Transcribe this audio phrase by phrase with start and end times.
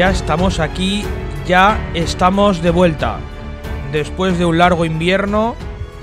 [0.00, 1.04] Ya estamos aquí,
[1.46, 3.18] ya estamos de vuelta.
[3.92, 5.56] Después de un largo invierno,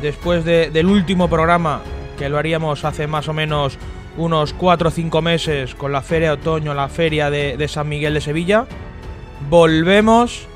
[0.03, 1.81] después de- del último programa
[2.16, 3.80] que lo haríamos hace más o menos
[4.16, 7.89] unos 4 o 5 meses con la Feria de Otoño, la Feria de, de San
[7.89, 8.67] Miguel de Sevilla,
[9.49, 10.48] volvemos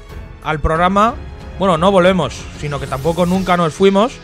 [0.43, 1.15] al programa.
[1.57, 4.19] Bueno, no volvemos, sino que tampoco nunca nos fuimos.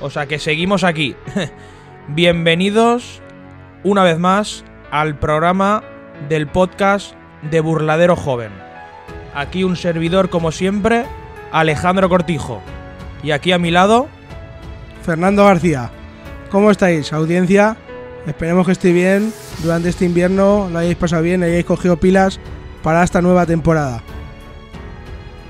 [0.00, 1.16] O sea que seguimos aquí.
[2.06, 3.20] Bienvenidos
[3.82, 5.82] una vez más al programa
[6.28, 8.52] del podcast de Burladero Joven.
[9.34, 11.04] Aquí un servidor, como siempre,
[11.52, 12.60] Alejandro Cortijo.
[13.22, 14.08] Y aquí a mi lado,
[15.02, 15.90] Fernando García,
[16.50, 17.76] ¿cómo estáis, audiencia?
[18.26, 22.38] Esperemos que estéis bien durante este invierno, lo hayáis pasado bien, hayáis cogido pilas
[22.82, 24.02] para esta nueva temporada.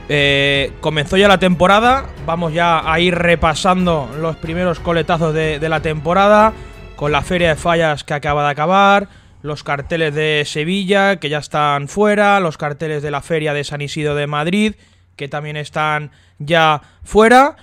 [0.09, 2.07] eh, comenzó ya la temporada.
[2.27, 6.53] Vamos ya a ir repasando los primeros coletazos de, de la temporada.
[6.97, 9.09] Con la Feria de Fallas que acaba de acabar.
[9.43, 12.41] Los carteles de Sevilla que ya están fuera.
[12.41, 14.75] Los carteles de la Feria de San Isidro de Madrid
[15.17, 17.57] que también están ya fuera.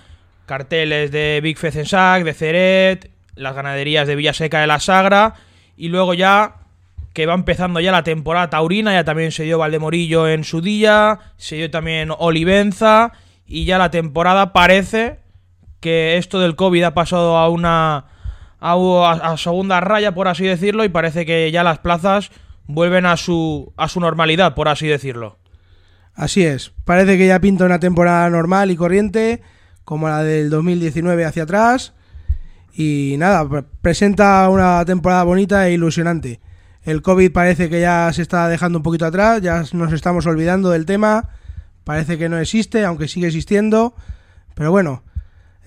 [0.45, 5.33] Carteles de Big Fecensac, de Ceret, las ganaderías de Villaseca de la Sagra.
[5.75, 6.58] Y luego ya
[7.14, 11.17] que va empezando ya la temporada taurina, ya también se dio Valdemorillo en su día,
[11.38, 13.11] se dio también Olivenza
[13.48, 15.17] y ya la temporada parece
[15.80, 18.05] que esto del COVID ha pasado a una
[18.59, 18.73] a,
[19.11, 22.31] a- segunda raya, por así decirlo, y parece que ya las plazas
[22.66, 25.38] vuelven a su a su normalidad, por así decirlo.
[26.16, 29.41] Así es, parece que ya pinta una temporada normal y corriente,
[29.83, 31.94] como la del 2019 hacia atrás.
[32.73, 36.39] Y nada, pre- presenta una temporada bonita e ilusionante.
[36.83, 40.70] El COVID parece que ya se está dejando un poquito atrás, ya nos estamos olvidando
[40.71, 41.30] del tema.
[41.83, 43.93] Parece que no existe, aunque sigue existiendo.
[44.55, 45.04] Pero bueno,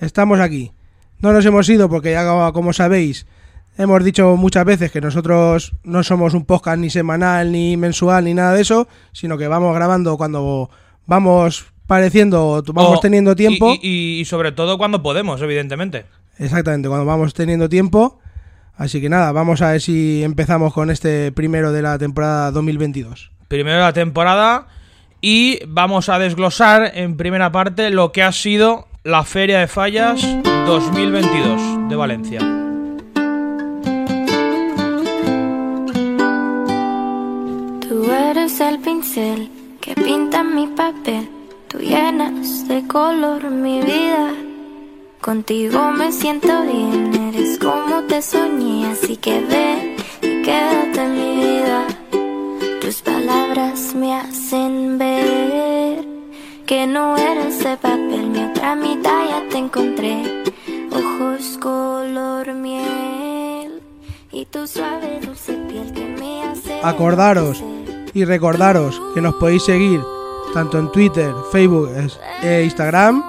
[0.01, 0.73] estamos aquí.
[1.21, 3.27] No nos hemos ido porque ya como sabéis,
[3.77, 8.35] hemos dicho muchas veces que nosotros no somos un podcast ni semanal, ni mensual, ni
[8.35, 10.71] nada de eso, sino que vamos grabando cuando
[11.07, 13.75] vamos pareciendo, vamos teniendo tiempo.
[13.83, 16.07] Y, y- y sobre todo cuando podemos, evidentemente.
[16.39, 18.19] Exactamente, cuando vamos teniendo tiempo.
[18.77, 23.31] Así que nada, vamos a ver si empezamos con este primero de la temporada 2022.
[23.49, 24.69] primero de la temporada
[25.21, 30.25] y vamos a desglosar en primera parte lo que ha sido la Feria de Fallas
[30.67, 32.41] 2022 de Valencia.
[37.89, 39.51] Tú eres el pincel
[39.81, 41.29] que pinta mi papel.
[41.69, 44.33] Tú llenas de color mi vida.
[45.21, 51.37] Contigo me siento bien, eres como te soñé, así que ven y quédate en mi
[51.45, 51.87] vida.
[52.81, 55.90] Tus palabras me hacen ver
[56.71, 60.23] que no eres de papel, mi otra mitad ya te encontré.
[60.93, 63.83] Ojos color miel
[64.31, 66.79] y tu suave dulce piel que me hace.
[66.85, 67.61] Acordaros
[68.15, 70.01] y recordaros que nos podéis seguir
[70.55, 71.91] tanto en Twitter, Facebook
[72.41, 73.21] e Instagram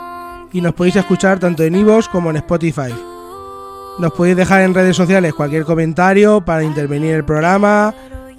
[0.54, 2.94] y nos podéis escuchar tanto en iVoox como en Spotify.
[3.98, 7.92] Nos podéis dejar en redes sociales cualquier comentario para intervenir en el programa,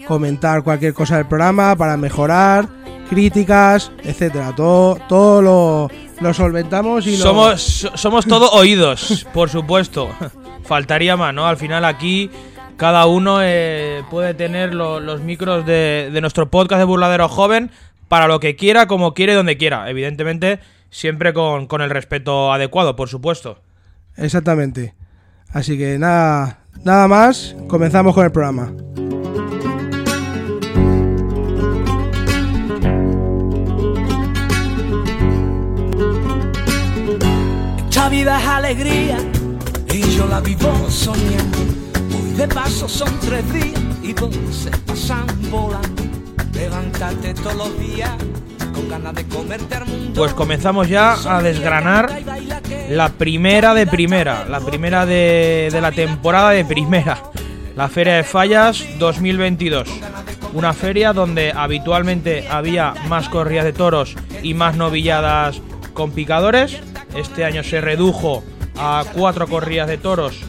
[0.06, 2.81] comentar cualquier cosa del programa para mejorar,
[3.12, 4.52] críticas, etcétera.
[4.56, 5.90] Todo, todo lo,
[6.20, 10.10] lo solventamos y lo- Somos, so- somos todo oídos, por supuesto.
[10.64, 11.46] Faltaría más, ¿no?
[11.46, 12.30] Al final aquí
[12.76, 17.70] cada uno eh, puede tener lo- los micros de, de nuestro podcast de Burladero Joven
[18.08, 19.88] para lo que quiera, como quiere, donde quiera.
[19.90, 20.58] Evidentemente,
[20.90, 23.58] siempre con, con el respeto adecuado, por supuesto.
[24.16, 24.94] Exactamente.
[25.52, 28.72] Así que nada, nada más, comenzamos con el programa.
[38.02, 39.16] Esta vida es alegría
[39.94, 41.58] y yo la vivo soñando.
[42.20, 46.02] Hoy de paso son tres días y dos se pasan volando.
[46.52, 48.10] Levántate todos los días
[48.75, 50.14] con ganas de comerte al mundo.
[50.16, 52.10] Pues comenzamos ya a desgranar
[52.90, 57.22] la primera de primera, la primera de, de la temporada de primera,
[57.76, 59.88] la Feria de Fallas 2022.
[60.54, 65.62] Una feria donde habitualmente había más corridas de toros y más novilladas
[65.94, 66.81] con picadores.
[67.14, 68.43] Este año se redujo
[68.79, 70.41] a cuatro corridas de toros,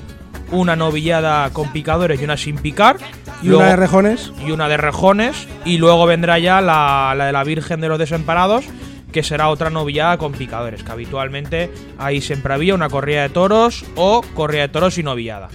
[0.51, 2.97] una novillada con picadores y una sin picar.
[3.41, 4.31] Y Luego- una de rejones.
[4.45, 5.47] y una de rejones.
[5.65, 8.65] Y luego vendrá ya la, la de la Virgen de los Desamparados,
[9.11, 13.85] que será otra novillada con picadores, que habitualmente ahí siempre había una corrida de toros
[13.95, 15.49] o corrida de toros y novillada.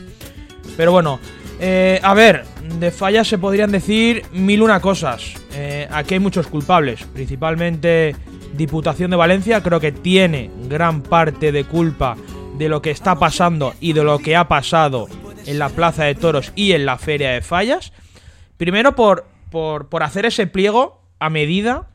[0.77, 1.19] Pero bueno,
[1.59, 2.45] eh, a ver,
[2.79, 5.33] de fallas se podrían decir mil una cosas.
[5.55, 8.15] Eh, aquí hay muchos culpables, principalmente
[8.55, 12.17] Diputación de Valencia, creo que tiene gran parte de culpa
[12.56, 15.06] de lo que está pasando y de lo que ha pasado
[15.47, 17.93] en la Plaza de Toros y en la Feria de Fallas.
[18.56, 21.89] Primero por, por, por hacer ese pliego a medida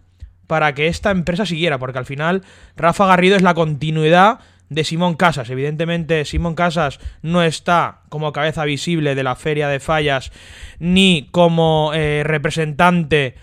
[0.48, 2.44] para que esta empresa siguiera, porque al final
[2.76, 4.40] Rafa Garrido es la continuidad
[4.70, 5.50] de Simón Casas.
[5.50, 10.32] Evidentemente, Simón Casas no está como cabeza visible de la Feria de Fallas
[10.80, 13.36] ni como eh, representante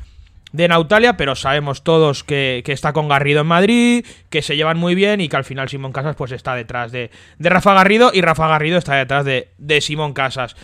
[0.53, 4.79] de Nautalia, pero sabemos todos que, que, está con Garrido en Madrid, que se llevan
[4.79, 8.11] muy bien y que al final Simón Casas pues está detrás de, de Rafa Garrido
[8.13, 10.57] y Rafa Garrido está detrás de, de Simón Casas.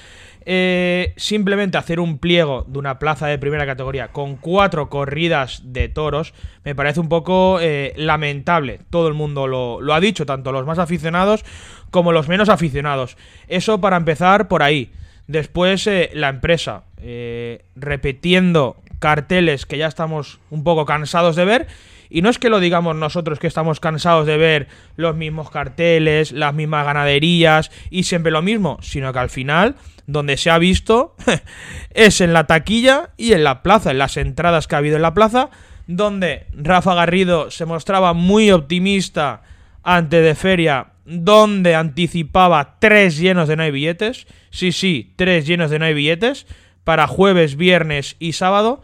[0.48, 5.88] Eh, simplemente hacer un pliego de una plaza de primera categoría con cuatro corridas de
[5.88, 8.78] toros me parece un poco eh, lamentable.
[8.90, 11.44] Todo el mundo lo, lo, ha dicho, tanto los más aficionados
[11.90, 13.16] como los menos aficionados.
[13.48, 14.92] Eso para empezar por ahí.
[15.26, 21.66] Después eh, la empresa, eh, repitiendo carteles que ya estamos un poco cansados de ver.
[22.08, 26.32] Y no es que lo digamos nosotros que estamos cansados de ver los mismos carteles,
[26.32, 29.74] las mismas ganaderías y siempre lo mismo, sino que al final
[30.06, 31.16] donde se ha visto
[31.94, 35.02] es en la taquilla y en la plaza, en las entradas que ha habido en
[35.02, 35.50] la plaza,
[35.86, 39.42] donde Rafa Garrido se mostraba muy optimista
[39.82, 45.70] antes de feria, donde anticipaba tres llenos de no hay billetes, sí, sí, tres llenos
[45.70, 46.46] de no hay billetes,
[46.86, 48.80] para jueves, viernes y sábado,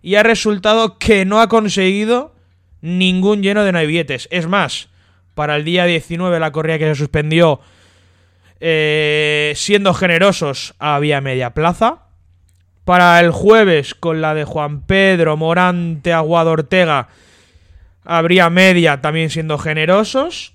[0.00, 2.34] y ha resultado que no ha conseguido
[2.80, 4.26] ningún lleno de billetes.
[4.30, 4.88] Es más,
[5.34, 7.60] para el día 19 la corrida que se suspendió
[8.58, 12.06] eh, siendo generosos, había media plaza.
[12.86, 17.08] Para el jueves, con la de Juan Pedro, Morante, Aguado Ortega,
[18.02, 20.54] habría media también siendo generosos.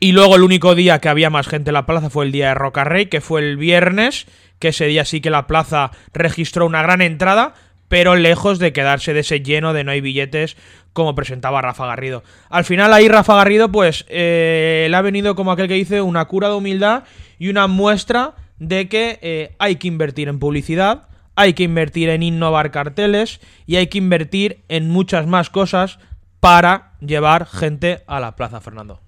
[0.00, 2.48] Y luego el único día que había más gente en la plaza fue el día
[2.48, 4.26] de Rocarrey, que fue el viernes,
[4.58, 7.54] que ese día sí que la plaza registró una gran entrada,
[7.88, 10.56] pero lejos de quedarse de ese lleno de no hay billetes
[10.92, 12.24] como presentaba Rafa Garrido.
[12.48, 16.24] Al final ahí Rafa Garrido pues eh, le ha venido como aquel que dice una
[16.24, 17.04] cura de humildad
[17.38, 22.22] y una muestra de que eh, hay que invertir en publicidad, hay que invertir en
[22.22, 25.98] innovar carteles y hay que invertir en muchas más cosas
[26.40, 29.00] para llevar gente a la plaza, Fernando.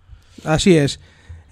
[0.44, 1.01] Así es.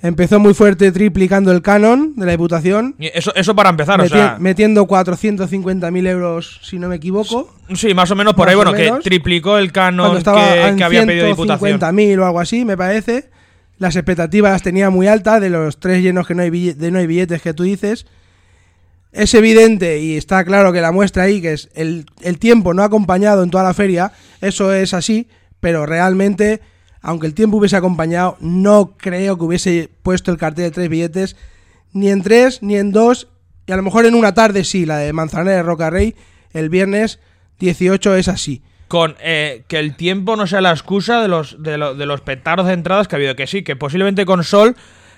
[0.07, 2.95] Empezó muy fuerte triplicando el canon de la Diputación.
[2.99, 4.37] Eso, eso para empezar, meti o sea...
[4.39, 7.53] Metiendo 450.000 euros, si no me equivoco.
[7.75, 8.99] Sí, más o menos por ahí, bueno, menos.
[8.99, 11.81] que triplicó el canon que, que había pedido Diputación.
[11.81, 13.31] 150.000 o algo así, me parece.
[13.79, 16.91] Las expectativas las tenía muy altas de los tres llenos que no hay billetes, de
[16.91, 18.07] no hay billetes que tú dices.
[19.13, 22.83] Es evidente y está claro que la muestra ahí, que es el, el tiempo no
[22.83, 25.29] ha acompañado en toda la feria, eso es así,
[25.61, 26.61] pero realmente,
[27.07, 31.37] aunque el tiempo hubiese acompañado, no creo que hubiese puesto el cartel de tres billetes,
[31.93, 33.29] ni en tres, ni en dos,
[33.67, 36.15] y a lo mejor en una tarde sí, la de Manzanera de Roca Rey,
[36.53, 37.21] el viernes
[37.61, 38.63] 18 es así.
[38.89, 42.21] Con eh, que el tiempo no sea la excusa de los, de, lo- de los
[42.21, 43.35] petardos de entradas que ha habido.
[43.35, 44.77] Que sí, que posiblemente con Sol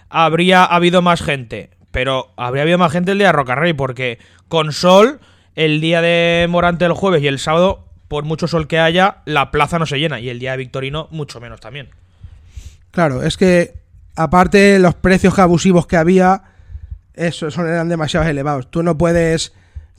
[0.08, 1.70] habría habido más gente.
[1.90, 3.74] Pero habría habido más gente el día de Rocarrey.
[3.74, 4.18] Porque
[4.48, 5.20] con Sol,
[5.54, 9.50] el día de Morante el jueves y el sábado, por mucho sol que haya, la
[9.50, 10.20] plaza no se llena.
[10.20, 11.88] Y el día de Victorino, mucho menos también.
[12.90, 13.74] Claro, es que
[14.16, 16.42] aparte los precios abusivos que había,
[17.14, 18.70] eso son, eran demasiado elevados.
[18.70, 19.52] Tú no puedes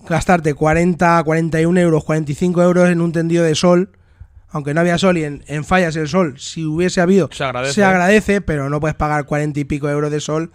[0.08, 3.92] gastarte 40, 41 euros, 45 euros en un tendido de sol,
[4.50, 7.74] aunque no había sol y en, en fallas el sol, si hubiese habido, Se agradece.
[7.76, 10.52] se agradece, pero no puedes pagar 40 y pico euros de sol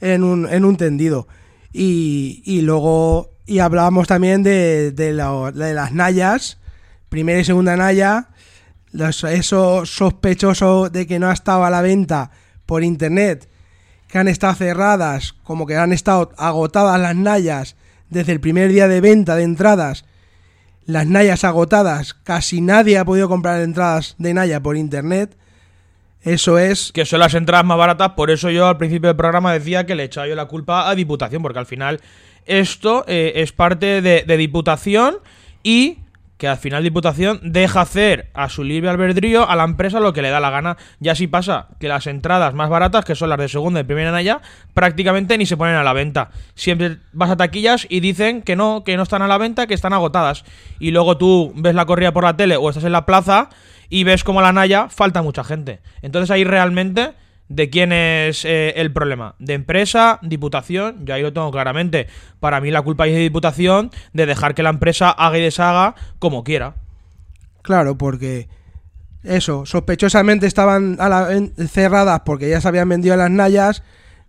[0.00, 1.28] en un, en un tendido.
[1.72, 6.58] Y, y luego, y hablábamos también de, de, la- de las nayas,
[7.08, 8.28] primera y segunda naya,
[8.92, 12.30] los- eso sospechoso de que no ha estado a la venta
[12.66, 13.48] por internet,
[14.08, 17.76] que han estado cerradas, como que han estado agotadas las nayas
[18.10, 20.04] desde el primer día de venta de entradas,
[20.84, 25.36] las nayas agotadas, casi nadie ha podido comprar entradas de naya por internet.
[26.22, 28.10] Eso es que son las entradas más baratas.
[28.10, 30.94] Por eso yo al principio del programa decía que le echaba yo la culpa a
[30.94, 32.00] Diputación, porque al final
[32.46, 35.16] esto eh, es parte de, Diputación
[35.62, 35.98] y
[36.38, 40.22] que al final Diputación deja hacer a su libre albedrío a la empresa lo que
[40.22, 40.76] le da la gana.
[41.00, 44.12] Ya así pasa que las entradas más baratas, que son las de segunda y primera
[44.12, 44.40] naya,
[44.74, 46.30] prácticamente ni se ponen a la venta.
[46.54, 49.74] Siempre vas a taquillas y dicen que no, que no están a la venta, que
[49.74, 50.44] están agotadas.
[50.78, 53.48] Y luego tú ves la corrida por la tele o estás en la plaza
[53.88, 55.80] y ves como la Naya falta mucha gente.
[56.02, 57.14] Entonces ahí realmente
[57.48, 59.34] de quién es eh, el problema.
[59.38, 62.08] De empresa, diputación, yo ahí lo tengo claramente.
[62.40, 65.94] Para mí la culpa es de diputación de dejar que la empresa haga y deshaga
[66.18, 66.74] como quiera.
[67.62, 68.48] Claro, porque
[69.22, 73.82] eso, sospechosamente estaban a la ven- cerradas porque ya se habían vendido las nayas.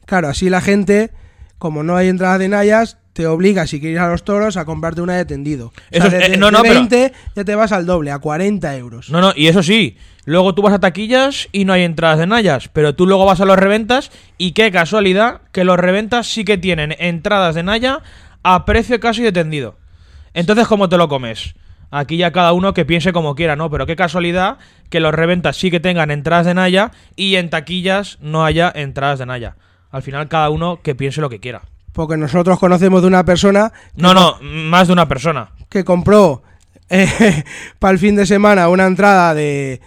[0.05, 1.11] Claro, así la gente,
[1.57, 4.65] como no hay entrada de nayas, te obliga, si quieres ir a los toros, a
[4.65, 5.67] comprarte una de tendido.
[5.67, 7.85] O Eso sea, es- de, eh, no, de no, pero- 20 ya te vas al
[7.85, 9.09] doble, a 40 euros.
[9.09, 9.97] No, no, y eso sí,
[10.27, 13.39] luego tú vas a taquillas y no hay entradas de Nayas, pero tú luego vas
[13.39, 18.01] a los reventas y qué casualidad que los reventas sí que tienen entradas de Naya
[18.43, 19.77] a precio casi de tendido.
[20.33, 21.55] Entonces, ¿cómo te lo comes?
[21.91, 23.69] Aquí ya cada uno que piense como quiera, ¿no?
[23.71, 24.57] Pero qué casualidad
[24.89, 29.19] que los reventas sí que tengan entradas de Naya y en taquillas no haya entradas
[29.19, 29.55] de Naya.
[29.91, 31.61] Al final cada uno que piense lo que quiera.
[31.93, 35.51] Porque nosotros conocemos de una persona No, no, más de una persona.
[35.69, 36.43] que compró
[37.79, 39.79] para el fin de semana una entrada de,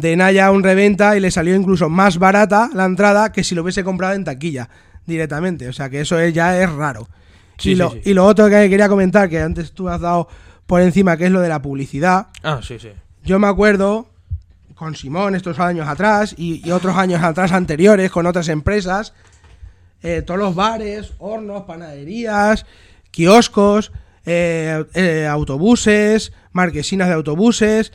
[0.00, 3.54] de Naya a un reventa y le salió incluso más barata la entrada que si
[3.54, 4.68] lo hubiese comprado en taquilla
[5.06, 5.68] directamente.
[5.68, 7.08] O sea que eso es- ya es raro.
[7.58, 8.00] Sí, y, sí, lo, sí.
[8.04, 10.28] y lo otro que quería comentar, que antes tú has dado
[10.66, 12.26] por encima, que es lo de la publicidad.
[12.42, 12.90] Ah, sí, sí.
[13.24, 14.10] Yo me acuerdo
[14.74, 19.14] con Simón estos años atrás y, y otros años atrás anteriores con otras empresas,
[20.02, 22.66] eh, todos los bares, hornos, panaderías,
[23.10, 23.92] kioscos,
[24.26, 27.92] eh, eh, autobuses, marquesinas de autobuses,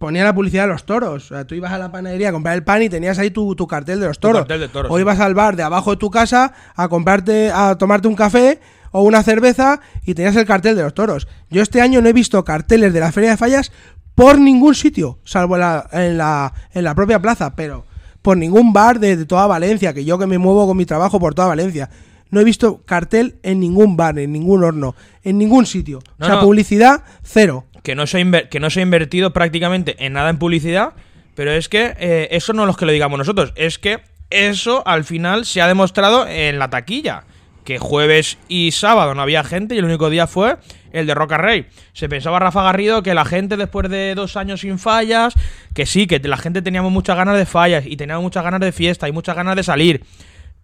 [0.00, 1.26] ponían la publicidad de los toros.
[1.26, 3.54] O sea, tú ibas a la panadería a comprar el pan y tenías ahí tu,
[3.54, 4.40] tu cartel de los toros.
[4.40, 5.02] cartel de toros, o sí.
[5.02, 8.60] ibas al bar de abajo de tu casa a comprarte, a tomarte un café
[8.92, 11.28] o una cerveza y tenías el cartel de los toros.
[11.50, 13.72] Yo este año no he visto carteles de la Feria de Fallas
[14.14, 17.84] por ningún sitio, salvo en la, en la, en la propia plaza, pero
[18.22, 21.20] por ningún bar de, de toda Valencia, que yo que me muevo con mi trabajo
[21.20, 21.90] por toda Valencia.
[22.30, 25.98] No he visto cartel en ningún bar, en ningún horno, en ningún sitio.
[26.16, 26.42] No, o sea, no.
[26.42, 27.66] publicidad, cero.
[27.82, 30.92] Que no se ha, que no invertido prácticamente en nada en publicidad,
[31.34, 35.04] pero es que eh, eso no es que lo digamos nosotros, es que eso al
[35.04, 37.24] final se ha demostrado en la taquilla.
[37.64, 40.56] Que jueves y sábado no había gente y el único día fue
[40.92, 41.66] el de Roca Rey.
[41.92, 45.34] Se pensaba Rafa Garrido que la gente después de dos años sin fallas,
[45.74, 48.72] que sí, que la gente teníamos muchas ganas de fallas y teníamos muchas ganas de
[48.72, 50.02] fiesta y muchas ganas de salir.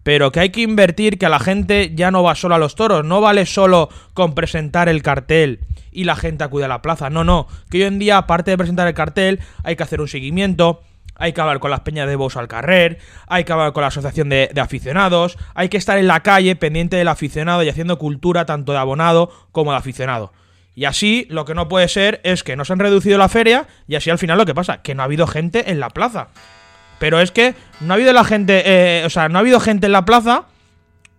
[0.06, 2.76] Pero que hay que invertir, que a la gente ya no va solo a los
[2.76, 5.58] toros, no vale solo con presentar el cartel
[5.90, 7.10] y la gente acude a la plaza.
[7.10, 10.06] No, no, que hoy en día, aparte de presentar el cartel, hay que hacer un
[10.06, 10.80] seguimiento,
[11.16, 13.88] hay que hablar con las peñas de Bous al Carrer, hay que hablar con la
[13.88, 17.98] asociación de, de aficionados, hay que estar en la calle pendiente del aficionado y haciendo
[17.98, 20.32] cultura tanto de abonado como de aficionado.
[20.76, 23.96] Y así lo que no puede ser es que nos han reducido la feria y
[23.96, 26.28] así al final lo que pasa, que no ha habido gente en la plaza.
[26.98, 29.86] Pero es que no ha habido la gente, eh, o sea, no ha habido gente
[29.86, 30.44] en la plaza,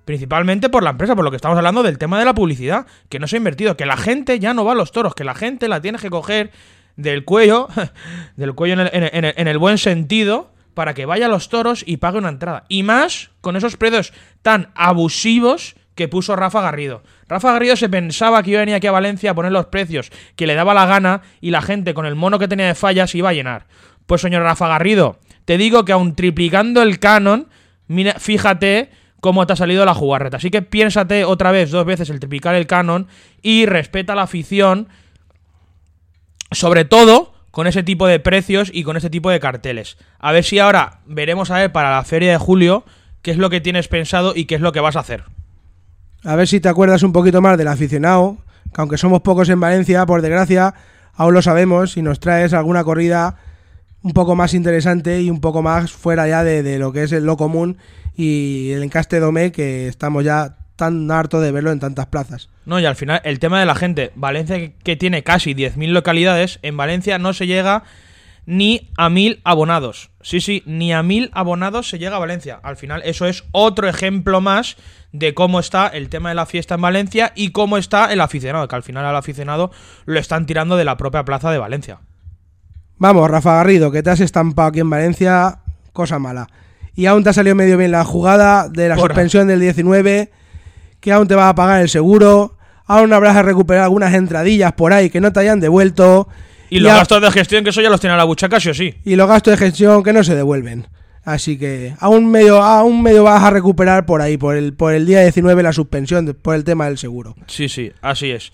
[0.06, 3.20] principalmente por la empresa, por lo que estamos hablando del tema de la publicidad, que
[3.20, 5.36] no se ha invertido, que la gente ya no va a los toros, que la
[5.36, 6.52] gente la tienes que coger
[6.96, 7.68] del cuello,
[8.38, 11.26] del cuello en el, en el- en el- en el buen sentido, para que vaya
[11.26, 12.64] a los toros y pague una entrada.
[12.70, 17.02] Y más con esos precios tan abusivos que puso Rafa Garrido.
[17.28, 20.12] Rafa Garrido se pensaba que iba a venir aquí a Valencia a poner los precios
[20.36, 23.16] que le daba la gana y la gente con el mono que tenía de fallas
[23.16, 23.66] iba a llenar.
[24.06, 27.48] Pues señor Rafa Garrido, te digo que aun triplicando el canon,
[27.88, 28.90] mira, fíjate
[29.22, 30.36] cómo te ha salido la jugarreta.
[30.36, 33.08] Así que piénsate otra vez, dos veces el triplicar el canon
[33.42, 34.90] y respeta la afición,
[36.52, 39.98] sobre todo con ese tipo de precios y con ese tipo de carteles.
[40.20, 42.84] A ver si ahora veremos a ver para la feria de julio
[43.22, 45.24] qué es lo que tienes pensado y qué es lo que vas a hacer.
[46.26, 48.40] A ver si te acuerdas un poquito más del aficionado,
[48.76, 50.74] que aunque somos pocos en Valencia, por desgracia,
[51.14, 53.38] aún lo sabemos, si nos traes alguna corrida
[54.02, 57.12] un poco más interesante y un poco más fuera ya de, de lo que es
[57.12, 57.78] lo común
[58.16, 62.50] y el encaste domé, que estamos ya tan hartos de verlo en tantas plazas.
[62.66, 66.60] No, y al final, el tema de la gente, Valencia que tiene casi 10.000 localidades,
[66.62, 67.84] en Valencia no se llega
[68.46, 70.10] ni a 1.000 abonados.
[70.22, 72.60] Sí, sí, ni a 1.000 abonados se llega a Valencia.
[72.64, 74.78] Al final, eso es otro ejemplo más
[75.12, 78.68] de cómo está el tema de la fiesta en Valencia y cómo está el aficionado,
[78.68, 79.72] que al final al aficionado
[80.06, 82.00] lo están tirando de la propia plaza de Valencia.
[82.98, 85.60] Vamos, Rafa Garrido, que te has estampado aquí en Valencia,
[85.94, 86.48] cosa mala.
[86.96, 89.14] Y aún te ha salido medio bien la jugada de la Porra.
[89.14, 90.32] suspensión del 19,
[91.00, 94.94] que aún te va a pagar el seguro, aún habrás de recuperar algunas entradillas por
[94.94, 96.28] ahí que no te hayan devuelto.
[96.72, 98.70] Y los a- gastos de gestión, que eso ya los tiene a la buchaca, sí
[98.70, 98.96] o sí.
[99.06, 100.88] y los gastos de gestión que no se devuelven.
[101.24, 105.06] Así que aún medio, aún medio vas a recuperar por ahí, por el, por el
[105.06, 107.36] día 19 la suspensión, por el tema del seguro.
[107.48, 108.52] Sí, sí, así es.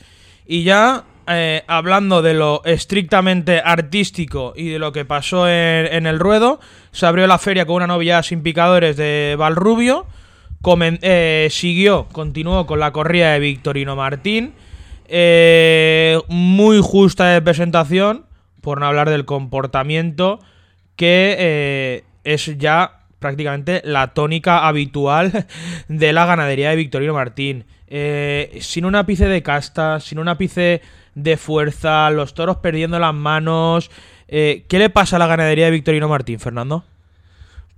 [0.47, 6.19] Y ya eh, hablando de lo estrictamente artístico y de lo que pasó en, el
[6.19, 6.59] ruedo,
[6.91, 10.05] se abrió la feria con una novia sin picadores de Valrubio,
[11.01, 14.53] eh, siguió, continuó con la corrida de Victorino Martín,
[15.07, 18.25] eh, muy justa de presentación,
[18.61, 20.39] por no hablar del comportamiento,
[20.95, 25.45] que eh, es ya prácticamente la tónica habitual
[25.87, 27.65] de la ganadería de Victorino Martín.
[27.87, 30.81] Eh, sin un ápice de casta, sin un ápice
[31.15, 33.91] de fuerza, los toros perdiendo las manos.
[34.27, 36.83] Eh, ¿Qué le pasa a la ganadería de Victorino Martín, Fernando?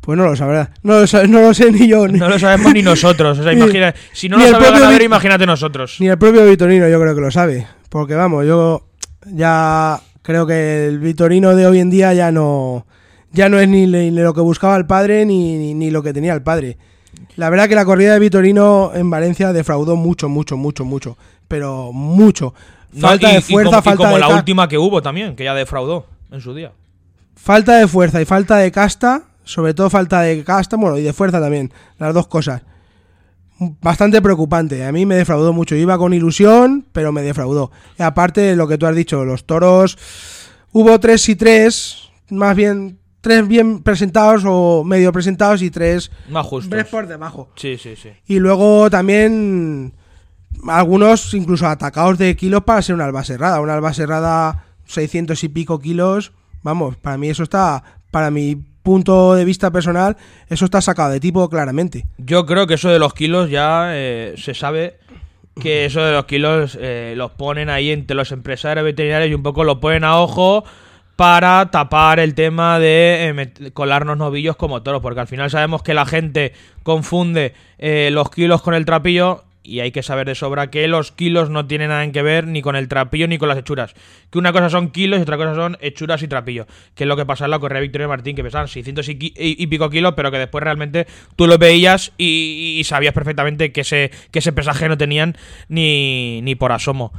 [0.02, 0.72] Pues no lo sabrá.
[0.84, 3.40] No lo, no lo sé ni yo, ni, No lo sabemos ni nosotros.
[3.40, 5.98] O sea, imagina, si no lo sabe el ganadero, imagínate nosotros.
[6.00, 7.68] ni el propio Vitorino yo creo que lo sabe.
[7.90, 8.88] Porque vamos, yo
[9.26, 12.86] ya creo que el Vitorino de hoy en día ya no,
[13.32, 16.34] ya no es ni lo que buscaba el padre ni, ni, ni lo que tenía
[16.34, 16.78] el padre.
[17.36, 21.18] La verdad que la corrida de Vitorino en Valencia defraudó mucho, mucho, mucho, mucho.
[21.48, 22.54] Pero mucho.
[22.96, 25.02] No, falta y- de y fuerza, como, y falta como de la última que hubo
[25.02, 26.72] también, que ya defraudó en su día.
[27.36, 31.14] falta de fuerza y falta de casta, sobre todo falta de casta, bueno, y de
[31.14, 32.62] fuerza también, las dos cosas.
[33.82, 37.72] Bastante preocupante, a mí me defraudó mucho, iba con ilusión, pero me defraudó.
[37.98, 39.98] Y aparte de lo que tú has dicho, los toros,
[40.74, 46.46] hubo tres y tres, más bien tres bien presentados o medio presentados y tres, Más
[46.46, 46.70] justos.
[46.70, 47.50] tres por debajo.
[47.56, 48.10] Sí, sí, sí.
[48.28, 49.94] Y luego también
[50.68, 53.62] algunos incluso atacados de kilos para ser una alba cerrada.
[53.62, 56.32] Una alba cerrada 600 y pico kilos.
[56.64, 60.16] Vamos, para mí eso está, para mi punto de vista personal,
[60.48, 62.06] eso está sacado de tipo claramente.
[62.18, 65.00] Yo creo que eso de los kilos ya eh, se sabe
[65.60, 69.42] que eso de los kilos eh, los ponen ahí entre los empresarios veterinarios y un
[69.42, 70.64] poco lo ponen a ojo
[71.16, 75.96] para tapar el tema de eh, colarnos novillos como toros, porque al final sabemos que
[75.96, 80.88] la gente confunde los kilos con el trapillo y hay que saber de sobra que
[80.88, 83.94] los kilos no tienen nada que ver ni con el trapillo ni con las hechuras.
[84.30, 86.68] Que una cosa son kilos y otra cosa son hechuras y trapillo.
[86.94, 89.34] Que es lo que pasa en la correa Victoria Martín, que pesaban 600 y, qui-
[89.36, 93.72] y- y pico kilos, pero que después realmente tú los veías y, y sabías perfectamente
[93.72, 95.36] que ese, que ese pesaje no tenían
[95.68, 97.12] ni, ni por asomo.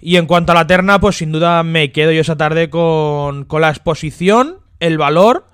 [0.00, 3.44] Y en cuanto a la terna, pues sin duda me quedo yo esa tarde con,
[3.46, 5.46] con la exposición, el valor,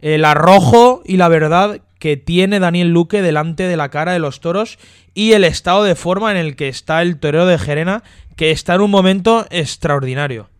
[0.00, 4.40] el arrojo y la verdad que tiene Daniel Luque delante de la cara de los
[4.40, 4.78] toros
[5.14, 8.02] y el estado de forma en el que está el torero de Gerena,
[8.36, 10.50] que está en un momento extraordinario.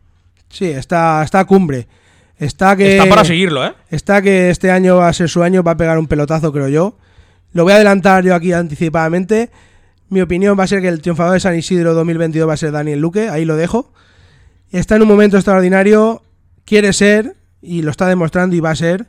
[0.49, 1.87] Sí, está, está a cumbre.
[2.39, 3.75] Está que, Está para seguirlo, ¿eh?
[3.91, 6.69] Está que este año va a ser su año, va a pegar un pelotazo, creo
[6.69, 6.97] yo.
[7.53, 9.51] Lo voy a adelantar yo aquí anticipadamente.
[10.09, 12.73] Mi opinión va a ser que el triunfador de San Isidro 2022 va a ser
[12.73, 13.93] Daniel Luque, ahí lo dejo.
[14.71, 16.23] Está en un momento extraordinario,
[16.65, 19.09] quiere ser, y lo está demostrando y va a ser.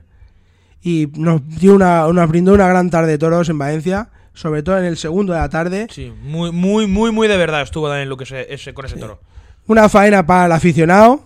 [0.87, 4.77] Y nos, dio una, nos brindó una gran tarde de toros en Valencia, sobre todo
[4.77, 5.87] en el segundo de la tarde.
[5.89, 9.19] Sí, muy, muy, muy, muy de verdad estuvo Daniel Luque ese, ese- con ese toro.
[9.65, 11.23] Una faena para el aficionado,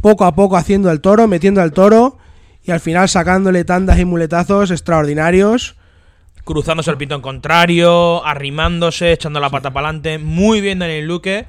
[0.00, 2.18] poco a poco haciendo el toro, metiendo al toro
[2.64, 5.76] y al final sacándole tandas y muletazos extraordinarios.
[6.44, 10.18] Cruzándose el pitón contrario, arrimándose, echando la pata para adelante.
[10.18, 11.46] Muy bien Daniel Luque.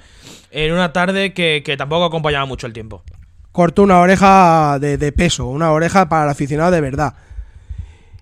[0.52, 3.04] En una tarde que, que tampoco acompañaba mucho el tiempo.
[3.52, 7.16] Cortó una oreja de, de peso, una oreja para el aficionado de verdad.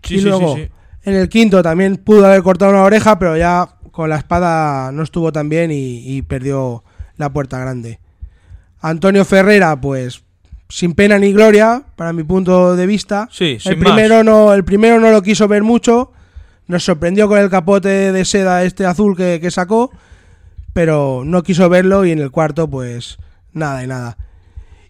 [0.05, 0.69] Sí, y sí, luego, sí,
[1.03, 5.03] en el quinto también pudo haber cortado una oreja, pero ya con la espada no
[5.03, 6.83] estuvo tan bien y, y perdió
[7.17, 7.99] la puerta grande.
[8.81, 10.23] Antonio Ferrera, pues
[10.69, 13.27] sin pena ni gloria, para mi punto de vista.
[13.31, 14.25] Sí, el primero más.
[14.25, 16.11] no, el primero no lo quiso ver mucho.
[16.67, 19.91] Nos sorprendió con el capote de seda este azul que, que sacó,
[20.73, 23.17] pero no quiso verlo y en el cuarto, pues
[23.53, 24.17] nada y nada.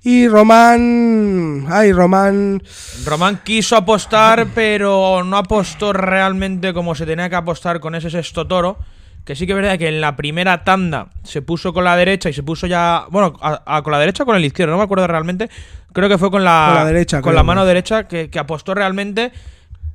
[0.07, 2.61] Y Román, ay, Román,
[3.05, 8.45] Román quiso apostar, pero no apostó realmente como se tenía que apostar con ese sexto
[8.45, 8.77] toro.
[9.23, 12.29] Que sí que es verdad que en la primera tanda se puso con la derecha
[12.29, 13.05] y se puso ya.
[13.09, 15.49] Bueno, a- a- con la derecha o con el izquierdo, no me acuerdo realmente.
[15.91, 17.65] Creo que fue con la, Con la derecha, Con creo, la mano ¿no?
[17.65, 19.31] derecha que, que apostó realmente.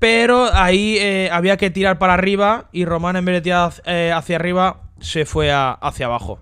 [0.01, 4.11] Pero ahí eh, había que tirar para arriba y Román, en vez de tirar eh,
[4.13, 6.41] hacia arriba, se fue a- hacia abajo.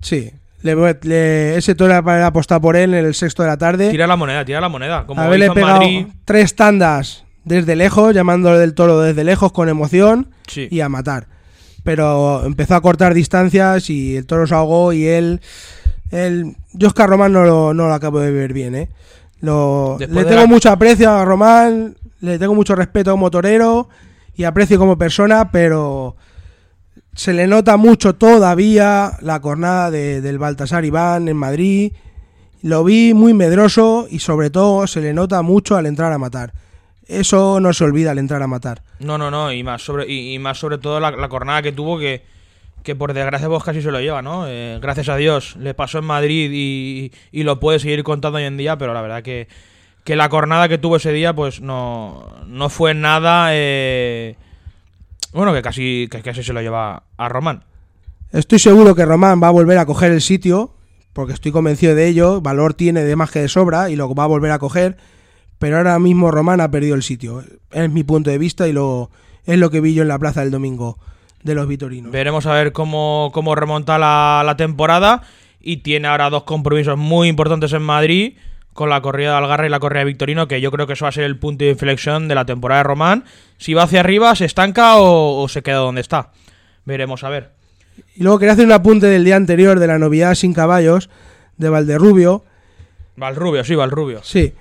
[0.00, 0.32] Sí,
[0.64, 3.56] le, voy- le- ese toro era para apostar por él en el sexto de la
[3.56, 3.90] tarde.
[3.90, 5.06] Tira la moneda, tira la moneda.
[5.06, 6.06] Como Haberle pegado Madrid.
[6.24, 10.66] tres tandas desde lejos, llamándole del toro desde lejos con emoción Sí.
[10.70, 11.26] y a matar.
[11.84, 15.40] Pero empezó a cortar distancias y el toro se ahogó y él...
[16.10, 18.88] él yo Oscar Román no lo, no lo acabo de ver bien, ¿eh?
[19.40, 23.90] Lo, le tengo la- mucho aprecio a Román, le tengo mucho respeto como torero
[24.34, 26.16] y aprecio como persona, pero
[27.14, 31.92] se le nota mucho todavía la cornada de- del Baltasar Iván en Madrid.
[32.62, 36.52] Lo vi muy medroso y sobre todo se le nota mucho al entrar a matar.
[37.06, 38.82] Eso no se olvida al entrar a matar.
[38.98, 41.98] No, no, no, y más sobre, y, más sobre todo la, la cornada que tuvo
[41.98, 42.22] que,
[42.82, 44.46] que por desgracia vos casi se lo lleva, ¿no?
[44.48, 48.44] Eh, gracias a Dios le pasó en Madrid y, y lo puede seguir contando hoy
[48.44, 49.46] en día, pero la verdad que,
[50.04, 53.48] que la cornada que tuvo ese día pues no, no fue nada...
[53.52, 54.36] eh,
[55.34, 57.64] bueno, que casi, que casi se lo lleva a Román.
[58.32, 60.74] Estoy seguro que Román va a volver a coger el sitio,
[61.12, 62.40] porque estoy convencido de ello.
[62.40, 64.96] Valor tiene de más que de sobra y lo va a volver a coger.
[65.58, 67.44] Pero ahora mismo Román ha perdido el sitio.
[67.70, 69.10] Es mi punto de vista y lo
[69.46, 70.98] es lo que vi yo en la plaza del domingo
[71.42, 72.10] de los Vitorinos.
[72.10, 75.22] Veremos a ver cómo, cómo remonta la, la temporada.
[75.60, 78.36] Y tiene ahora dos compromisos muy importantes en Madrid.
[78.74, 80.46] Con la corrida de Algarra y la corrida de Victorino.
[80.46, 82.80] Que yo creo que eso va a ser el punto de inflexión de la temporada
[82.80, 83.24] de Román.
[83.56, 86.32] Si va hacia arriba, se estanca o, o se queda donde está.
[86.84, 87.52] Veremos a ver.
[88.16, 91.08] Y luego quería hacer un apunte del día anterior de la novedad sin caballos
[91.56, 92.44] de Valderrubio.
[93.16, 94.20] Valrubio, sí, Valrubio.
[94.24, 94.52] Sí,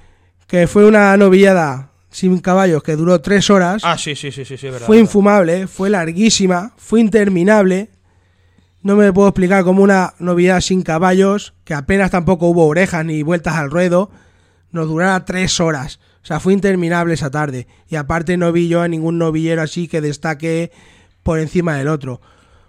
[0.47, 3.81] que fue una novillada sin caballos que duró tres horas.
[3.83, 4.85] Ah, sí, sí, sí, sí, sí, verdad.
[4.85, 5.07] fue verdad.
[5.09, 7.89] infumable, fue larguísima, fue interminable.
[8.83, 13.23] No me puedo explicar como una novedad sin caballos, que apenas tampoco hubo orejas ni
[13.23, 14.11] vueltas al ruedo,
[14.71, 15.99] nos durara tres horas.
[16.21, 17.67] O sea, fue interminable esa tarde.
[17.87, 20.71] Y aparte no vi yo a ningún novillero así que destaque
[21.23, 22.21] por encima del otro.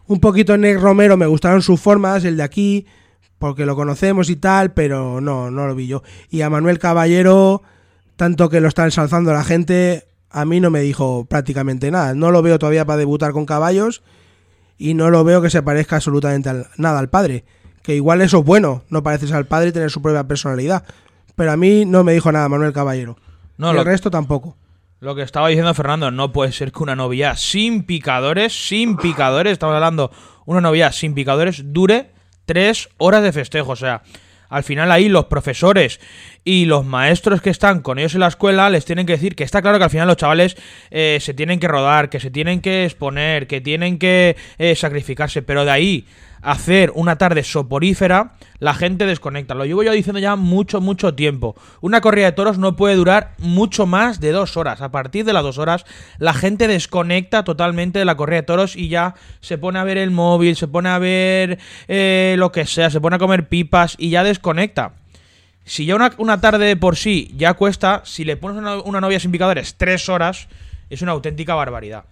[0.06, 2.86] Un poquito Nick Romero me gustaron sus formas, el de aquí,
[3.38, 6.02] porque lo conocemos y tal, pero no, no lo vi yo.
[6.30, 7.62] Y a Manuel Caballero,
[8.14, 12.14] tanto que lo está ensalzando la gente, a mí no me dijo prácticamente nada.
[12.14, 14.02] No lo veo todavía para debutar con caballos
[14.78, 17.44] y no lo veo que se parezca absolutamente nada al padre.
[17.82, 20.84] Que igual eso es bueno, no pareces al padre y tener su propia personalidad.
[21.36, 23.16] Pero a mí no me dijo nada Manuel Caballero.
[23.58, 24.56] No, y lo- el resto tampoco.
[25.00, 29.52] Lo que estaba diciendo Fernando, no puede ser que una novia sin picadores, sin picadores,
[29.52, 30.10] estamos hablando,
[30.46, 32.12] una novia sin picadores dure
[32.46, 33.72] tres horas de festejo.
[33.72, 34.02] O sea,
[34.48, 36.00] al final ahí los profesores
[36.44, 39.44] y los maestros que están con ellos en la escuela les tienen que decir que
[39.44, 40.56] está claro que al final los chavales
[40.90, 45.42] eh, se tienen que rodar, que se tienen que exponer, que tienen que eh, sacrificarse,
[45.42, 46.06] pero de ahí
[46.44, 49.54] hacer una tarde soporífera, la gente desconecta.
[49.54, 51.56] Lo llevo yo diciendo ya mucho, mucho tiempo.
[51.80, 54.82] Una corrida de toros no puede durar mucho más de dos horas.
[54.82, 55.86] A partir de las dos horas,
[56.18, 59.96] la gente desconecta totalmente de la corrida de toros y ya se pone a ver
[59.96, 63.96] el móvil, se pone a ver eh, lo que sea, se pone a comer pipas
[63.98, 64.92] y ya desconecta.
[65.64, 69.00] Si ya una, una tarde de por sí ya cuesta, si le pones una, una
[69.00, 70.48] novia sin picadores tres horas,
[70.90, 72.04] es una auténtica barbaridad.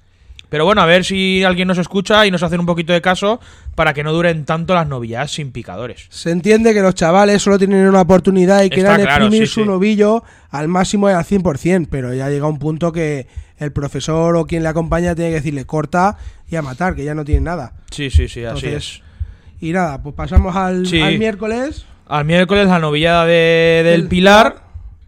[0.49, 3.41] Pero bueno, a ver si alguien nos escucha y nos hace un poquito de caso
[3.75, 6.07] para que no duren tanto las novillas sin picadores.
[6.11, 9.61] Se entiende que los chavales solo tienen una oportunidad y quieran claro, exprimir sí, su
[9.63, 9.67] sí.
[9.67, 14.47] novillo al máximo y al 100%, pero ya llega un punto que el profesor o
[14.47, 16.19] quien le acompaña tiene que decirle corta
[16.51, 17.73] y a matar, que ya no tiene nada.
[17.91, 19.01] Sí, sí, sí, así es.
[19.59, 21.01] Y nada, pues pasamos al, Sí.
[21.01, 21.87] al miércoles.
[22.13, 24.57] Al miércoles la novillada de- del El Pilar.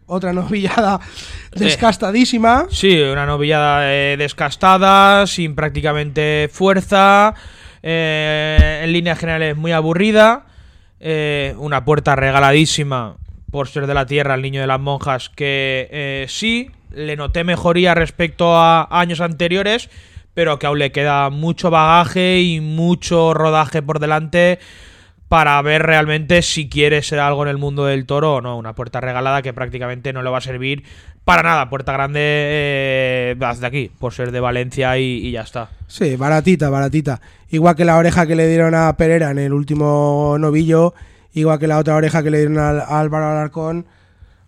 [0.07, 1.01] Otra novillada
[1.55, 2.65] descastadísima.
[2.71, 7.35] Sí, una novillada eh, descastada, sin prácticamente fuerza,
[7.83, 10.47] eh, en líneas generales muy aburrida,
[10.99, 13.17] eh, una puerta regaladísima
[13.51, 17.45] por ser de la tierra al niño de las monjas que eh, sí, le noté
[17.45, 19.91] mejoría respecto a años anteriores,
[20.33, 24.59] pero que aún le queda mucho bagaje y mucho rodaje por delante
[25.29, 28.57] para ver realmente si quiere ser algo en el mundo del toro o no.
[28.57, 30.85] Una puerta regalada que prácticamente no le va a servir
[31.25, 31.71] para nada.
[31.71, 35.71] Puerta grande eh, de aquí, por ser de Valencia y, ya está.
[35.87, 37.21] Sí, baratita, baratita.
[37.49, 40.95] Igual que la oreja que le dieron a Pereira en el último novillo,
[41.33, 43.87] igual que la otra oreja que le dieron a Álvaro Alarcón.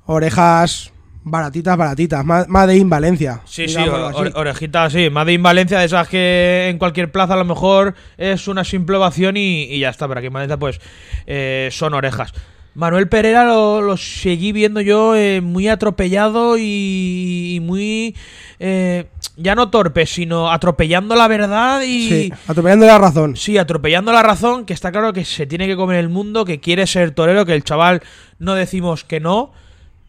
[0.05, 0.93] Orejas
[1.29, 2.25] baratitas, baratitas.
[2.25, 3.41] Más, más de Invalencia.
[3.45, 4.19] Sí, sí, digámoslo o- así.
[4.19, 5.11] ore- orejita así.
[5.11, 8.97] Made in Valencia, de esas que en cualquier plaza a lo mejor es una simple
[8.97, 10.07] ovación y, y ya está.
[10.09, 10.81] Pero aquí en Valencia, pues,
[11.27, 12.33] eh, son orejas.
[12.75, 18.15] Manuel Pereira lo, lo seguí viendo yo eh, muy atropellado y, y muy.
[18.59, 19.07] eh,
[19.39, 22.09] ya no torpe, sino atropellando la verdad y.
[22.09, 23.37] Sí, atropellando la razón.
[23.37, 26.61] Sí, atropellando la razón, que está claro que se tiene que comer el mundo, que
[26.61, 28.03] quiere ser torero, que el chaval
[28.39, 29.53] no decimos que no,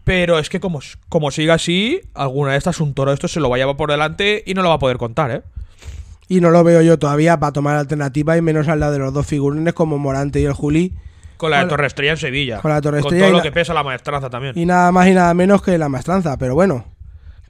[0.07, 3.49] pero es que como, como siga así, alguna de estas un toro esto se lo
[3.49, 5.41] va a llevar por delante y no lo va a poder contar, ¿eh?
[6.29, 9.13] Y no lo veo yo todavía para tomar alternativa y menos al lado de los
[9.13, 10.93] dos figurones como Morante y el Juli.
[11.35, 12.61] Con la de Con Torre Estrella en Sevilla.
[12.61, 14.57] con la Torre Con Estrella todo y lo que pesa la maestranza también.
[14.57, 16.37] Y nada más y nada menos que la maestranza.
[16.37, 16.85] Pero bueno,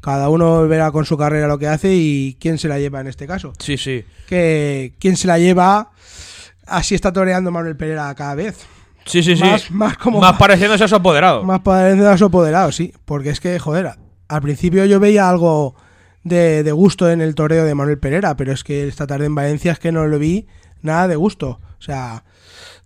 [0.02, 3.08] cada uno verá con su carrera lo que hace y quién se la lleva en
[3.08, 3.54] este caso.
[3.60, 4.04] Sí, sí.
[4.28, 5.92] Que quién se la lleva,
[6.66, 8.66] así está toreando Manuel Pereira cada vez.
[9.08, 9.44] Sí, sí, sí.
[9.44, 11.44] Más- más como- Más pareciéndose a su apoderado.
[11.44, 12.94] Más parecido a su apoderado, sí.
[13.06, 13.92] Porque es que, joder,
[14.28, 15.76] al principio yo veía algo
[16.24, 19.36] de, de gusto en el toreo de Manuel Pereira, pero es que esta tarde en
[19.36, 20.46] Valencia es que no lo vi
[20.82, 21.60] nada de gusto.
[21.80, 22.24] O sea,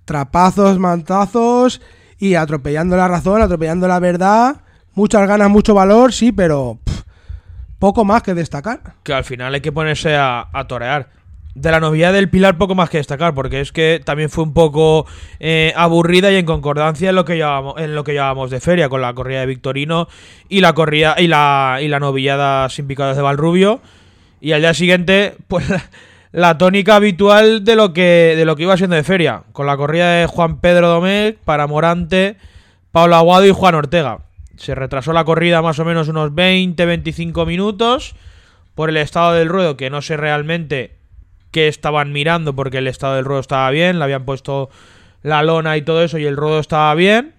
[0.06, 1.82] trapazos, mantazos
[2.18, 4.62] y atropellando la razón, atropellando la verdad.
[4.94, 7.02] Muchas ganas, mucho valor, sí, pero pff,
[7.80, 8.94] poco más que destacar.
[9.04, 11.10] que al final hay que ponerse a, a torear.
[11.54, 14.54] De la novia del Pilar poco más que destacar, porque es que también fue un
[14.54, 15.06] poco
[15.40, 19.02] eh, aburrida y en concordancia en lo que llevábamos, en lo que de feria, con
[19.02, 20.08] la corrida de Victorino
[20.48, 23.82] y la corrida y la, y la novillada sin picadas de Valrubio.
[24.40, 25.66] Y al día siguiente, pues
[26.32, 29.76] la tónica habitual de lo que, de lo que iba siendo de feria, con la
[29.76, 32.38] corrida de Juan Pedro Domecq para Morante,
[32.92, 34.20] Pablo Aguado y Juan Ortega.
[34.56, 38.16] Se retrasó la corrida más o menos unos 20-25 minutos
[38.76, 41.01] por el estado del ruedo, que no sé realmente
[41.52, 44.70] qué estaban mirando, porque el estado del ruedo estaba bien, le habían puesto
[45.22, 47.36] la lona y todo eso, y el ruedo estaba bien.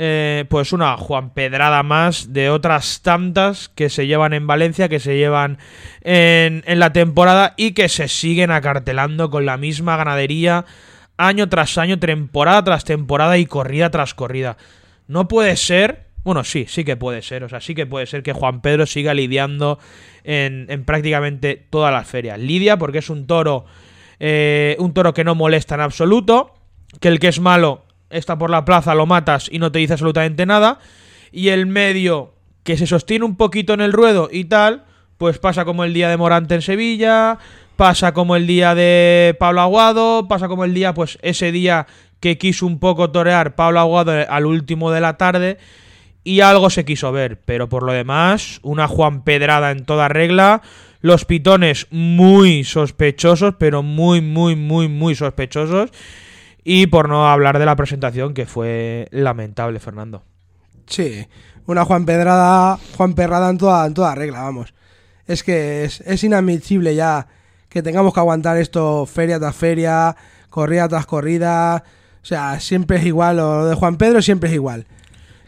[0.00, 5.00] Eh, pues una Juan Pedrada más de otras tantas que se llevan en Valencia, que
[5.00, 5.58] se llevan
[6.02, 10.66] en la temporada y que se siguen acartelando con la misma ganadería
[11.16, 14.56] año tras año, temporada tras temporada y corrida tras corrida.
[15.08, 18.22] No puede ser, bueno, sí, sí que puede ser, o sea, sí que puede ser
[18.22, 19.78] que Juan Pedro siga lidiando
[20.24, 22.38] en, en prácticamente todas las ferias.
[22.38, 23.64] Lidia porque es un toro
[24.20, 26.54] eh, un toro que no molesta en absoluto,
[27.00, 29.92] que el que es malo está por la plaza, lo matas y no te dice
[29.92, 30.80] absolutamente nada,
[31.30, 34.84] y el medio que se sostiene un poquito en el ruedo y tal,
[35.18, 37.38] pues pasa como el día de Morante en Sevilla,
[37.76, 41.86] pasa como el día de Pablo Aguado, pasa como el día, pues ese día
[42.20, 45.58] que quiso un poco torear Pablo Aguado al último de la tarde
[46.24, 50.62] y algo se quiso ver, pero por lo demás, una Juan Pedrada en toda regla,
[51.00, 55.90] los pitones muy sospechosos, pero muy, muy, muy, muy sospechosos,
[56.64, 60.22] y por no hablar de la presentación que fue lamentable, Fernando.
[60.86, 61.26] Sí,
[61.66, 64.74] una Juan Pedrada, Juan Perrada en toda, en toda regla, vamos.
[65.26, 67.26] Es que es, es inadmisible ya
[67.68, 70.16] que tengamos que aguantar esto feria tras feria,
[70.50, 71.84] corrida tras corrida.
[72.22, 74.86] O sea, siempre es igual, lo de Juan Pedro siempre es igual.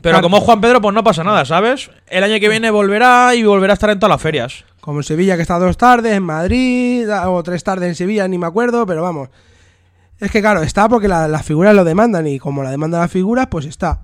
[0.02, 0.22] Pero Claro.
[0.22, 1.90] como Juan Pedro, pues no pasa nada, ¿sabes?
[2.08, 4.64] El año que viene volverá y volverá a estar en todas las ferias.
[4.80, 8.38] Como en Sevilla, que está dos tardes, en Madrid, o tres tardes en Sevilla, ni
[8.38, 9.28] me acuerdo, pero vamos.
[10.18, 13.10] Es que claro, está porque la- las figuras lo demandan, y como la demandan las
[13.10, 14.00] figuras, pues está.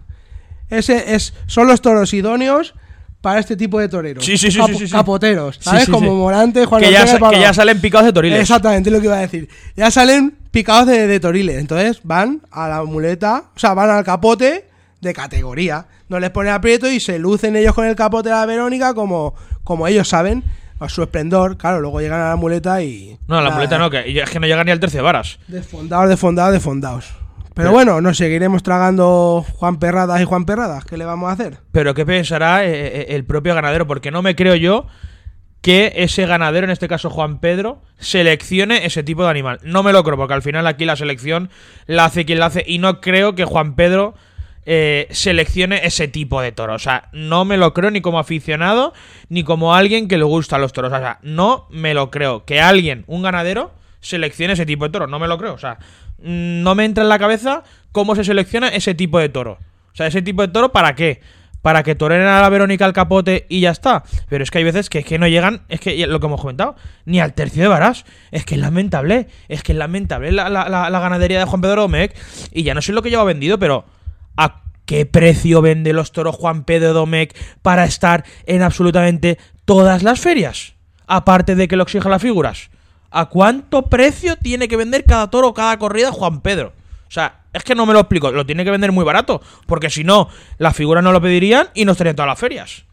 [0.68, 2.74] Ese es, son los toros idóneos
[3.20, 4.24] para este tipo de toreros.
[4.24, 4.88] Sí, sí, sí, Capo- sí.
[4.90, 5.84] Capoteros, ¿sabes?
[5.84, 6.14] sí, como.
[6.14, 7.36] Morante, Juan Que ya, Ortega Pablo.
[7.38, 8.40] que ya salen picados de toriles.
[8.40, 9.48] Exactamente, lo que iba a decir.
[9.76, 11.56] Ya salen picados de, de toriles.
[11.58, 14.66] Entonces van a la muleta, o sea, van al capote
[15.00, 15.86] de categoría.
[16.08, 19.34] No les ponen aprieto y se lucen ellos con el capote de la Verónica como,
[19.64, 20.44] como ellos saben,
[20.80, 21.56] a su esplendor.
[21.56, 23.18] Claro, luego llegan a la muleta y.
[23.28, 25.38] No, la nada, muleta no, que es que no llega ni al tercio de varas.
[25.48, 27.14] Desfondados, desfondados, desfondados.
[27.54, 30.84] Pero Pero- bueno, nos seguiremos tragando Juan Perradas y Juan Perradas.
[30.84, 31.58] ¿Qué le vamos a hacer?
[31.72, 33.86] Pero ¿qué pensará eh, eh, el propio ganadero?
[33.86, 34.86] Porque no me creo yo
[35.62, 39.58] que ese ganadero, en este caso Juan Pedro, seleccione ese tipo de animal.
[39.64, 41.48] No me lo creo, porque al final aquí la selección
[41.86, 44.14] la hace quien la hace y no creo que Juan Pedro
[44.66, 46.74] eh, seleccione ese tipo de toro.
[46.74, 48.92] O sea, no me lo creo ni como aficionado
[49.28, 50.92] ni como alguien que le gusta los toros.
[50.92, 52.44] O sea, no me lo creo.
[52.44, 55.06] Que alguien, un ganadero, seleccione ese tipo de toro.
[55.06, 55.54] No me lo creo.
[55.54, 55.78] O sea,
[56.18, 59.58] mm, no me entra en la cabeza cómo se selecciona ese tipo de toro.
[59.92, 61.20] O sea, ese tipo de toro, ¿para qué?
[61.62, 64.04] Para que toreren a la Verónica al capote y ya está.
[64.28, 66.40] Pero es que hay veces que, es que no llegan, es que lo que hemos
[66.40, 66.76] comentado,
[67.06, 68.04] ni al tercio de varas.
[68.30, 69.26] Es que es lamentable.
[69.48, 72.14] Es que es lamentable la, la- la- la ganadería de Juan Pedro Domecq.
[72.52, 73.84] Y ya no sé lo que lleva vendido, pero
[74.36, 80.20] ¿a qué precio vende los toros Juan Pedro Domecq para estar en absolutamente todas las
[80.20, 80.74] ferias?
[81.06, 82.70] Aparte de que lo exijan las figuras.
[83.10, 86.72] ¿A cuánto precio tiene que vender cada toro cada corrida Juan Pedro?
[87.08, 88.30] O sea, es que no me lo explico.
[88.32, 89.40] Lo tiene que vender muy barato.
[89.66, 92.84] Porque si no, las figuras no lo pedirían y no estarían todas las ferias.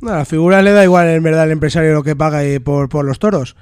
[0.00, 2.60] No, a la figura le da igual en verdad al empresario lo que paga eh,
[2.60, 3.54] por, por los toros.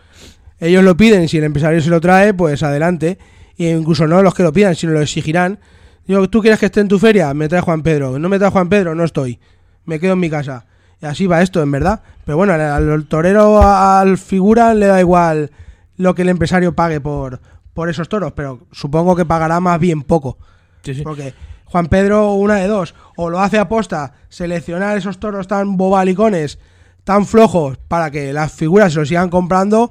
[0.60, 3.18] Ellos lo piden, si el empresario se lo trae, pues adelante.
[3.56, 5.58] Y incluso no los que lo pidan, sino lo exigirán.
[6.06, 7.32] Digo, ¿tú quieres que esté en tu feria?
[7.34, 8.18] Me trae Juan Pedro.
[8.18, 9.38] No me trae Juan Pedro, no estoy.
[9.84, 10.66] Me quedo en mi casa.
[11.00, 12.02] Y así va esto, en verdad.
[12.24, 15.50] Pero bueno, al, torero, al figura, le da igual
[15.96, 17.40] lo que el empresario pague por,
[17.74, 18.32] por esos toros.
[18.32, 20.38] Pero supongo que pagará más bien poco.
[20.82, 21.02] Sí, sí.
[21.02, 21.34] Porque
[21.72, 26.58] Juan Pedro, una de dos, o lo hace aposta, seleccionar esos toros tan bobalicones,
[27.02, 29.90] tan flojos, para que las figuras se los sigan comprando,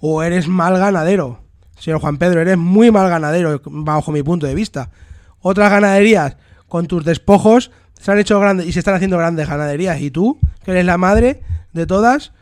[0.00, 1.40] o eres mal ganadero.
[1.78, 4.90] Señor Juan Pedro, eres muy mal ganadero, bajo mi punto de vista.
[5.40, 6.36] Otras ganaderías,
[6.68, 10.00] con tus despojos, se han hecho grandes y se están haciendo grandes ganaderías.
[10.00, 12.32] Y tú, que eres la madre de todas,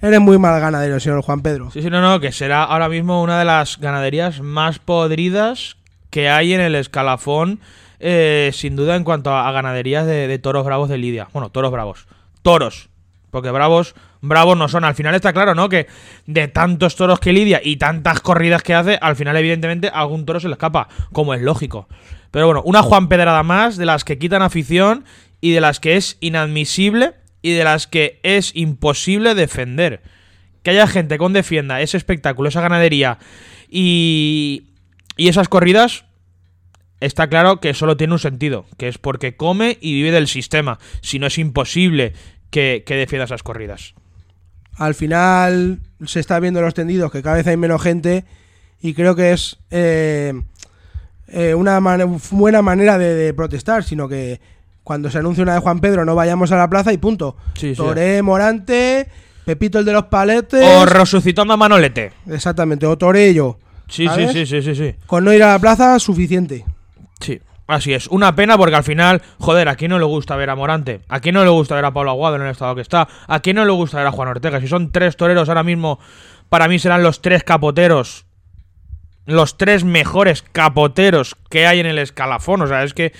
[0.00, 1.70] eres muy mal ganadero, señor Juan Pedro.
[1.70, 5.76] Sí, sí, no, no, que será ahora mismo una de las ganaderías más podridas
[6.10, 7.60] que hay en el escalafón,
[8.00, 11.28] eh, sin duda, en cuanto a, ganaderías de, de toros bravos de Lidia.
[11.32, 12.06] Bueno, toros bravos.
[12.42, 12.90] Toros.
[13.32, 14.84] Porque bravos, bravos no son.
[14.84, 15.70] Al final está claro, ¿no?
[15.70, 15.86] Que
[16.26, 20.38] de tantos toros que lidia y tantas corridas que hace, al final, evidentemente, algún toro
[20.38, 21.88] se le escapa, como es lógico.
[22.32, 25.04] Pero bueno, una Juan Pedrada más, de las que quitan afición
[25.40, 30.02] y de las que es inadmisible y de las que es imposible defender
[30.62, 33.18] que haya gente con defienda ese espectáculo, esa ganadería
[33.68, 34.64] y,
[35.16, 36.04] y esas corridas,
[37.00, 40.78] está claro que solo tiene un sentido, que es porque come y vive del sistema.
[41.00, 42.12] Si no es imposible
[42.50, 43.94] que, que defienda esas corridas.
[44.76, 48.24] al final se está viendo los tendidos que cada vez hay menos gente
[48.80, 50.32] y creo que es eh,
[51.32, 51.80] eh, una
[52.30, 54.40] buena manera de, de protestar, sino que
[54.84, 57.36] cuando se anuncia una de Juan Pedro no vayamos a la plaza y punto.
[57.54, 57.76] Sí, sí.
[57.76, 59.08] Toré, Morante,
[59.44, 60.64] Pepito el de los paletes.
[60.76, 62.12] O resucitando a Manolete.
[62.28, 63.58] exactamente, o Toré yo.
[63.88, 64.94] Sí, sí, sí, sí, sí.
[65.06, 66.64] Con no ir a la plaza, suficiente.
[67.20, 68.06] Sí, así es.
[68.06, 71.00] Una pena porque al final, joder, ¿a quién no le gusta ver a Morante?
[71.08, 73.06] ¿A quién no le gusta ver a Pablo Aguado en el estado que está?
[73.26, 74.60] ¿A quién no le gusta ver a Juan Ortega?
[74.60, 75.98] Si son tres toreros ahora mismo,
[76.48, 78.24] para mí serán los tres capoteros.
[79.26, 82.62] Los tres mejores capoteros que hay en el escalafón.
[82.62, 83.12] O sea, es que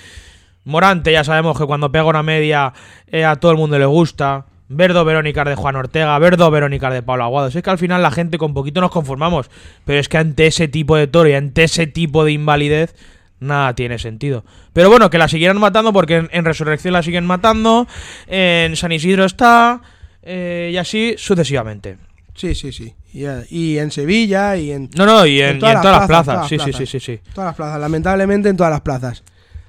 [0.65, 2.73] Morante ya sabemos que cuando pega una media
[3.07, 4.45] eh, a todo el mundo le gusta.
[4.69, 7.47] ver dos Verónicas de Juan Ortega, ver dos Verónicas de Pablo Aguado.
[7.47, 9.49] Es que al final la gente con poquito nos conformamos,
[9.85, 12.95] pero es que ante ese tipo de toro y ante ese tipo de invalidez,
[13.39, 14.45] nada tiene sentido.
[14.71, 17.87] Pero bueno, que la siguieran matando porque en, en Resurrección la siguen matando,
[18.27, 19.81] en San Isidro está,
[20.23, 21.97] eh, y así sucesivamente.
[22.35, 22.93] Sí, sí, sí.
[23.13, 26.07] Y, eh, y en Sevilla y en No, no, y en, y en todas, las
[26.07, 26.47] plazas.
[26.47, 27.19] Sí, sí, sí, sí, sí.
[27.33, 29.23] todas las plazas, lamentablemente en todas las plazas.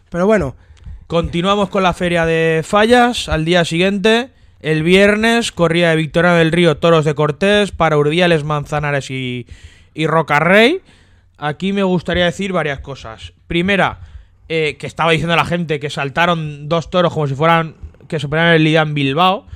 [0.09, 0.55] Pero bueno,
[1.07, 3.29] Continuamos con la feria de fallas.
[3.29, 8.43] Al día siguiente, el viernes, corría de Victoria del Río Toros de Cortés para Urdiales,
[8.43, 9.47] Manzanares y,
[9.93, 10.81] y Rocarrey.
[11.37, 13.35] Aquí me gustaría decir varias cosas.
[13.47, 14.01] Primera,
[14.49, 17.77] eh, que estaba diciendo la gente que saltaron dos toros como si fueran
[18.09, 19.47] que ponían el en Bilbao.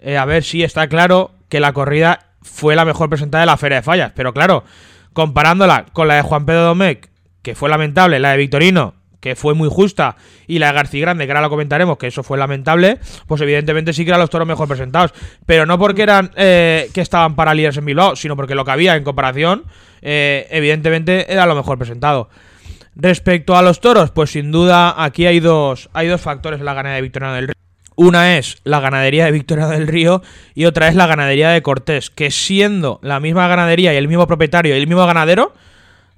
[0.00, 3.56] Eh, a ver si está claro que la corrida fue la mejor presentada de la
[3.56, 4.12] feria de fallas.
[4.14, 4.64] Pero claro,
[5.12, 7.08] comparándola con la de Juan Pedro Domecq,
[7.42, 11.26] que fue lamentable, la de Victorino, que fue muy justa, y la de García Grande,
[11.26, 14.46] que ahora lo comentaremos, que eso fue lamentable, pues evidentemente sí que eran los toros
[14.46, 15.12] mejor presentados.
[15.44, 18.70] Pero no porque eran eh, que estaban para líderes en Bilbao, sino porque lo que
[18.70, 19.64] había en comparación,
[20.02, 22.28] eh, evidentemente era lo mejor presentado.
[22.94, 26.74] Respecto a los toros, pues sin duda aquí hay dos, hay dos factores en la
[26.74, 27.65] ganadería de Victoriano del Río.
[27.96, 30.22] Una es la ganadería de Victoriano del Río
[30.54, 34.26] y otra es la ganadería de Cortés, que siendo la misma ganadería y el mismo
[34.26, 35.54] propietario y el mismo ganadero,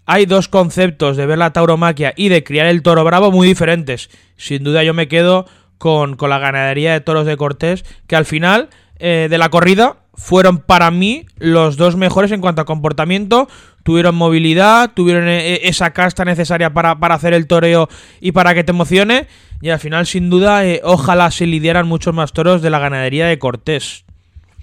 [0.05, 4.11] hay dos conceptos de ver la tauromaquia y de criar el toro bravo muy diferentes.
[4.37, 5.47] Sin duda yo me quedo
[5.79, 9.97] con, con la ganadería de toros de Cortés, que al final eh, de la corrida
[10.15, 13.49] fueron para mí los dos mejores en cuanto a comportamiento.
[13.85, 17.89] Tuvieron movilidad, tuvieron eh, esa casta necesaria para, para hacer el toreo
[18.21, 19.29] y para que te emocione.
[19.61, 23.27] Y al final, sin duda, eh, ojalá se lidiaran muchos más toros de la ganadería
[23.27, 24.05] de Cortés.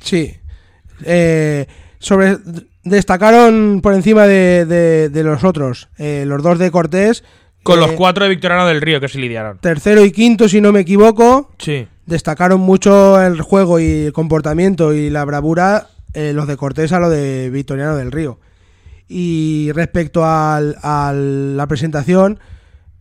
[0.01, 0.35] sí.
[1.03, 1.65] Eh,
[1.99, 2.37] sobre
[2.83, 7.23] destacaron por encima de, de- de los otros eh, los dos de Cortés
[7.63, 9.57] Con los cuatro de Victoriano del Río que se lidiaron.
[9.57, 11.87] tercero y quinto si no me equivoco Sí.
[12.05, 17.09] destacaron mucho el juego y el comportamiento y la bravura los de Cortés a lo
[17.09, 18.39] de Victoriano del Río.
[19.09, 22.39] Y respecto al- a la presentación,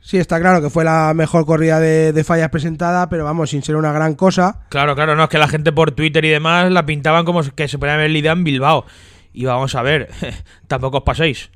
[0.05, 3.63] sí está claro que fue la mejor corrida de, de fallas presentada, pero vamos, sin
[3.63, 4.61] ser una gran cosa.
[4.69, 7.67] Claro, claro, no, es que la gente por Twitter y demás la pintaban como que
[7.67, 8.85] se podía haber lidiado en Bilbao.
[9.33, 10.11] Y vamos a ver,
[10.69, 11.51] tampoco os paséis.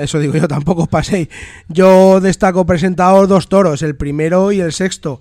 [0.00, 1.28] Eso digo yo, tampoco os paséis.
[1.68, 5.20] Yo destaco presentador dos toros, el primero y el sexto.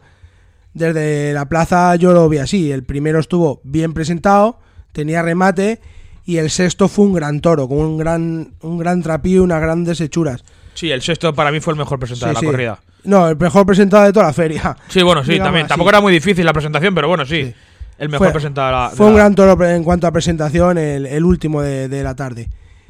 [0.73, 2.71] Desde la plaza yo lo vi así.
[2.71, 4.60] El primero estuvo bien presentado,
[4.91, 5.82] tenía remate,
[6.23, 9.62] y el sexto fue un gran toro, con un gran, un gran trapío y unas
[9.62, 10.43] grandes hechuras.
[10.78, 12.46] Sí, el sexto para mí fue el mejor presentado Sí, de sí.
[12.46, 12.80] la corrida.
[13.04, 14.78] No, el mejor presentado de toda la feria.
[14.90, 15.66] Sí, bueno, sí, Digamos también.
[15.66, 15.70] así.
[15.70, 17.46] Tampoco era muy difícil la presentación, pero bueno, sí.
[17.46, 17.54] Sí.
[17.98, 18.90] El mejor Fue- presentado de la.
[18.92, 22.04] de Fue un la- gran toro en cuanto a presentación, el, el último de, de
[22.04, 22.48] la tarde.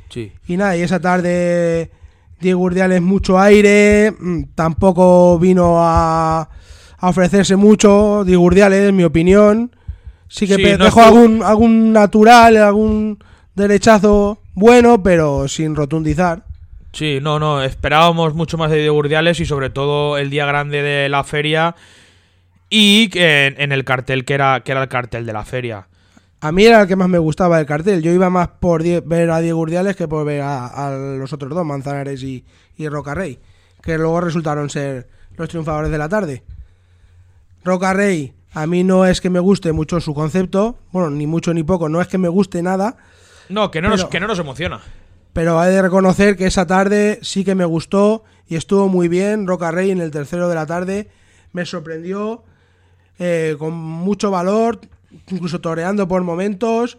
[0.09, 0.33] Sí.
[0.47, 1.91] Y nada, y esa tarde
[2.41, 6.41] Diego Urdiales mucho aire, mm, tampoco vino a,
[6.97, 9.71] a ofrecerse mucho, Diego Urdiales, en mi opinión.
[10.27, 13.17] Sí que no dejó estuvo- algún, algún natural, algún
[13.55, 16.43] derechazo bueno, pero sin rotundizar.
[16.93, 17.61] Sí, no, no.
[17.63, 21.75] Esperábamos mucho más de Diego Urdiales y sobre todo el día grande de la feria.
[22.69, 25.87] Y que en, en el cartel que era, que era el cartel de la feria.
[26.39, 28.01] A mí era el que más me gustaba del cartel.
[28.01, 31.51] Yo iba más por ver a Diego Urdiales que por ver a, a los otros
[31.53, 32.45] dos, Manzanares y,
[32.77, 33.39] y Rocarrey,
[33.81, 36.43] que luego resultaron ser los triunfadores de la tarde.
[37.63, 41.63] Rocarrey, a mí no es que me guste mucho su concepto, bueno, ni mucho ni
[41.63, 42.97] poco, no es que me guste nada,
[43.49, 44.79] No, que no, nos, que no nos emociona.
[45.37, 49.45] Pero he de reconocer que esa tarde sí que me gustó y estuvo muy bien.
[49.45, 51.09] Rocarrey en el tercero de la tarde
[51.53, 52.43] me sorprendió
[53.19, 54.81] eh, con mucho valor,
[55.29, 56.97] incluso toreando por momentos,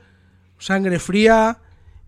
[0.56, 1.58] sangre fría.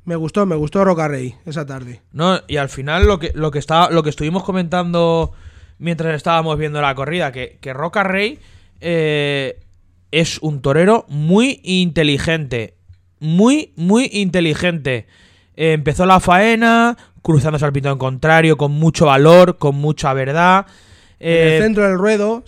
[0.05, 2.01] Me gustó, me gustó Rocarrey esa tarde.
[2.13, 3.61] No, y al final lo que, lo que
[3.91, 5.33] lo que estuvimos comentando
[5.79, 8.39] mientras estábamos viendo la corrida, que, que Roca Rey
[8.81, 9.59] eh,
[10.13, 12.77] es un torero muy inteligente.
[13.19, 15.09] Muy, muy inteligente.
[15.57, 20.67] Eh, empezó la faena, cruzándose al pintón contrario, con mucho valor, con mucha verdad.
[21.19, 22.43] en Eh, el centro del ruedo,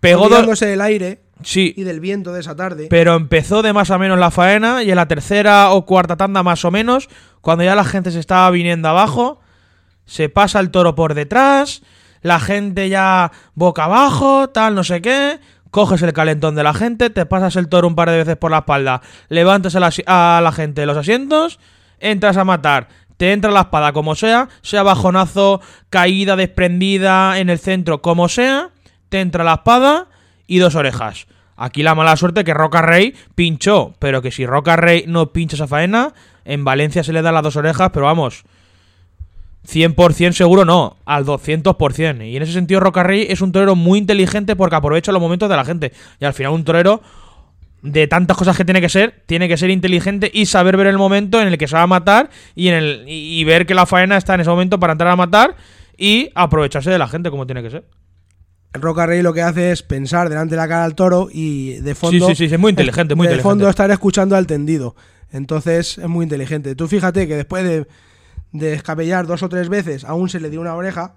[0.00, 2.86] pegó del aire Sí, y del viento de esa tarde.
[2.90, 6.42] pero empezó de más a menos la faena y en la tercera o cuarta tanda
[6.42, 7.08] más o menos,
[7.40, 9.40] cuando ya la gente se estaba viniendo abajo,
[10.04, 11.82] se pasa el toro por detrás,
[12.20, 15.40] la gente ya boca abajo, tal, no sé qué,
[15.70, 18.50] coges el calentón de la gente, te pasas el toro un par de veces por
[18.50, 21.58] la espalda, levantas a la, a la gente de los asientos,
[22.00, 22.88] entras a matar.
[23.16, 28.70] Te entra la espada como sea, sea bajonazo, caída, desprendida en el centro, como sea,
[29.10, 30.06] te entra la espada
[30.46, 31.26] y dos orejas.
[31.56, 35.56] Aquí la mala suerte que Roca Rey pinchó, pero que si Roca Rey no pincha
[35.56, 36.14] esa faena,
[36.46, 38.44] en Valencia se le da las dos orejas, pero vamos,
[39.68, 42.26] 100% seguro no, al 200%.
[42.26, 45.48] Y en ese sentido Roca Rey es un torero muy inteligente porque aprovecha los momentos
[45.48, 45.92] de la gente.
[46.18, 47.02] Y al final un torero
[47.82, 50.98] de tantas cosas que tiene que ser, tiene que ser inteligente y saber ver el
[50.98, 53.74] momento en el que se va a matar y en el y, y ver que
[53.74, 55.56] la faena está en ese momento para entrar a matar
[55.96, 57.84] y aprovecharse de la gente como tiene que ser.
[58.72, 61.74] El Roca Rey lo que hace es pensar delante de la cara al toro y
[61.80, 62.28] de fondo.
[62.28, 63.42] Sí, sí, sí, es muy inteligente, muy de inteligente.
[63.42, 64.94] fondo estar escuchando al tendido.
[65.32, 66.74] Entonces es muy inteligente.
[66.74, 67.86] Tú fíjate que después de,
[68.52, 71.14] de escabellar dos o tres veces, aún se le dio una oreja,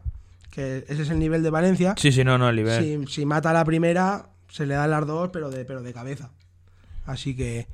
[0.49, 1.93] que ese es el nivel de Valencia.
[1.97, 3.05] Sí, sí, no, no, el nivel.
[3.07, 5.93] Si, si mata a la primera, se le dan las dos, pero de, pero de
[5.93, 6.31] cabeza.
[7.05, 7.67] Así que.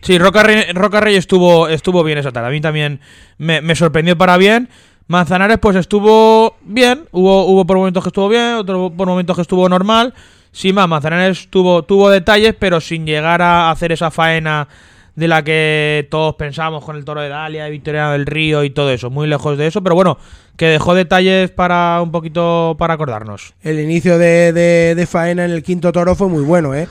[0.00, 2.48] Sí, Roca Rey, Roca Rey estuvo, estuvo bien esa tarde.
[2.48, 3.00] A mí también
[3.38, 4.68] me, me sorprendió para bien.
[5.06, 7.04] Manzanares, pues estuvo bien.
[7.12, 10.14] Hubo, hubo por momentos que estuvo bien, otro por momentos que estuvo normal.
[10.50, 14.68] Sin más, Manzanares tuvo, tuvo detalles, pero sin llegar a hacer esa faena
[15.14, 18.90] de la que todos pensamos con el toro de Dalia, Victoriano del Río y todo
[18.90, 19.10] eso.
[19.10, 20.18] Muy lejos de eso, pero bueno,
[20.56, 23.54] que dejó detalles para un poquito para acordarnos.
[23.62, 26.88] El inicio de, de, de faena en el quinto toro fue muy bueno, ¿eh?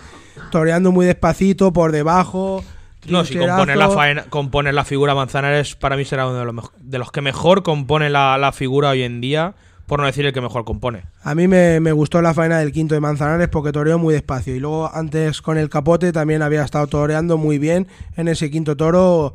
[0.52, 2.64] Toreando muy despacito, por debajo.
[3.08, 6.72] No, si componer la, faena, componer la figura Manzanares, para mí será uno de los,
[6.78, 9.56] de los que mejor compone la, la figura hoy en día,
[9.88, 11.04] por no decir el que mejor compone.
[11.24, 14.56] A mí me, me gustó la faena del quinto de Manzanares porque toreó muy despacio.
[14.56, 18.78] Y luego antes con el capote también había estado toreando muy bien en ese quinto
[18.78, 19.34] toro,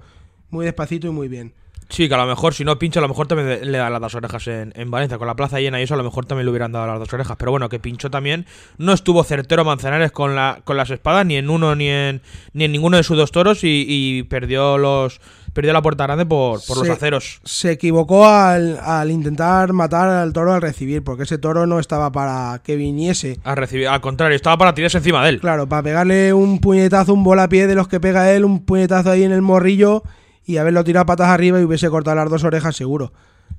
[0.50, 1.52] muy despacito y muy bien.
[1.88, 4.00] Sí, que a lo mejor si no pincha, a lo mejor también le- da las
[4.00, 5.18] dos orejas en, en Valencia.
[5.18, 7.12] Con la plaza llena y eso, a lo mejor también le hubieran dado las dos
[7.12, 7.36] orejas.
[7.38, 8.44] Pero bueno, que pinchó también.
[8.76, 12.22] No estuvo certero Manzanares con, la, con las espadas, ni en uno ni en,
[12.52, 13.62] ni en ninguno de sus dos toros.
[13.62, 15.20] Y, y perdió los
[15.52, 17.40] perdió la puerta grande por, por los aceros.
[17.44, 22.12] Se equivocó al, al intentar matar al toro al recibir, porque ese toro no estaba
[22.12, 23.38] para que viniese.
[23.42, 25.40] A recibir, al contrario, estaba para tirarse encima de él.
[25.40, 29.22] Claro, para pegarle un puñetazo, un volapié de los que pega él, un puñetazo ahí
[29.22, 30.02] en el morrillo
[30.46, 33.12] y haberlo tirado patas arriba y hubiese cortado las dos orejas seguro.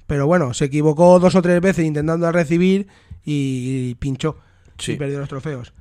[0.08, 2.88] Pero bueno, se equivocó dos o tres veces intentando recibir
[3.26, 4.38] y, pinchó.
[4.78, 4.94] Sí.
[4.94, 5.74] Y perdió los trofeos.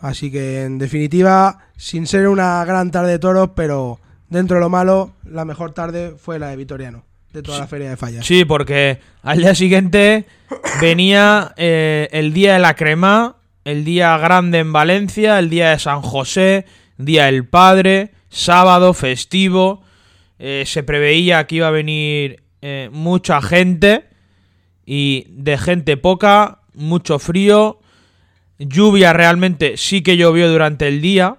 [0.00, 4.70] Así que en definitiva, sin ser una gran tarde de toros, pero dentro de lo
[4.70, 8.24] malo, la mejor tarde fue la de Vitoriano, de toda la feria de fallas.
[8.24, 10.24] Sí, porque al día siguiente
[10.80, 15.78] venía eh, el día de la crema, el día grande en Valencia, el día de
[15.78, 16.64] San José,
[16.96, 19.82] día del Padre, sábado festivo.
[20.42, 24.06] Eh, se preveía que iba a venir eh, mucha gente
[24.86, 27.78] y de gente poca, mucho frío,
[28.58, 31.36] lluvia realmente sí que llovió durante el día,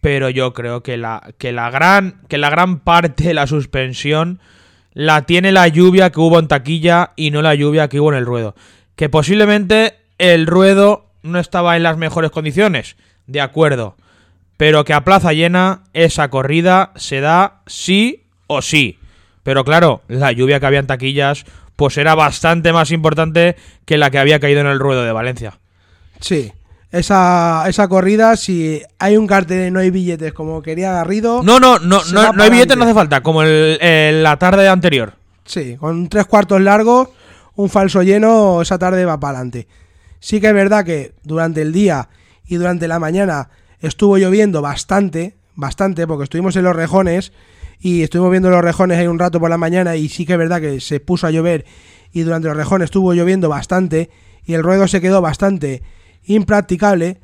[0.00, 4.40] pero yo creo que la, que la, gran, que la gran parte de la suspensión
[4.92, 8.18] la tiene la lluvia que hubo en taquilla y no la lluvia que hubo en
[8.18, 8.56] el ruedo.
[8.96, 12.96] Que posiblemente el ruedo no estaba en las mejores condiciones,
[13.28, 13.96] de acuerdo,
[14.56, 18.98] pero que a plaza llena esa corrida se da sí o sí.
[19.42, 21.44] Pero claro, la lluvia que había en taquillas
[21.76, 23.54] pues era bastante más importante
[23.84, 25.58] que la que había caído en el ruedo de Valencia.
[26.20, 26.52] Sí.
[26.90, 31.60] Esa, esa corrida, si hay un cartel y no hay billetes como quería Garrido, No,
[31.60, 35.12] no, no, no, no hay billetes, no hace falta, como el- el- la tarde anterior.
[35.44, 37.08] Sí, con tres cuartos largos,
[37.56, 39.66] un falso lleno, esa tarde va para adelante.
[40.20, 42.08] Sí que es verdad que durante el día
[42.46, 43.50] y durante la mañana
[43.80, 47.32] estuvo lloviendo bastante, bastante, porque estuvimos en los rejones
[47.80, 50.38] y estuvimos viendo los rejones ahí un rato por la mañana y sí que es
[50.38, 51.64] verdad que se puso a llover
[52.12, 54.10] y durante los rejones estuvo lloviendo bastante
[54.44, 55.82] y el ruedo se quedó bastante
[56.24, 57.20] impracticable,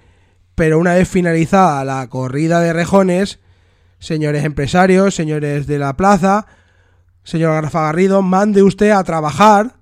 [0.54, 3.38] pero una vez finalizada la corrida de rejones,
[3.98, 6.46] señores empresarios, señores de la plaza,
[7.24, 9.76] señor Garrafa Garrido, mande usted a trabajar,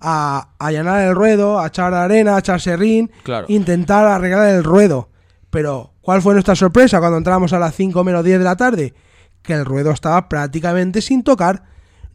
[0.00, 3.46] a a allanar el ruedo, a echar arena, a echar serrín, Claro.
[3.48, 5.08] intentar arreglar el ruedo.
[5.50, 8.94] Pero, ¿cuál fue nuestra sorpresa cuando entramos a las 5 menos 10 de la tarde?
[9.42, 11.64] Que el ruedo estaba prácticamente sin tocar.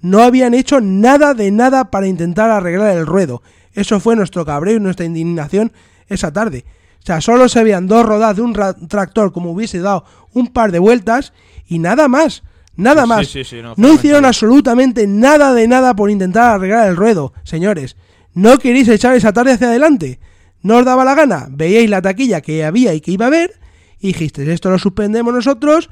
[0.02, 3.42] No habían hecho nada de nada para intentar arreglar el ruedo.
[3.74, 5.74] Eso fue nuestro cabreo y nuestra indignación
[6.08, 6.66] esa tarde.
[7.02, 10.48] O sea, solo se veían dos rodadas de un ra- tractor como hubiese dado un
[10.48, 11.34] par de vueltas
[11.68, 12.44] y nada más.
[12.78, 13.28] Nada más.
[13.28, 17.34] sí, sí, no, hicieron absolutamente nada de nada por intentar arreglar el ruedo.
[17.44, 17.96] Señores,
[18.34, 20.20] ¿no queréis echar esa tarde hacia adelante?
[20.66, 21.46] ¿No os daba la gana?
[21.52, 23.54] Veíais la taquilla que había y que iba a haber
[24.00, 25.92] y dijisteis, esto lo suspendemos nosotros,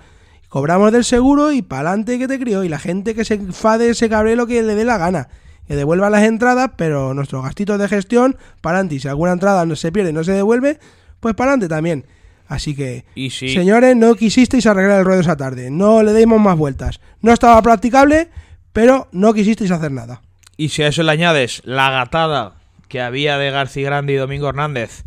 [0.50, 2.64] cobramos del seguro y para adelante que te crió.
[2.64, 5.28] Y la gente que se enfade, se cabre lo que le dé la gana.
[5.68, 8.96] Que devuelva las entradas, pero nuestros gastitos de gestión, para adelante.
[8.96, 10.80] Y si alguna entrada no se pierde y no se devuelve,
[11.20, 12.08] pues para adelante también.
[12.48, 13.50] Así que, Y sí.
[13.50, 15.70] señores, no quisisteis arreglar el ruedo esa tarde.
[15.70, 17.00] No le demos más vueltas.
[17.22, 18.30] No estaba practicable,
[18.74, 20.24] pero no quisisteis hacer nada.
[20.58, 22.63] Y si a eso le añades la gatada
[22.94, 25.04] que había de García Grande y Domingo Hernández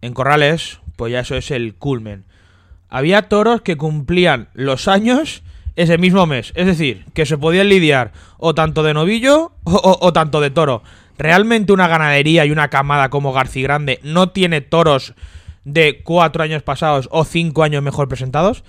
[0.00, 2.24] en Corrales, pues ya eso es el culmen.
[2.88, 5.44] Había toros que cumplían los años
[5.76, 6.52] ese mismo mes.
[6.56, 10.82] Es decir, que se podían lidiar o tanto de novillo o, o- tanto de toro.
[11.18, 15.14] Realmente una ganadería y una camada como García Grande no tiene toros
[15.62, 18.64] de cuatro años pasados o cinco años mejor presentados.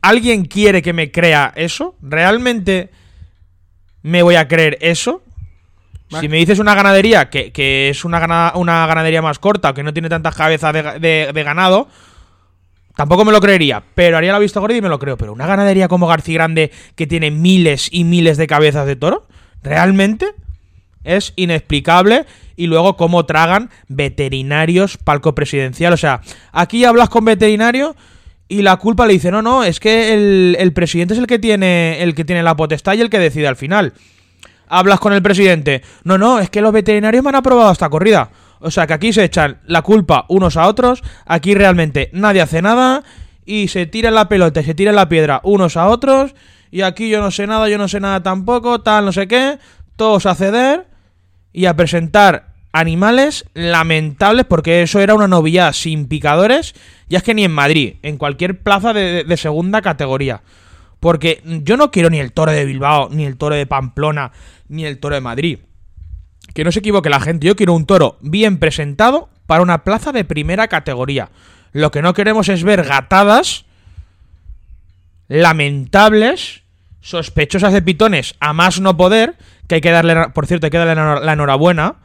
[0.00, 1.94] ¿Alguien quiere que me crea eso?
[2.00, 2.88] ¿Realmente
[4.00, 5.22] me voy a creer eso?
[6.20, 9.92] Si me dices una ganadería que, que es una, una ganadería más corta, que no
[9.92, 11.88] tiene tantas cabezas de- de ganado,
[12.96, 13.82] tampoco me lo creería.
[13.94, 15.16] Pero haría la vista gorda y me lo creo.
[15.16, 19.26] Pero una ganadería como García Grande, que tiene miles y miles de cabezas de toro,
[19.62, 20.26] ¿realmente?
[21.04, 22.24] Es inexplicable.
[22.56, 25.92] Y luego cómo tragan veterinarios palco presidencial.
[25.92, 27.94] O sea, aquí hablas con veterinario
[28.48, 31.38] y la culpa le dice, no, no, es que el, el presidente es el que
[31.38, 33.92] tiene el que tiene la potestad y el que decide al final.
[34.70, 38.30] Hablas con el presidente, no, no, es que los veterinarios me han aprobado esta corrida.
[38.60, 42.60] O sea que aquí se echan la culpa unos a otros, aquí realmente nadie hace
[42.60, 43.04] nada
[43.44, 46.34] y se tiran la pelota y se tiran la piedra unos a otros
[46.70, 49.58] y aquí yo no sé nada, yo no sé nada tampoco, tal, no sé qué,
[49.96, 50.86] todos a ceder
[51.52, 56.74] y a presentar animales lamentables porque eso era una novillada sin picadores,
[57.08, 60.42] ya es que ni en Madrid, en cualquier plaza de segunda categoría.
[61.00, 64.32] Porque yo no quiero ni el toro de Bilbao, ni el toro de Pamplona,
[64.68, 65.58] ni el toro de Madrid.
[66.54, 70.12] Que no se equivoque la gente, yo quiero un toro bien presentado para una plaza
[70.12, 71.30] de primera categoría.
[71.72, 73.64] Lo que no queremos es ver gatadas
[75.28, 76.62] lamentables,
[77.00, 79.36] sospechosas de pitones a más no poder,
[79.66, 81.96] que hay que darle, por cierto, hay que darle la enhor- la enhorabuena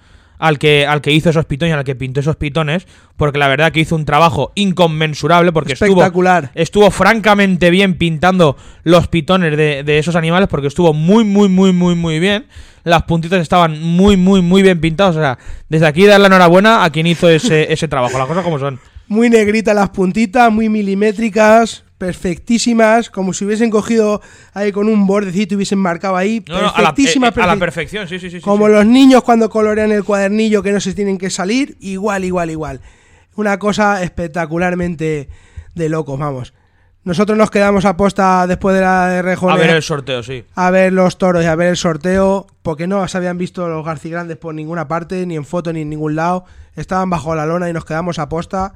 [0.43, 2.85] al que, al que hizo esos pitones, al que pintó esos pitones,
[3.15, 6.51] porque la verdad que hizo un trabajo inconmensurable, porque estuvo, Espectacular.
[6.53, 11.71] estuvo francamente bien pintando los pitones de, de esos animales, porque estuvo muy, muy, muy,
[11.71, 12.47] muy, muy bien.
[12.83, 15.15] Las puntitas estaban muy, muy, muy bien pintadas.
[15.15, 15.37] O sea,
[15.69, 18.81] desde aquí dar la enhorabuena a quien hizo ese, ese trabajo, las cosas como son.
[19.07, 24.21] Muy negritas las puntitas, muy milimétricas, perfectísimas, como si hubiesen cogido
[24.53, 26.43] ahí con un bordecito y hubiesen marcado ahí.
[26.47, 28.39] No, no, a, la, perfectísimas, eh, eh, a la perfec- perfección, sí, sí, sí.
[28.41, 28.73] Como sí.
[28.73, 32.81] los niños cuando colorean el cuadernillo que no se tienen que salir, igual, igual, igual.
[33.35, 35.29] Una cosa espectacularmente
[35.75, 36.53] de locos, vamos.
[37.03, 40.45] Nosotros nos quedamos a posta después de la de Rejón A ver el sorteo, sí.
[40.55, 43.85] a ver los toros y a ver el sorteo, porque no se habían visto los
[43.85, 46.45] Garcigrandes por ninguna parte, ni en foto ni en ningún lado.
[46.75, 48.75] Estaban bajo la lona y nos quedamos a posta.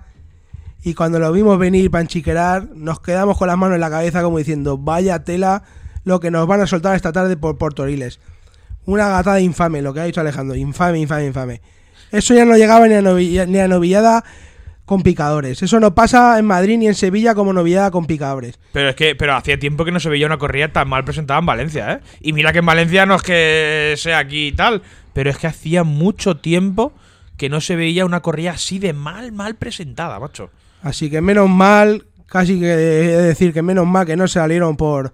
[0.84, 4.21] Y cuando lo vimos venir para enchiquerar, nos quedamos con las manos en la cabeza
[4.21, 5.63] como diciendo, vaya tela
[6.03, 8.19] lo que nos van a soltar esta tarde por, por Toriles.
[8.86, 11.61] Una gatada infame, lo que ha dicho Alejandro, infame, infame, infame.
[12.11, 14.23] Eso ya no llegaba ni a, ni a novillada
[14.86, 15.61] con picadores.
[15.61, 18.57] Eso no pasa en Madrid ni en Sevilla como novillada con picadores.
[18.71, 21.41] Pero es que pero hacía tiempo que no se veía una corrida tan mal presentada
[21.41, 21.99] en Valencia, ¿eh?
[22.21, 25.47] Y mira que en Valencia no es que sea aquí y tal, pero es que
[25.47, 26.93] hacía mucho tiempo
[27.36, 30.51] que no se veía una corrida así de mal, mal presentada, macho.
[30.88, 34.78] Así que menos mal, casi que he de decir que menos mal que no salieron
[34.78, 35.14] por,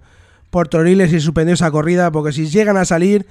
[0.50, 3.26] por Toriles y suspendió esa corrida, porque si llegan a salir,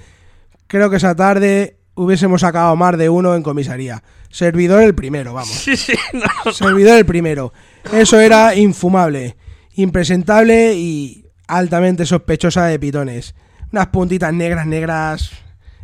[0.66, 4.02] creo que esa tarde hubiésemos sacado más de uno en comisaría.
[4.28, 5.54] Servidor el primero, vamos.
[5.54, 6.52] Sí, sí, no.
[6.52, 7.54] Servidor el primero.
[7.94, 9.38] Eso era infumable,
[9.74, 13.34] impresentable y altamente sospechosa de pitones.
[13.72, 15.30] Unas puntitas negras, negras,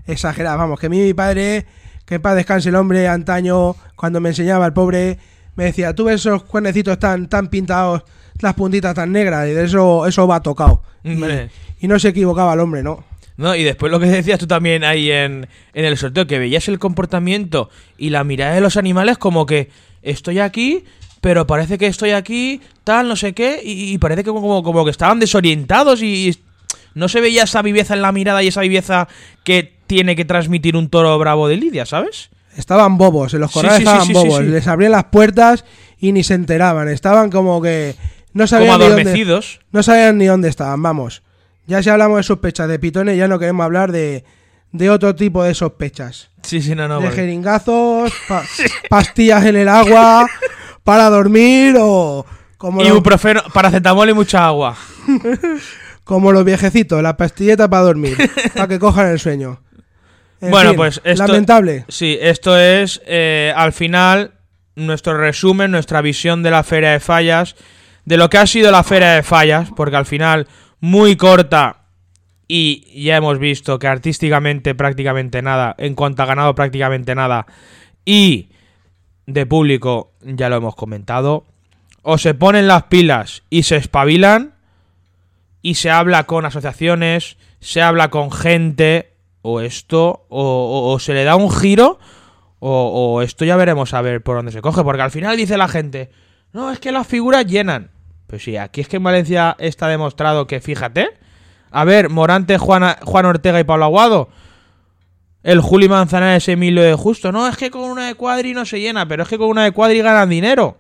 [0.06, 0.58] exageradas.
[0.58, 1.64] Vamos, que a mí mi padre,
[2.04, 5.18] que en paz descanse el hombre, antaño, cuando me enseñaba el pobre,
[5.56, 8.02] me decía, tú ves esos cuernecitos tan, tan pintados,
[8.40, 10.82] las puntitas tan negras, y de eso, eso va tocado.
[11.04, 13.04] Y, no se equivocaba el hombre, ¿no?
[13.36, 16.68] No, y después lo que decías tú también ahí en, en el sorteo, que veías
[16.68, 19.70] el comportamiento y la mirada de los animales como que
[20.02, 20.84] estoy aquí,
[21.22, 24.84] pero parece que estoy aquí, tal, no sé qué, y, y parece que como, como
[24.84, 26.38] que estaban desorientados y, y
[26.94, 29.08] no se veía esa viveza en la mirada y esa viveza
[29.44, 32.30] que tiene que transmitir un toro bravo de Lidia, ¿sabes?
[32.60, 34.42] Estaban bobos, en los corrales sí, sí, estaban sí, bobos.
[34.42, 35.64] Les abrían las puertas
[35.98, 36.88] y ni se enteraban.
[36.88, 37.96] Estaban como que
[38.32, 39.60] no Como sabían ni dónde, adormecidos.
[39.72, 41.22] no sabían ni dónde estaban, vamos.
[41.66, 44.24] Ya si hablamos de sospechas de pitones, ya no queremos hablar de,
[44.72, 46.30] de otro tipo de sospechas.
[46.42, 47.00] Sí, sí, no, no.
[47.00, 48.44] de jeringazos, pa-
[48.88, 50.26] pastillas en el agua
[50.84, 52.24] para dormir o
[52.56, 54.76] como, los, Ibuprofeno, paracetamol y mucha agua.
[56.04, 58.16] como los viejecitos, la pastilleta para dormir,
[58.54, 59.60] para que cojan el sueño.
[60.40, 61.84] En Bueno, fin, pues esto- lamentable.
[61.88, 64.32] Sí, esto es eh, al final
[64.76, 67.56] nuestro resumen, nuestra visión de la Feria de Fallas,
[68.04, 70.46] de lo que ha sido la Feria de Fallas, porque al final
[70.80, 71.82] muy corta
[72.48, 77.46] y ya hemos visto que artísticamente prácticamente nada, en cuanto a ganado prácticamente nada
[78.04, 78.48] y
[79.26, 81.44] de público ya lo hemos comentado,
[82.02, 84.54] o se ponen las pilas y se espabilan
[85.62, 89.12] y se habla con asociaciones, se habla con gente,
[89.42, 91.98] o esto, o, o- se le da un giro,
[92.58, 95.56] o, o esto ya veremos a ver por dónde se coge, porque al final dice
[95.56, 96.10] la gente,
[96.52, 97.90] no, es que las figuras llenan.
[98.26, 101.08] Pues sí, aquí es que en Valencia está demostrado que, fíjate,
[101.70, 104.28] a ver, Morante, Juana- Juan Ortega y Pablo Aguado,
[105.42, 107.32] El Juli Manzanares Emilio de Justo.
[107.32, 109.64] No, es que con una de cuadri no se llena, pero es que con una
[109.64, 110.78] de cuadri ganan dinero.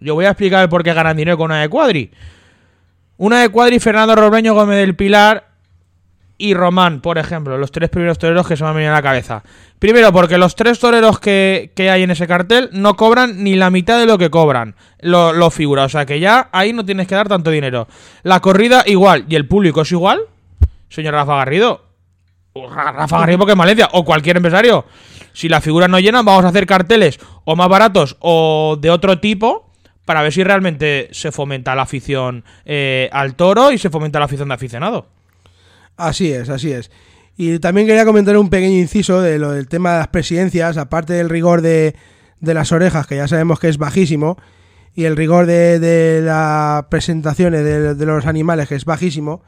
[0.00, 2.10] Yo voy a explicar por qué ganan dinero con una de cuadri.
[3.16, 5.51] Una de cuadri, Fernando Robleño Gómez del Pilar
[6.42, 9.02] y Román, por ejemplo, los tres primeros toreros que se me han venido a la
[9.02, 9.44] cabeza.
[9.78, 13.70] Primero, porque los tres toreros que, que hay en ese cartel no cobran ni la
[13.70, 15.86] mitad de lo que cobran los lo figuras.
[15.86, 17.86] O sea que ya ahí no tienes que dar tanto dinero.
[18.24, 20.22] La corrida igual y el público es igual.
[20.88, 21.84] Señor Rafa Garrido.
[22.54, 23.88] Rafa Garrido porque es Valencia.
[23.92, 24.84] O cualquier empresario.
[25.32, 29.20] Si las figuras no llenan, vamos a hacer carteles o más baratos o de otro
[29.20, 29.70] tipo
[30.04, 34.24] para ver si realmente se fomenta la afición eh, al toro y se fomenta la
[34.24, 35.06] afición de aficionado.
[35.96, 36.90] Así es, así es.
[37.36, 41.14] Y también quería comentar un pequeño inciso de lo del tema de las presidencias, aparte
[41.14, 41.96] del rigor de,
[42.40, 44.36] de las orejas, que ya sabemos que es bajísimo,
[44.94, 49.42] y el rigor de, de las presentaciones de, de los animales, que es bajísimo.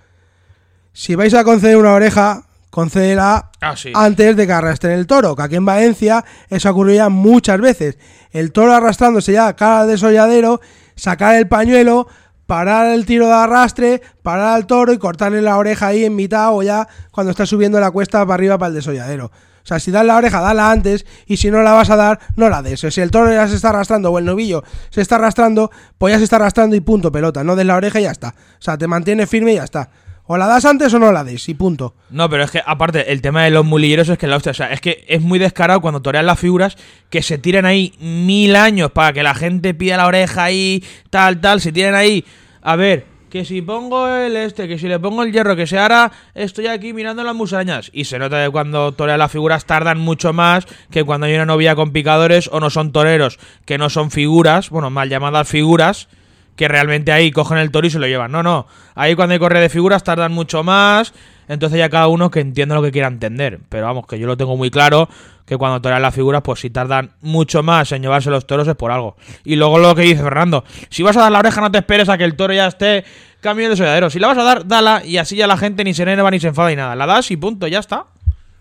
[0.93, 3.93] Si vais a conceder una oreja, concédela Ah, sí.
[3.95, 7.99] antes de que arrastren el toro, que aquí en Valencia eso ocurrió ya muchas veces.
[8.31, 10.61] El toro arrastrándose ya a cara de desolladero,
[10.97, 12.09] sacar el pañuelo,
[12.47, 16.55] parar el tiro de arrastre, parar al toro y cortarle la oreja ahí en mitad
[16.55, 19.27] o ya cuando está subiendo la cuesta para arriba para el desolladero.
[19.27, 22.21] O sea, si das la oreja, dala antes y si no la vas a dar,
[22.37, 22.81] no la des.
[22.81, 26.19] Si el toro ya se está arrastrando o el novillo se está arrastrando, pues ya
[26.19, 27.43] se está arrastrando y punto pelota.
[27.43, 28.35] No des la oreja y ya está.
[28.59, 29.89] O sea, te mantienes firme y ya está.
[30.27, 31.95] O la das antes o no la des y punto.
[32.09, 34.55] No, pero es que aparte, el tema de los mulilleros es que la hostia, o
[34.55, 36.79] sea, es que es muy descarado cuando torean las figuras
[37.11, 41.41] que se tiran ahí mil años para que la gente pida la oreja ahí, tal,
[41.43, 42.25] tal, se tiran ahí.
[42.63, 45.77] A ver, que si pongo el este, que si le pongo el hierro, que si
[45.77, 47.91] ahora estoy aquí mirando las musarañas.
[47.93, 51.45] Y se nota que cuando torean las figuras tardan mucho más que cuando hay una
[51.45, 56.09] novia con picadores o no son toreros, que no son figuras, bueno, mal llamadas figuras
[56.57, 58.31] que realmente ahí cogen el toro y se lo llevan.
[58.33, 58.67] No, no.
[58.95, 61.13] Ahí cuando hay correa de figuras tardan mucho más.
[61.49, 63.61] Entonces ya cada uno que entienda lo que quiera entender.
[63.69, 65.09] Pero vamos, que yo lo tengo muy claro.
[65.45, 68.77] Que cuando torean las figuras, pues si tardan mucho más en llevarse los toros es
[68.77, 69.17] por algo.
[69.45, 70.65] Y luego lo que dice Fernando.
[70.89, 73.05] Si vas a dar la oreja, no te esperes a que el toro ya esté
[73.41, 74.09] cambio de solladero.
[74.09, 75.05] Si la vas a dar, dala.
[75.05, 76.95] Y así ya la gente ni se enerva ni se enfada ni nada.
[76.95, 78.07] La das y punto, ya está.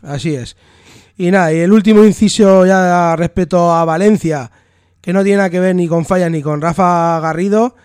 [0.02, 0.58] Así es.
[1.18, 4.50] Y nada, y el último inciso ya respecto a Valencia,
[5.04, 7.76] que no tiene nada que ver ni con Falla ni con Rafa Garrido,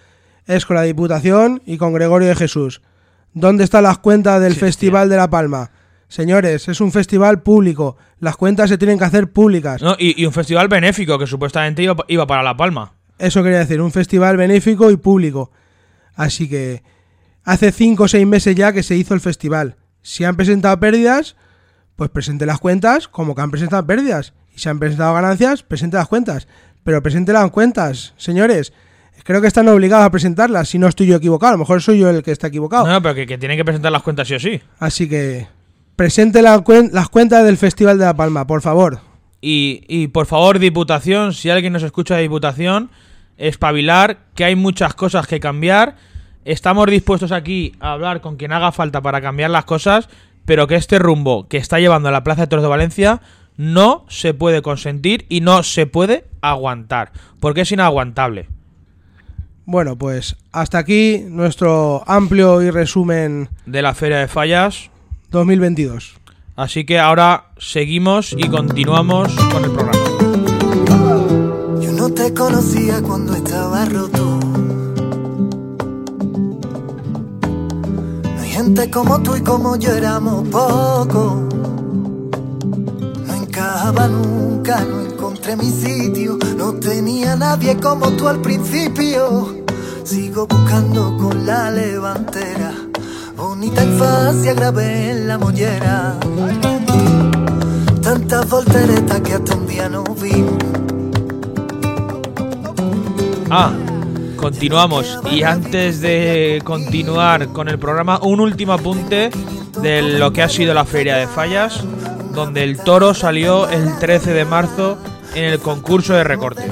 [0.46, 2.80] es con la Diputación y con Gregorio de Jesús.
[3.34, 5.72] ¿Dónde están las cuentas del Sí, Festival de La Palma?
[6.06, 7.96] Señores, es un festival público.
[8.20, 9.82] Las cuentas se tienen que hacer públicas.
[9.82, 12.92] No, y, y un festival benéfico que supuestamente iba, iba para La Palma.
[13.18, 15.50] Eso quería decir, un festival benéfico y público.
[16.14, 16.84] Así que
[17.42, 19.74] hace cinco o seis meses ya que se hizo el festival.
[20.02, 21.34] Si han presentado pérdidas,
[21.96, 24.34] pues presente las cuentas como que han presentado pérdidas.
[24.54, 26.46] Y si han presentado ganancias, presente las cuentas.
[26.84, 28.72] Pero presente las cuentas, señores.
[29.24, 31.50] Creo que están obligados a presentarlas, si no estoy yo equivocado.
[31.50, 32.86] A lo mejor soy yo el que está equivocado.
[32.86, 34.60] No, pero que, que tienen que presentar las cuentas sí o sí.
[34.78, 35.46] Así que
[35.96, 39.00] presente la cuen- las cuentas del Festival de La Palma, por favor.
[39.42, 42.90] Y, y por favor, Diputación, si alguien nos escucha de Diputación,
[43.36, 45.96] espabilar, que hay muchas cosas que cambiar.
[46.44, 50.08] Estamos dispuestos aquí a hablar con quien haga falta para cambiar las cosas,
[50.46, 53.20] pero que este rumbo que está llevando la Plaza de Toros de Valencia
[53.56, 58.48] no se puede consentir y no se puede aguantar, porque es inaguantable.
[59.64, 64.90] Bueno, pues hasta aquí nuestro amplio y resumen De la Feria de Fallas.
[65.30, 66.14] 2022.
[66.56, 69.98] Así que ahora seguimos y continuamos con el programa.
[71.80, 74.40] Yo no te conocía cuando estaba roto.
[78.24, 81.54] No hay gente como tú y como yo éramos pocos.
[83.26, 84.37] No encajaba nunca,
[84.76, 86.38] no encontré mi sitio.
[86.56, 89.64] No tenía nadie como tú al principio.
[90.04, 92.72] Sigo buscando con la levantera.
[93.36, 96.18] Bonita infancia grabé en la mollera.
[98.02, 100.58] Tantas volteretas que hasta un día no vimos.
[103.50, 103.72] Ah,
[104.36, 105.18] continuamos.
[105.30, 109.30] Y antes de continuar con el programa, un último apunte
[109.80, 111.84] de lo que ha sido la Feria de Fallas,
[112.38, 114.96] donde el toro salió el 13 de marzo
[115.34, 116.70] en el concurso de recortes.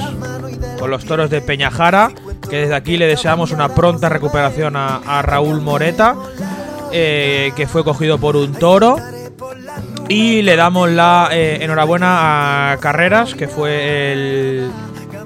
[0.79, 2.13] Con los toros de Peñajara,
[2.49, 6.15] que desde aquí le deseamos una pronta recuperación a, Raúl Moreta,
[6.93, 8.97] eh, que fue cogido por un toro.
[10.09, 14.71] Y le damos la eh, enhorabuena a Carreras, que fue el,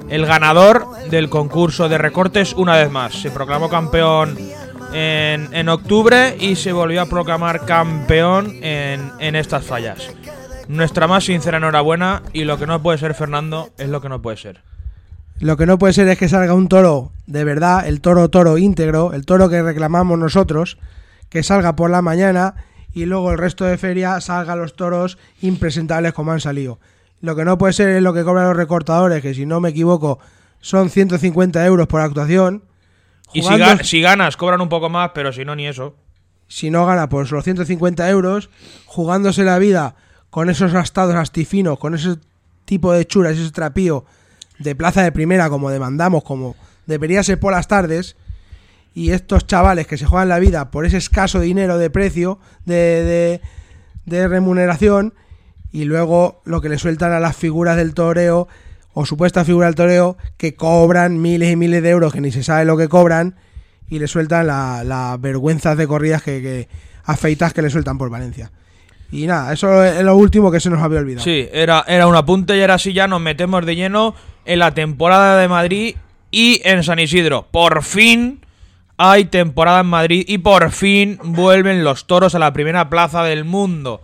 [0.09, 3.13] el ganador del concurso de recortes una vez más.
[3.13, 4.35] Se proclamó campeón
[4.93, 10.09] en, octubre y se volvió a proclamar campeón en, en estas fallas.
[10.67, 14.21] Nuestra más sincera enhorabuena y lo que no puede ser Fernando es lo que no
[14.21, 14.61] puede ser.
[15.39, 18.57] Lo que no puede ser es que salga un toro de verdad, el toro toro
[18.57, 20.77] íntegro, el toro que reclamamos nosotros,
[21.29, 22.55] que salga por la mañana
[22.93, 26.79] y luego el resto de feria salgan los toros impresentables como han salido.
[27.21, 29.69] Lo que no puede ser es lo que cobran los recortadores, que si no me
[29.69, 30.19] equivoco
[30.59, 32.63] son 150 euros por actuación.
[33.33, 35.95] Y si, Jugando- ga- si ganas, cobran un poco más, pero si no, ni eso.
[36.47, 38.49] si no gana pues los 150 euros,
[38.85, 39.95] jugándose la vida
[40.29, 42.15] con esos astados astifinos, con ese
[42.65, 44.05] tipo de churas, ese trapío
[44.59, 46.55] de plaza de primera, como demandamos, como
[46.87, 48.15] debería ser por las tardes,
[48.93, 53.03] y estos chavales que se juegan la vida por ese escaso dinero de precio, de,
[53.03, 53.41] de,
[54.05, 55.13] de remuneración,
[55.71, 58.49] y luego lo que le sueltan a las figuras del toreo,
[58.93, 62.43] o supuesta figura del toreo, que cobran miles y miles de euros, que ni se
[62.43, 63.35] sabe lo que cobran,
[63.87, 66.67] y le sueltan las la vergüenzas de corridas que, que
[67.03, 68.51] afeitas que le sueltan por Valencia.
[69.11, 71.23] Y nada, eso es lo último que se nos había olvidado.
[71.23, 74.15] Sí, era, era un apunte y ahora sí ya nos metemos de lleno
[74.45, 75.95] en la temporada de Madrid
[76.31, 77.47] y en San Isidro.
[77.51, 78.45] Por fin
[78.95, 83.43] hay temporada en Madrid y por fin vuelven los toros a la primera plaza del
[83.43, 84.01] mundo.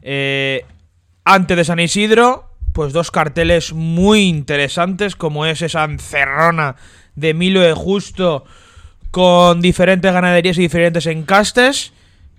[0.00, 0.64] Eh,
[1.24, 6.76] antes de San Isidro, pues dos carteles muy interesantes, como es esa encerrona
[7.14, 8.44] de Emilio de Justo
[9.10, 11.92] con diferentes ganaderías y diferentes encastes,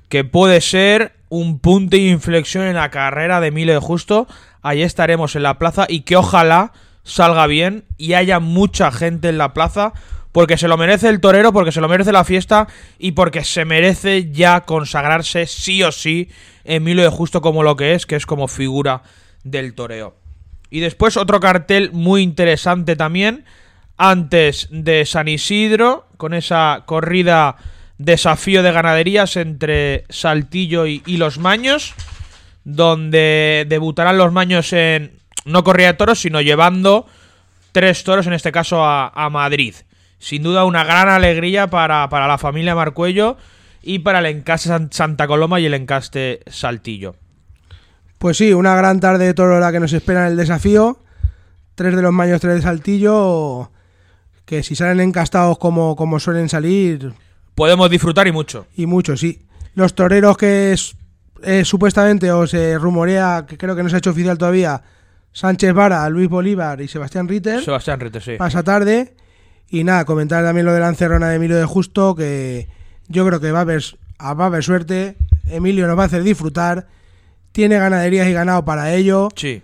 [0.10, 4.28] que puede ser un punto de inflexión en la carrera de Emilio de Justo.
[4.64, 6.74] Ahí estaremos en la plaza y que ojalá
[7.04, 9.94] salga bien y haya mucha gente en la plaza.
[10.32, 12.68] Porque se lo merece el torero, porque se lo merece la fiesta
[12.98, 16.30] y porque se merece ya consagrarse sí o sí
[16.64, 19.04] Emilio de Justo como lo que es, que es como figura
[19.44, 20.23] del toreo.
[20.74, 23.46] Y después otro cartel muy interesante también,
[23.96, 27.58] antes de San Isidro, con esa corrida
[28.00, 31.94] desafío de ganaderías entre Saltillo y, Los Maños,
[32.64, 37.06] donde debutarán los Maños en no corrida de toros, sino llevando
[37.72, 39.76] tres toros, en este caso a, Madrid.
[40.18, 43.38] Sin duda una gran alegría para, para la familia Marcuello
[43.84, 47.14] y para el encaste San- Santa Coloma y el encaste Saltillo.
[48.24, 50.98] Pues sí, una gran tarde de toro la que nos espera en el desafío.
[51.76, 53.70] Tres de los maños, tres de saltillo.
[54.46, 57.12] Que si salen encastados como, como suelen salir,
[57.54, 58.66] Podemos disfrutar y mucho.
[58.78, 59.42] y mucho, sí.
[59.76, 60.96] Los toreros que es-
[61.44, 64.82] eh, supuestamente o se rumorea, que creo que no se ha hecho oficial todavía,
[65.34, 68.36] Sánchez Vara, Luis Bolívar y Sebastián Ritter, Sebastián Rete, sí.
[68.38, 69.16] pasa tarde.
[69.70, 72.70] Y nada, comentar también lo de la encerrona de Emilio de Justo, que
[73.10, 73.82] yo creo que va a haber,
[74.22, 75.18] va a haber suerte.
[75.50, 76.88] Emilio nos va a hacer disfrutar.
[77.54, 79.30] Tiene ganaderías y ganado para ello.
[79.36, 79.62] Sí.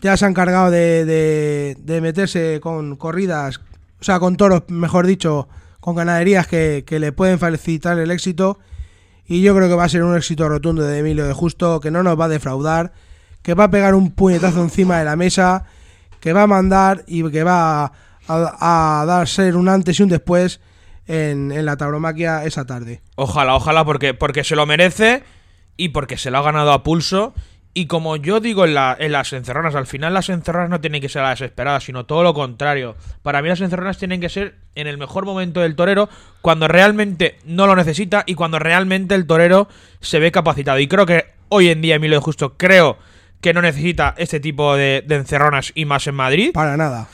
[0.00, 3.60] Ya se han encargado de, de- de meterse con corridas,
[4.00, 5.48] o sea, con toros, mejor dicho,
[5.80, 8.58] con ganaderías que, que le pueden facilitar el éxito.
[9.26, 11.90] Y yo creo que va a ser un éxito rotundo de Emilio de Justo, que
[11.90, 12.92] no nos va a defraudar,
[13.42, 15.64] que va a pegar un puñetazo encima de la mesa,
[16.20, 17.92] que va a mandar y que va a,
[18.28, 20.60] a- a dar ser un antes y un después
[21.06, 23.00] en, en la tauromaquia esa tarde.
[23.16, 25.22] Ojalá, ojalá, porque, porque se lo merece
[25.76, 27.34] y porque se lo ha ganado a pulso.
[27.74, 31.02] Y como yo digo en, la- en las encerronas, al final las encerronas no tienen
[31.02, 32.96] que ser a la desesperada, sino todo lo contrario.
[33.22, 36.08] Para mí las encerronas tienen que ser en el mejor momento del torero,
[36.40, 39.68] cuando realmente no lo necesita y cuando realmente el torero
[40.00, 40.78] se ve capacitado.
[40.78, 42.96] Y creo que hoy en día Emilio de Justo creo
[43.42, 46.52] que no necesita este tipo de, de encerronas y más en Madrid.
[46.54, 47.08] Para nada.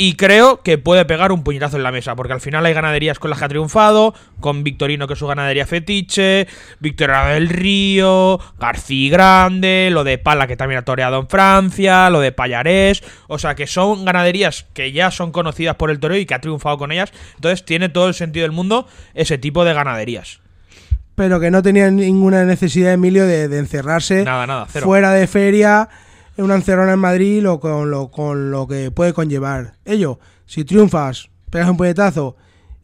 [0.00, 3.18] Y creo que puede pegar un puñetazo en la mesa, porque al final hay ganaderías
[3.18, 6.46] con las que ha triunfado, con Victorino que es su ganadería fetiche,
[6.78, 12.20] Victoria del Río, García Grande, lo de Pala que también ha toreado en Francia, lo
[12.20, 16.26] de Payarés, o sea que son ganaderías que ya son conocidas por el toreo y
[16.26, 19.74] que ha triunfado con ellas, entonces tiene todo el sentido del mundo ese tipo de
[19.74, 20.38] ganaderías.
[21.16, 25.88] pero que no tenía ninguna necesidad Emilio de, de encerrarse Nada, nada, fuera de feria
[26.38, 30.20] en una encerrona en Madrid lo, con, lo, con lo que puede conllevar ello.
[30.46, 32.36] Si triunfas, pegas un puñetazo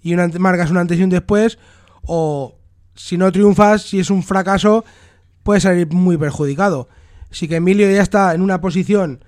[0.03, 1.57] y una, marcas un antes y un después,
[2.03, 2.59] o
[2.97, 4.85] si no triunfas, si es un fracaso,
[5.45, 6.89] puede salir muy perjudicado.
[7.31, 9.25] Así que Emilio ya está en una posición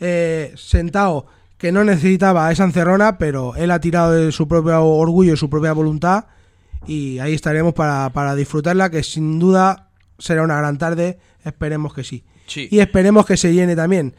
[0.00, 1.26] eh, sentado
[1.58, 5.50] que no necesitaba esa encerrona, pero él ha tirado de su propio orgullo y su
[5.50, 6.24] propia voluntad
[6.86, 12.02] y ahí estaremos para, para disfrutarla, que sin duda será una gran tarde, esperemos que
[12.02, 12.24] sí.
[12.48, 12.68] Sí.
[12.70, 14.14] Y esperemos que se llene también.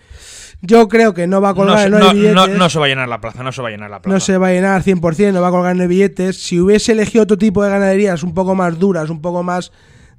[0.61, 2.89] Yo creo que no va a colgar, no, no- billetes, no- no se va a
[2.89, 4.13] llenar la plaza, no se va a llenar la plaza.
[4.13, 6.37] no se va a llenar 100%, no va a colgar en billetes.
[6.41, 9.71] Si hubiese elegido otro tipo de ganaderías un poco más duras, un poco más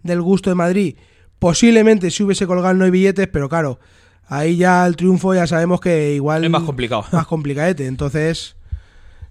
[0.02, 0.96] del gusto de Madrid,
[1.38, 3.80] posiblemente sí hubiese colgado no hay billetes, pero claro,
[4.28, 7.04] ahí ya el triunfo ya sabemos que igual Es más complicado.
[7.12, 7.86] más complicadete.
[7.86, 8.56] Entonces,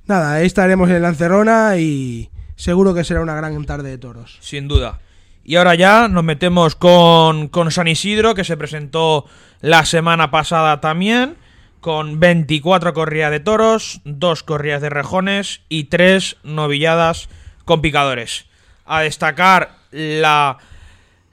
[0.06, 4.38] nada, ahí estaremos en Lancerona y seguro que será una gran tarde de toros.
[4.42, 5.00] Sin duda.
[5.44, 9.26] Y ahora ya nos metemos con, con San Isidro, que se presentó
[9.62, 11.38] la semana pasada también,
[11.82, 17.30] con 24 corridas de toros, 2 corridas de rejones y 3 novilladas
[17.66, 18.46] con picadores.
[18.86, 20.58] A destacar la,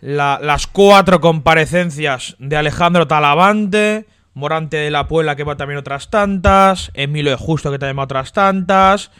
[0.01, 6.11] la- las cuatro comparecencias de Alejandro Talavante, Morante de la Puebla que va también otras
[6.11, 9.11] tantas, Emilio de Justo que también va otras tantas,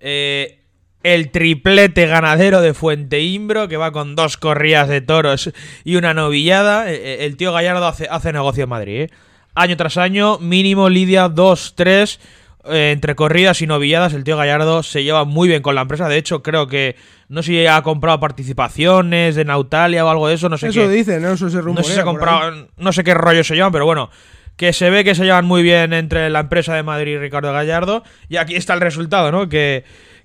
[0.00, 0.63] eh,
[1.04, 5.52] el triplete ganadero de Fuente Imbro que va con dos corridas de toros
[5.84, 6.90] y una novillada.
[6.90, 9.00] Eh, eh, El tío Gallardo hace, hace negocio en Madrid.
[9.02, 9.10] ¿eh?
[9.54, 12.18] Año tras año, mínimo Lidia 2, 3.
[12.70, 16.08] eh, entre corridas y novilladas, el tío Gallardo se lleva muy bien con la empresa.
[16.08, 16.96] De hecho, creo que
[17.28, 18.18] no sé si ha comprado
[18.64, 20.48] participaciones de Nautalia o algo de eso.
[20.48, 20.88] No sé Eso qué.
[20.88, 21.32] dicen, ¿no?
[21.32, 21.82] Eso se rumorea.
[21.82, 22.16] No sé si se ha por ahí.
[22.18, 24.10] comprado, no sé qué rollo se llaman, pero bueno,
[24.56, 27.52] que se ve que se llevan muy bien entre la empresa de Madrid y Ricardo
[27.52, 28.02] Gallardo.
[28.28, 29.48] Y aquí está el resultado, ¿no?
[29.48, 29.84] Que,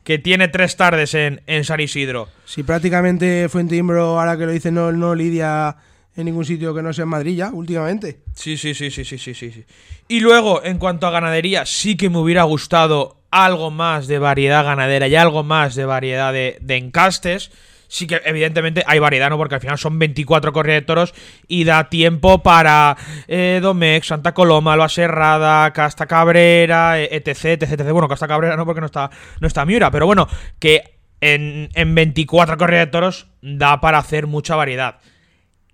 [0.09, 2.29] que tiene tres tardes en, en San Isidro.
[2.43, 5.75] Si prácticamente Fuente Imbro, ahora que lo dice, no, no lidia
[6.15, 8.21] en ningún sitio que no sea en Madrid ya, últimamente.
[8.33, 9.51] Sí, sí, sí, sí, sí, sí, sí.
[9.51, 9.65] sí.
[10.07, 14.65] Y luego, en cuanto a ganadería, sí que me hubiera gustado algo más de variedad
[14.65, 17.51] ganadera y algo más de variedad de, de encastes.
[17.89, 19.37] Sí que evidentemente hay variedad, ¿no?
[19.37, 21.13] Porque al final son 24 corridas de toros
[21.47, 22.95] y da tiempo para
[23.27, 23.59] eh,
[24.03, 27.91] Santa Coloma, Alba Serrada, Casta Cabrera, eh, etc, etc, etc.
[27.91, 29.09] Bueno, Casta Cabrera no porque no está,
[29.41, 30.29] no está Miura, pero bueno,
[30.59, 34.99] que en, en 24 corridas de toros da para hacer mucha variedad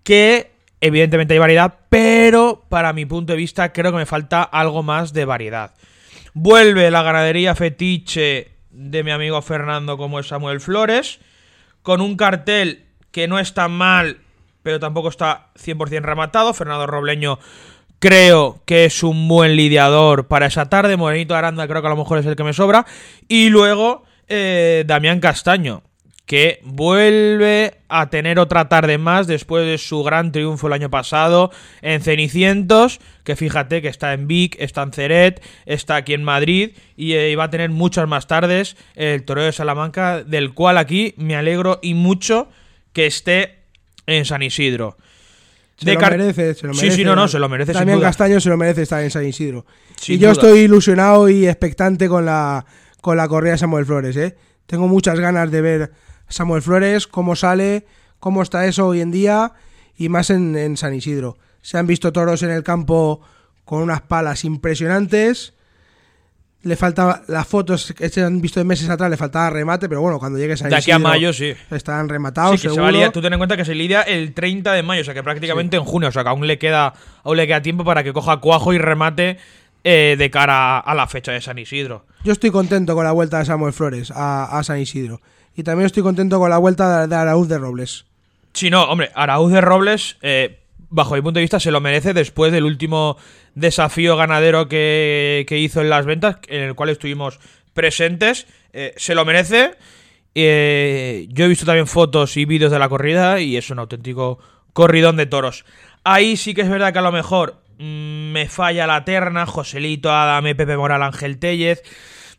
[0.05, 0.51] que
[0.81, 5.11] evidentemente hay variedad, pero para mi punto de vista creo que me falta algo más
[5.11, 5.73] de variedad.
[6.33, 11.19] Vuelve la ganadería fetiche de mi amigo Fernando como es Samuel Flores,
[11.85, 14.17] con un cartel que no está mal,
[14.63, 16.51] pero tampoco está 100% rematado.
[16.55, 17.37] Fernando Robleño
[17.99, 20.97] creo que es un buen lidiador para esa tarde.
[20.97, 22.87] Morenito Aranda creo que a lo mejor es el que me sobra.
[23.27, 25.83] Y luego eh, Damián Castaño,
[26.25, 31.51] que vuelve a tener otra tarde más después de su gran triunfo el año pasado
[31.83, 36.71] en Cenicientos, que fíjate que está en Vic, está en Ceret, está aquí en Madrid
[36.97, 41.13] y eh, va a tener muchas más tardes el Toreo de Salamanca, del cual aquí
[41.17, 42.49] me alegro y mucho
[42.91, 43.59] que esté
[44.07, 44.97] en San Isidro.
[45.77, 46.95] Se lo merece, se lo Sí, merece.
[46.97, 48.07] sí, no, no, se lo merece sin También duda.
[48.07, 49.65] Castaño se lo merece estar en San Isidro.
[49.99, 50.41] Sin y yo duda.
[50.41, 52.65] estoy ilusionado y expectante con la,
[53.01, 54.35] con la corrida de Samuel Flores, ¿eh?
[54.67, 55.91] Tengo muchas ganas de ver
[56.27, 57.85] Samuel Flores, cómo sale,
[58.19, 59.53] cómo está eso hoy en día
[59.97, 61.37] y más en, en San Isidro.
[61.61, 63.21] Se han visto toros en el campo
[63.65, 65.53] con unas palas impresionantes.
[66.61, 70.01] Le falta las fotos que se han visto de meses atrás, le faltaba remate, pero
[70.01, 71.53] bueno, cuando llegue San De aquí a Isidro mayo, sí.
[71.69, 72.59] estarán rematados.
[72.59, 73.11] Sí, que se va a.
[73.11, 75.77] Tú ten en cuenta que se lidia el 30 de mayo, o sea que prácticamente
[75.77, 78.37] en junio, o sea que aún le queda, aún le queda tiempo para que coja
[78.37, 79.37] cuajo y remate
[79.83, 82.07] eh, de cara a la fecha de San Isidro.
[82.23, 85.21] Yo estoy contento con la vuelta de Samuel Flores a, a San Isidro.
[85.55, 88.05] Y también estoy contento con la vuelta de, Araúz de Robles.
[88.53, 92.13] Si no, hombre, Araúz de Robles, eh, bajo mi punto de vista, se lo merece
[92.13, 93.17] después del último
[93.53, 97.39] desafío ganadero que, que hizo en las ventas, en el cual estuvimos
[97.73, 98.47] presentes.
[98.73, 99.75] Eh, se lo merece.
[100.33, 104.39] Eh, yo he visto también fotos y vídeos de la corrida y es un auténtico
[104.73, 105.63] corridón de toros.
[106.03, 110.11] Ahí sí que es verdad que a lo mejor mm, me falla la terna, Joselito,
[110.11, 111.83] Adame, Pepe Moral, Ángel Tellez.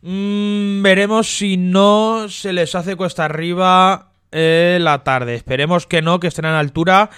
[0.09, 5.35] Mm, veremos si no se les hace cuesta arriba eh, la tarde.
[5.35, 7.09] Esperemos que no, que estén a la altura.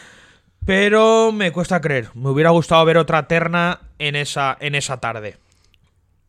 [0.65, 2.09] Pero me cuesta creer.
[2.15, 5.37] Me hubiera gustado ver otra terna en esa, en esa tarde.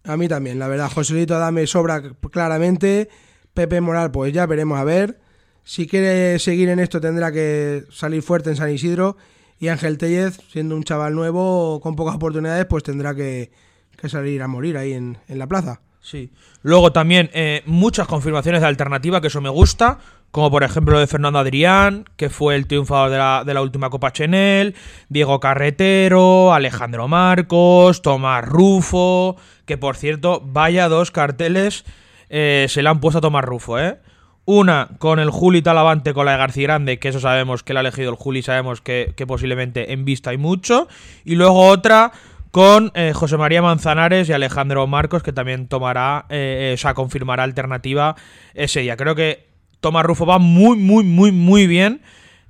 [0.05, 0.91] A mí también, la verdad.
[0.93, 3.09] Joselito Adame sobra claramente.
[3.55, 5.19] Pepe Moral, pues ya veremos a ver.
[5.65, 9.17] Si quiere seguir en esto tendrá que salir fuerte en San Isidro.
[9.59, 13.51] Y Ángel Tellez, siendo un chaval nuevo con pocas oportunidades, pues tendrá que,
[13.97, 15.81] que salir a morir ahí en, en la plaza.
[16.01, 16.31] Sí.
[16.63, 19.99] Luego también eh, muchas confirmaciones de alternativa, que eso me gusta.
[20.31, 23.91] Como por ejemplo lo de Fernando Adrián, que fue el triunfador de la, la última
[23.91, 24.77] Copa Chenel.
[25.09, 29.37] Diego Carretero, Alejandro Marcos, Tomás Rufo.
[29.67, 31.85] Que por cierto, vaya dos carteles
[32.29, 33.99] eh, se le han puesto a Tomás Rufo, ¿eh?
[34.45, 37.81] Una con el Juli Talavante con la de García Grande, que eso sabemos que lo
[37.81, 40.89] ha elegido el Juli, sabemos que posiblemente en vista hay mucho.
[41.25, 42.13] Y luego otra
[42.51, 46.95] con eh, José María Manzanares y Alejandro Marcos, que también tomará, eh, eh, o sea,
[46.95, 48.17] confirmará alternativa
[48.55, 48.97] ese día.
[48.97, 49.49] Creo que
[49.81, 52.03] Tomás Rufo va muy, muy, muy, muy bien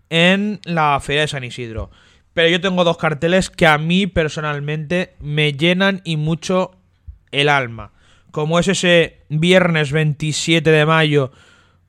[0.09, 1.91] en la Feria de San Isidro.
[2.33, 6.73] Pero yo tengo dos carteles que a mí personalmente me llenan y mucho
[7.33, 7.93] el alma.
[8.31, 11.33] Como es ese viernes 27 de mayo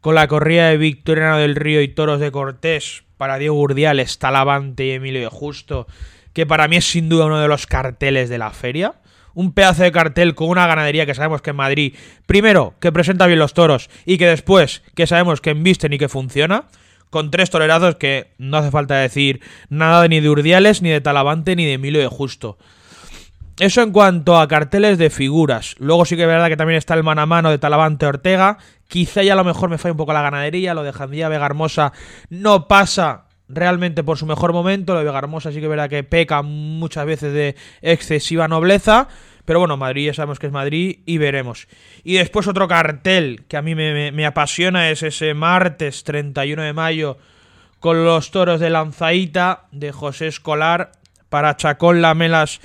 [0.02, 4.88] con la corrida de Victoriano del Río y Toros de Cortés para Diego Urdiales, Talavante
[4.88, 5.86] y Emilio de Justo,
[6.34, 8.96] que para mí es sin duda uno de los carteles de la feria.
[9.34, 13.28] Un pedazo de cartel con una ganadería que sabemos que en Madrid, primero, que presenta
[13.28, 16.66] bien los toros y que después, que sabemos que embisten y que funciona.
[17.10, 21.56] Con tres tolerazos que no hace falta decir nada ni de Urdiales, ni de Talavante,
[21.56, 22.58] ni de Emilio de Justo.
[23.60, 25.76] Eso en cuanto a carteles de figuras.
[25.78, 28.58] Luego sí que es verdad que también está el mano a mano de Talavante Ortega.
[28.88, 30.74] Quizá ya a lo mejor me falla un poco la ganadería.
[30.74, 31.94] Lo de Jandía Vega Hermosa
[32.30, 34.98] no pasa realmente por su mejor momento.
[34.98, 39.08] De Vega Hermosa sí que verdad que peca muchas veces de excesiva nobleza.
[39.46, 41.68] Pero bueno, Madrid ya sabemos que es Madrid y veremos.
[42.04, 46.74] Y después otro cartel que a mí me, me- apasiona es ese martes 31 de
[46.74, 47.18] mayo
[47.80, 50.92] con los toros de Lanzaíta de José Escolar
[51.30, 52.62] para Chacón Lamelas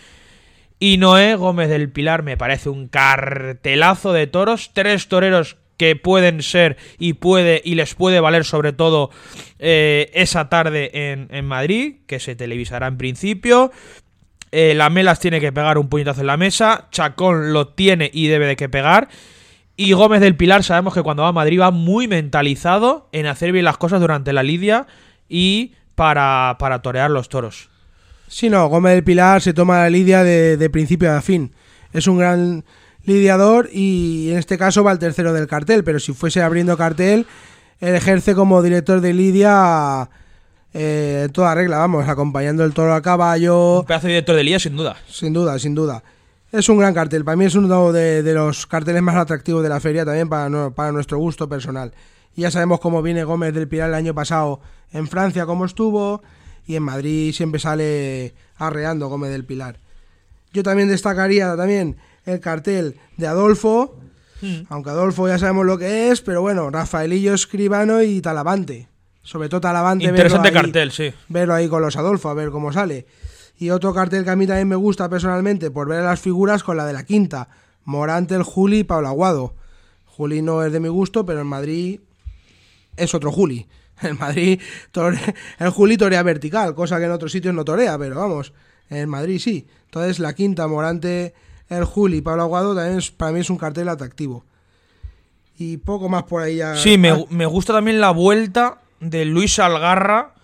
[0.78, 2.22] y Noé Gómez del Pilar.
[2.22, 4.72] Me parece un cartelazo de toros.
[4.74, 9.11] Tres toreros que pueden ser y puede y les puede valer sobre todo
[9.59, 13.70] eh, esa tarde en, en Madrid, que se televisará en principio.
[14.53, 16.89] Eh, Lamelas tiene que pegar un puñetazo en la mesa.
[16.91, 19.09] Chacón lo tiene y debe de que pegar.
[19.77, 23.53] Y Gómez del Pilar sabemos que cuando va a Madrid va muy mentalizado en hacer
[23.53, 24.87] bien las cosas durante la lidia
[25.29, 27.68] y para, para torear los toros.
[28.29, 31.53] Sí, no, Gómez del Pilar se toma la lidia de, de principio a fin.
[31.93, 32.64] Es un gran
[33.07, 37.27] lidiador y en este caso va el tercero del cartel, pero si fuese abriendo cartel,
[37.81, 40.09] él ejerce como director de lidia
[40.75, 44.45] eh, en toda regla, vamos, acompañando el toro a caballo, Un pedazo de director de
[44.45, 44.97] lidia, sin duda.
[45.09, 46.03] sin duda, sin duda.
[46.53, 49.69] Es un gran cartel, para mí es uno de, de los carteles más atractivos de
[49.69, 51.93] la feria también para, no- para nuestro gusto personal.
[52.35, 54.61] Y ya sabemos cómo viene Gómez del Pilar el año pasado
[54.93, 56.23] en Francia, cómo estuvo,
[56.67, 59.77] y en Madrid siempre sale arreando Gómez del Pilar.
[60.53, 61.97] Yo también destacaría también
[62.27, 63.97] el cartel de Adolfo,
[64.68, 68.89] aunque Adolfo ya sabemos lo que es, pero bueno, Rafaelillo Escribano y Talavante.
[69.22, 70.05] Sobre todo Talavante.
[70.05, 71.12] verlo Interesante ahí- cartel, sí.
[71.29, 73.07] verlo ahí con los Adolfo, a ver cómo sale.
[73.59, 76.77] Y otro cartel que a mí también me gusta personalmente por ver las figuras con
[76.77, 77.49] la de la quinta.
[77.85, 79.55] Morante, el Juli y Pablo Aguado.
[80.05, 82.01] Juli no es de mi gusto, pero en Madrid
[82.97, 83.66] es otro Juli.
[84.03, 84.61] En Madrid
[84.93, 88.53] tore- el Juli torea vertical, cosa que en otros sitios no torea, pero vamos,
[88.91, 89.66] en Madrid sí.
[89.87, 91.33] Entonces la quinta, Morante,
[91.69, 94.45] el Juli y Pablo Aguado también es- para mí es un cartel atractivo.
[95.59, 96.77] Y poco más por ahí ya.
[96.77, 100.35] Sí, me, Ah, me gusta también la vuelta de Luis Algarra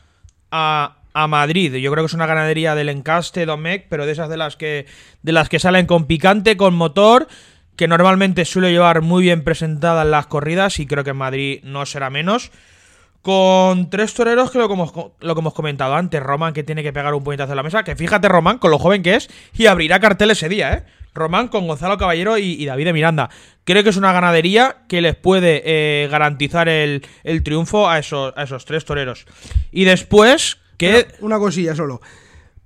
[0.51, 1.75] a, a Madrid.
[1.75, 4.87] Yo creo que es una ganadería del encaste Domecq, pero de esas de las que
[5.23, 7.29] de las que salen con picante, con motor,
[7.77, 11.85] que normalmente suele llevar muy bien presentadas las corridas y creo que en Madrid no
[11.87, 12.51] será menos.
[13.21, 16.83] Con tres toreros que lo que, hemos, lo que hemos comentado antes, Román que tiene
[16.83, 19.29] que pegar un puñetazo en la mesa, que fíjate Román con lo joven que es
[19.55, 20.85] y abrirá cartel ese día, ¿eh?
[21.15, 23.31] Román con Gonzalo Caballero y, y David de Miranda.
[23.65, 28.33] Creo que es una ganadería que les puede eh, garantizar el, el triunfo a esos,
[28.37, 29.27] a esos tres toreros.
[29.71, 31.07] Y después, que...
[31.21, 32.01] Una cosilla solo.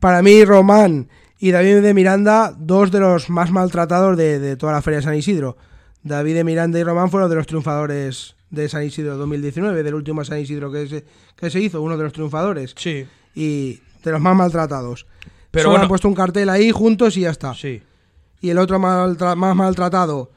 [0.00, 4.72] Para mí, Román y David de Miranda, dos de los más maltratados de, de toda
[4.72, 5.56] la Feria de San Isidro.
[6.02, 10.24] David de Miranda y Román fueron de los triunfadores de San Isidro 2019, del último
[10.24, 11.04] San Isidro que se,
[11.36, 12.74] que se hizo, uno de los triunfadores.
[12.76, 15.04] Sí, Y de los más maltratados.
[15.50, 17.52] Pero Solo bueno- han puesto un cartel ahí juntos y ya está.
[17.54, 17.82] sí.
[18.40, 20.30] Y el otro más maltratado,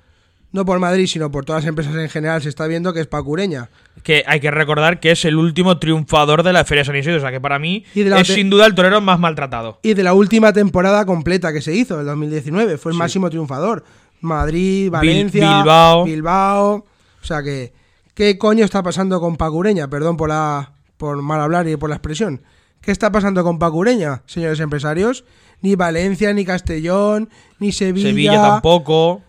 [0.51, 3.07] no por Madrid, sino por todas las empresas en general, se está viendo que es
[3.07, 3.69] Pacureña.
[4.03, 7.17] Que hay que recordar que es el último triunfador de la Feria de San Isidro.
[7.17, 9.79] O sea que para mí Y de la es sin duda el torero más maltratado.
[9.83, 13.83] Y de la última temporada completa que se hizo, el 2019, fue el máximo triunfador.
[14.21, 16.05] Madrid, Valencia, Bilbao.
[16.05, 16.85] Bilbao.
[17.21, 17.73] O sea que,
[18.13, 19.87] ¿qué coño está pasando con Pacureña?
[19.87, 22.41] Perdón por la por mal hablar y por la expresión.
[22.81, 25.23] ¿Qué está pasando con Pacureña, señores empresarios?
[25.61, 27.29] Ni Valencia, ni Castellón,
[27.59, 29.21] ni Sevilla, Sevilla tampoco.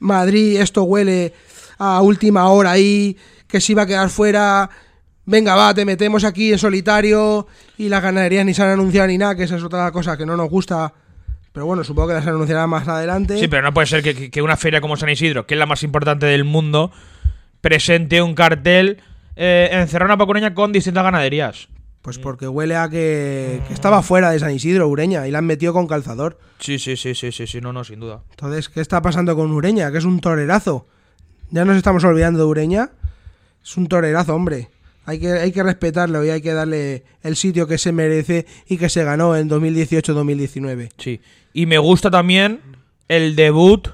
[0.00, 1.32] Madrid, esto huele
[1.78, 3.16] a última hora ahí,
[3.46, 4.68] que se iba a quedar fuera.
[5.24, 7.46] Venga, va, te metemos aquí en solitario
[7.76, 10.24] y las ganaderías ni se han anunciado ni nada, que esa es otra cosa que
[10.24, 10.92] no nos gusta.
[11.52, 13.38] Pero bueno, supongo que las anunciarán más adelante.
[13.38, 15.66] Sí, pero no puede ser que, que- una feria como San Isidro, que es la
[15.66, 16.92] más importante del mundo,
[17.60, 19.00] presente un cartel
[19.36, 21.68] eh, en Pacureña con distintas ganaderías.
[22.06, 25.44] Pues porque huele a que, que estaba fuera de San Isidro, Ureña, y la han
[25.44, 26.38] metido con calzador.
[26.60, 28.22] Sí, sí, sí, sí, sí, sí, no, no, sin duda.
[28.30, 29.90] Entonces, ¿qué está pasando con Ureña?
[29.90, 30.86] Que es un torerazo.
[31.50, 32.90] Ya nos estamos olvidando de Ureña.
[33.60, 34.68] Es un torerazo, hombre.
[35.04, 38.78] Hay que, hay que respetarlo y hay que darle el sitio que se merece y
[38.78, 40.90] que se ganó en 2018-2019.
[40.98, 41.20] Sí.
[41.52, 42.60] Y me gusta también
[43.08, 43.88] el debut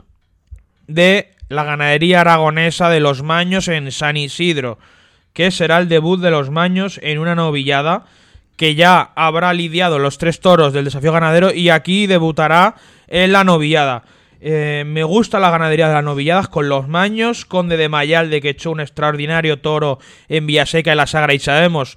[0.86, 4.78] de la ganadería aragonesa de los Maños en San Isidro,
[5.32, 8.04] que será el debut de los Maños en una novillada
[8.56, 12.76] que ya habrá lidiado los tres toros del desafío ganadero y aquí debutará
[13.08, 14.04] en la novillada.
[14.40, 18.50] Eh, me gusta la ganadería de las novilladas con los Maños, Conde de Mayalde que
[18.50, 21.96] echó un extraordinario toro en Villaseca en la Sagra y sabemos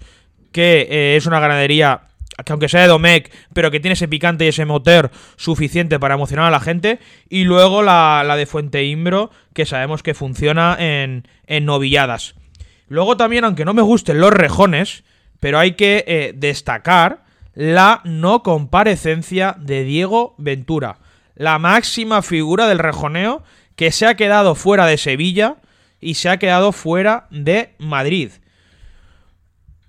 [0.52, 2.02] que eh, es una ganadería
[2.44, 6.16] que aunque sea de Domecq, pero que tiene ese picante y ese motor suficiente para
[6.16, 7.00] emocionar a la gente.
[7.30, 12.36] Y luego la, la de Fuente Imbro, que sabemos que funciona en, en novilladas.
[12.88, 15.04] Luego también, aunque no me gusten los rejones,
[15.40, 17.24] pero hay que eh, destacar
[17.54, 21.00] la no comparecencia de Diego Ventura,
[21.36, 23.44] la máxima figura del rejoneo
[23.76, 25.58] que se ha quedado fuera de Sevilla
[26.00, 28.32] y se ha quedado fuera de Madrid.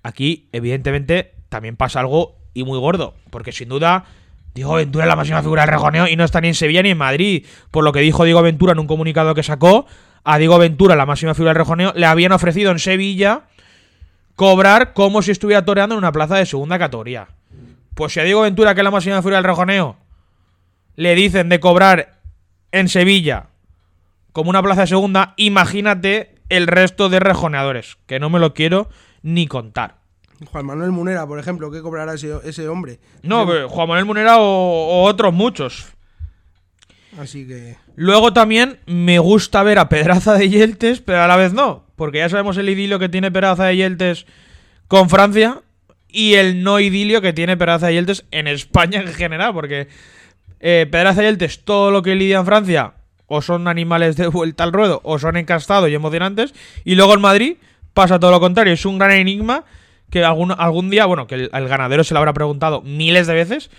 [0.03, 4.05] Aquí, evidentemente, también pasa algo y muy gordo, porque sin duda
[4.53, 6.89] Diego Ventura es la máxima figura del rejoneo y no está ni en Sevilla ni
[6.89, 7.45] en Madrid.
[7.69, 9.85] Por lo que dijo Diego Ventura en un comunicado que sacó,
[10.29, 13.43] a Diego Ventura, la máxima figura del rejoneo, le habían ofrecido en Sevilla
[14.35, 17.29] cobrar como si estuviera toreando en una plaza de segunda categoría.
[17.95, 19.95] Pues si a Diego Ventura, que es la máxima figura del rejoneo,
[20.97, 22.19] le dicen de cobrar
[22.73, 23.45] en Sevilla
[24.33, 28.89] como una plaza de segunda, imagínate el resto de rejoneadores, que no me lo quiero
[29.21, 29.95] ni contar.
[30.51, 32.99] Juan Manuel Munera, por ejemplo, ¿qué cobrará ese, ese hombre?
[33.23, 35.93] No, pero Juan Manuel Munera o, o otros muchos.
[37.17, 37.77] Así que.
[37.95, 42.19] Luego también me gusta ver a Pedraza de Yeltes, pero a la vez no, porque
[42.19, 44.25] ya sabemos el idilio que tiene Pedraza de Yeltes
[44.87, 45.61] con Francia
[46.09, 49.87] y el no idilio que tiene Pedraza de Yeltes en España en general, porque
[50.59, 52.93] eh, Pedraza de Yeltes, todo lo que lidia en Francia,
[53.25, 56.53] o son animales de vuelta al ruedo, o son encastados y emocionantes,
[56.85, 57.57] y luego en Madrid
[57.93, 59.65] pasa todo lo contrario, es un gran enigma
[60.11, 63.33] que algún, algún día, bueno, que el, el ganadero se lo habrá preguntado miles de
[63.33, 63.69] veces,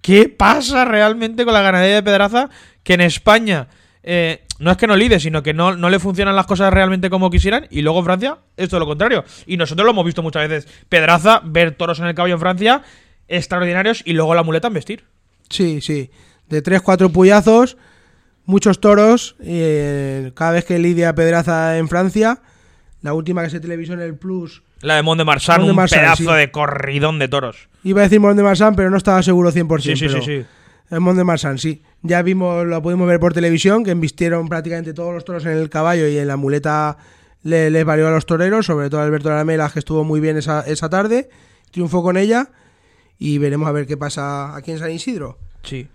[0.00, 2.48] ¿Qué pasa realmente con la ganadería de Pedraza?
[2.82, 3.68] Que en España
[4.02, 7.30] eh, no es que no lide, sino que no, le funcionan las cosas realmente como
[7.30, 7.66] quisieran.
[7.70, 9.24] Y luego en Francia es todo lo contrario.
[9.46, 10.72] Y nosotros lo hemos visto muchas veces.
[10.88, 12.82] Pedraza, ver toros en el caballo en Francia,
[13.28, 14.02] extraordinarios.
[14.04, 15.04] Y luego la muleta en vestir.
[15.48, 16.10] Sí, sí.
[16.48, 17.76] De 3-4 puyazos,
[18.44, 19.36] muchos toros.
[19.40, 22.42] eh, cada vez que lidia Pedraza en Francia,
[23.02, 24.62] la última que se televisó en el Plus.
[24.82, 26.36] La de Mont de Marsan, Mont un Marsan, pedazo sí.
[26.38, 27.68] de corridón de toros.
[27.84, 29.80] Iba a decir Mont de Marsan, pero no estaba seguro 100%.
[29.80, 30.46] Sí, sí, pero sí, sí.
[30.90, 31.82] El Mont de Marsan, sí.
[32.02, 35.68] Ya vimos, lo pudimos ver por televisión, que embistieron prácticamente todos los toros en el
[35.70, 36.96] caballo y en la muleta
[37.42, 40.36] le- les valió a los toreros, sobre todo a Alberto Lamela, que estuvo muy bien
[40.38, 41.28] esa, esa tarde.
[41.70, 42.48] Triunfó con ella
[43.18, 45.38] y veremos a ver qué pasa aquí en San Isidro.
[45.62, 45.86] Sí.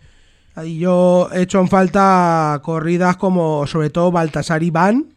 [0.53, 5.07] Ahí yo he hecho en falta corridas como sobre todo Baltasar y Van,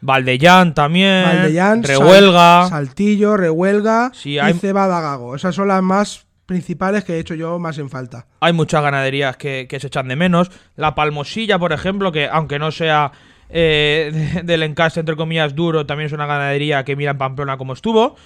[0.00, 1.24] Valdellán también.
[1.24, 2.66] Valdellán, Sal- Rehuelga.
[2.68, 5.34] Saltillo, Rehuelga Sí, hay- y Cebada Gago.
[5.36, 8.26] Esas son las más principales que he hecho yo más en falta.
[8.40, 10.50] Hay muchas ganaderías que, que se echan de menos.
[10.76, 13.12] La Palmosilla, por ejemplo, que aunque no sea
[13.50, 17.56] eh, de- del encaste, entre comillas, duro, también es una ganadería que mira en Pamplona
[17.56, 18.16] como estuvo.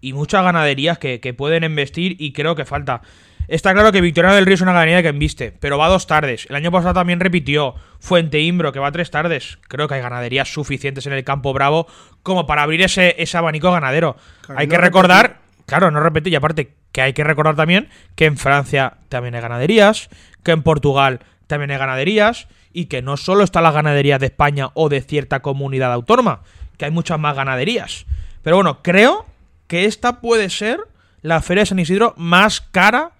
[0.00, 3.00] Y muchas ganaderías que, que pueden embestir y creo que falta.
[3.48, 6.46] Está claro que Victoriano del Río es una ganadería que embiste, pero va dos tardes.
[6.48, 7.74] El año pasado también repitió.
[8.00, 9.58] Fuente Imbro, que va tres tardes.
[9.68, 11.86] Creo que hay ganaderías suficientes en el Campo Bravo
[12.22, 14.16] como para abrir ese, ese abanico ganadero.
[14.42, 15.44] Claro, hay no que recordar repetir.
[15.66, 16.32] Claro, no repetir.
[16.32, 20.10] Y aparte, que hay que recordar también que en Francia también hay ganaderías,
[20.42, 24.68] que en Portugal también hay ganaderías, y que no solo está la ganadería de España
[24.74, 26.42] o de cierta comunidad autónoma,
[26.76, 28.04] que hay muchas más ganaderías.
[28.42, 29.26] Pero bueno, creo
[29.66, 30.80] que esta puede ser
[31.22, 33.12] la Feria de San Isidro más cara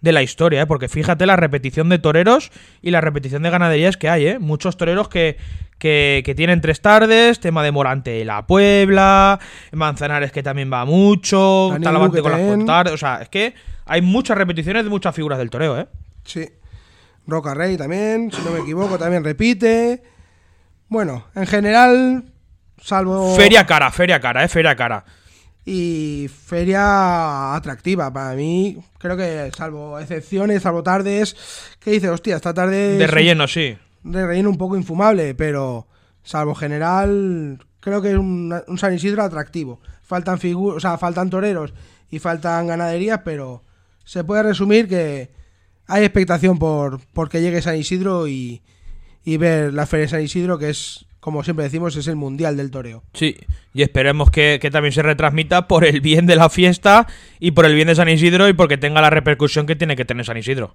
[0.00, 0.66] de la historia, ¿eh?
[0.66, 2.50] porque fíjate la repetición de toreros
[2.82, 4.38] y la repetición de ganaderías que hay, ¿eh?
[4.38, 5.36] muchos toreros que,
[5.78, 9.40] que, que tienen tres tardes, tema de Morante de la Puebla,
[9.72, 12.66] Manzanares que también va mucho, Daniel Talavante con las también.
[12.66, 13.54] tardes, o sea, es que
[13.86, 15.86] hay muchas repeticiones de muchas figuras del toreo, ¿eh?
[16.24, 16.48] Sí.
[17.26, 20.02] Roca Rey también, si no me equivoco, también repite.
[20.88, 22.24] Bueno, en general,
[22.80, 23.34] salvo.
[23.34, 24.48] Feria cara, feria cara, ¿eh?
[24.48, 25.04] Feria cara.
[25.68, 28.12] Y feria atractiva.
[28.12, 31.34] Para mí, creo que, salvo excepciones, salvo tardes,
[31.80, 32.96] que dice, hostia, esta tarde.
[32.96, 33.76] De un- relleno, sí.
[34.04, 35.88] de relleno un poco infumable, pero
[36.22, 39.80] salvo general, creo que es un, un San Isidro atractivo.
[40.02, 41.74] Faltan figu- o sea, faltan toreros
[42.10, 43.64] y faltan ganaderías, pero
[44.04, 45.30] se puede resumir que
[45.88, 48.62] hay expectación por, por que llegue San Isidro y,
[49.24, 52.56] y ver la Feria de San Isidro, que es, como siempre decimos, es el mundial
[52.56, 53.02] del toreo.
[53.12, 53.36] Sí,
[53.74, 57.08] y esperemos que, que también se retransmita por el bien de la fiesta
[57.40, 60.04] y por el bien de San Isidro y porque tenga la repercusión que tiene que
[60.04, 60.72] tener San Isidro.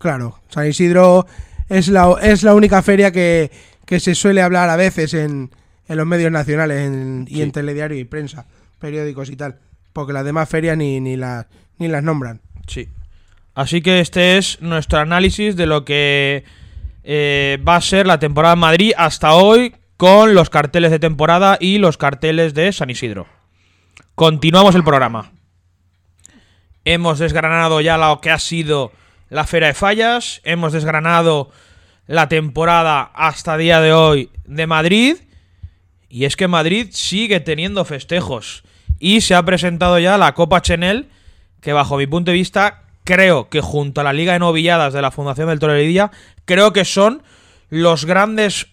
[0.00, 1.24] Claro, San Isidro
[1.68, 3.52] es la, es la única feria que,
[3.86, 5.52] que se suele hablar a veces en,
[5.86, 7.42] en los medios nacionales en- y Sí.
[7.42, 8.46] en telediario y prensa,
[8.80, 9.60] periódicos y tal.
[9.92, 11.46] Porque las demás ferias ni, ni, las,
[11.78, 12.40] ni las nombran.
[12.66, 12.88] Sí.
[13.54, 16.42] Así que este es nuestro análisis de lo que
[17.04, 21.58] eh, va a ser la temporada en Madrid hasta hoy con los carteles de temporada
[21.60, 23.26] y los carteles de San Isidro.
[24.14, 25.32] Continuamos el programa.
[26.84, 28.92] Hemos desgranado ya lo que ha sido
[29.30, 31.50] la Feria de Fallas, hemos desgranado
[32.06, 35.16] la temporada hasta día de hoy de Madrid
[36.08, 38.64] y es que Madrid sigue teniendo festejos
[38.98, 41.08] y se ha presentado ya la Copa Chenel
[41.60, 45.00] que bajo mi punto de vista creo que junto a la Liga de Novilladas de
[45.00, 46.10] la Fundación del Toro de Lidia
[46.44, 47.22] creo que son
[47.70, 48.71] los grandes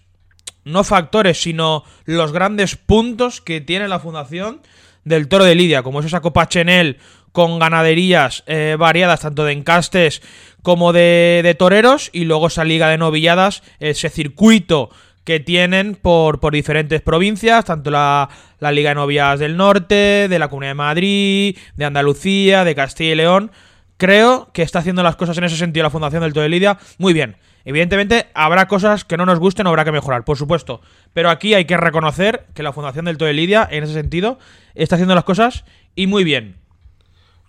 [0.72, 4.62] no factores, sino los grandes puntos que tiene la Fundación
[5.04, 6.98] del Toro de Lidia, como es esa Copa Chenel
[7.32, 10.22] con ganaderías eh, variadas, tanto de encastes
[10.62, 14.90] como de, toreros, y luego esa liga de novilladas, ese circuito
[15.24, 18.30] que tienen por, por diferentes provincias, tanto la,
[18.60, 23.12] la Liga de Novias del Norte, de la Comunidad de Madrid, de Andalucía, de Castilla
[23.12, 23.52] y León.
[23.98, 26.78] Creo que está haciendo las cosas en ese sentido la Fundación del Todo de Lidia
[26.98, 27.36] muy bien.
[27.65, 30.81] Evidentemente habrá cosas que no nos gusten o habrá que mejorar, por supuesto.
[31.14, 34.40] Pero aquí hay que reconocer que la Fundación del de Lidia, en ese sentido,
[34.76, 35.65] está haciendo las cosas
[35.95, 36.57] y muy bien.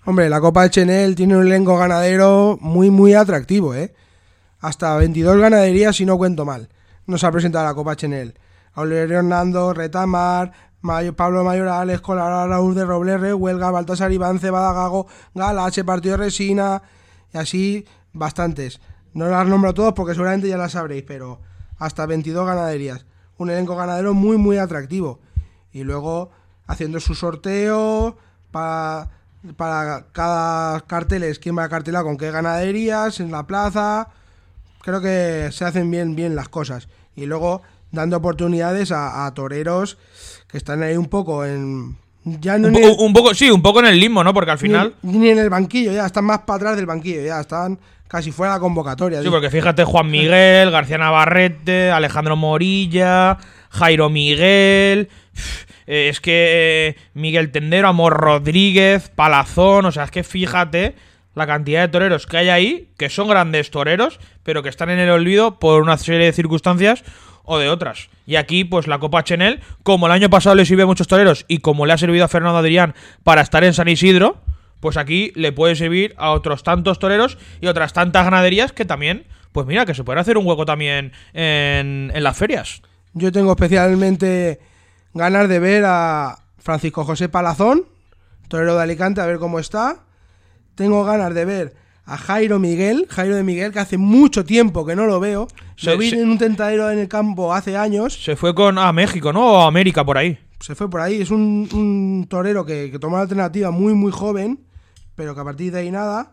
[0.04, 3.94] Hombre, la Copa de Chenel tiene un elenco ganadero muy, muy atractivo, ¿eh?
[4.58, 6.68] Hasta 22 ganaderías, si no cuento mal.
[7.06, 8.34] Nos ha presentado la Copa Chenel.
[8.74, 10.52] Aurelio Hernando, Retamar,
[11.16, 16.82] Pablo Mayoral, Escolar, Raúl de Roblerre, Huelga, Baltasar Iván, Cebada Gago, Galache, Partido Resina,
[17.32, 18.80] y así bastantes.
[19.14, 21.40] No las nombro todos porque seguramente ya las sabréis, pero
[21.78, 23.06] hasta 22 ganaderías.
[23.38, 25.18] Un elenco ganadero muy, muy atractivo.
[25.72, 26.30] Y luego
[26.66, 28.16] haciendo su sorteo
[28.50, 29.08] para,
[29.56, 34.08] para cada cartel es quién va a cartelar con qué ganaderías en la plaza.
[34.82, 36.88] Creo que se hacen bien, bien las cosas.
[37.16, 39.98] Y luego dando oportunidades a, a toreros
[40.48, 41.96] que están ahí un poco en...
[42.22, 44.34] Ya no Un, un poco, sí, un poco en el limbo, ¿no?
[44.34, 44.94] Porque al final.
[45.02, 47.78] ni, ni en el banquillo, ya están más para atrás del banquillo, ya están
[48.10, 49.18] casi fuera la convocatoria.
[49.18, 49.30] Sí, tío.
[49.30, 53.38] porque fíjate, Juan Miguel, García Navarrete, Alejandro Morilla,
[53.70, 55.08] Jairo Miguel.
[55.86, 60.96] eh, Es que eh, Miguel Tendero, Amor Rodríguez, Palazón, o sea, es que fíjate
[61.36, 64.98] la cantidad de toreros que hay ahí, que son grandes toreros, pero que están en
[64.98, 67.04] el olvido por una serie de circunstancias
[67.44, 68.08] o de otras.
[68.26, 71.44] Y aquí, pues la Copa Chenel, como el año pasado le sirvió a muchos toreros
[71.46, 74.42] y como le ha servido a Fernando Adrián para estar en San Isidro,
[74.80, 79.26] pues aquí le puede servir a otros tantos toreros y otras tantas ganaderías que también,
[79.52, 82.82] pues mira, que se puede hacer un hueco también en, en las ferias.
[83.12, 84.60] Yo tengo especialmente
[85.14, 87.84] ganas de ver a Francisco José Palazón,
[88.48, 90.04] torero de Alicante, a ver cómo está.
[90.74, 91.74] Tengo ganas de ver
[92.06, 95.48] a Jairo Miguel, Jairo de Miguel, que hace mucho tiempo que no lo veo.
[95.76, 98.14] Se- lo vi se- en un tentadero en el campo hace años.
[98.24, 99.52] Se fue con a México, ¿no?
[99.52, 100.38] O a América por ahí.
[100.60, 101.20] Se fue por ahí.
[101.22, 104.60] Es un, un torero que, que tomó la alternativa muy, muy joven,
[105.20, 106.30] pero que a partir de ahí nada.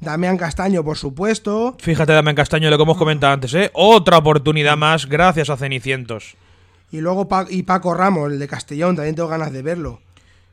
[0.00, 1.76] Damián Castaño, por supuesto.
[1.78, 3.70] Fíjate, Damián Castaño, lo que hemos comentado antes, ¿eh?
[3.74, 6.34] Otra oportunidad más gracias a Cenicientos.
[6.90, 10.00] Y luego Pa- y Paco Ramos, el de Castellón, también tengo ganas de verlo.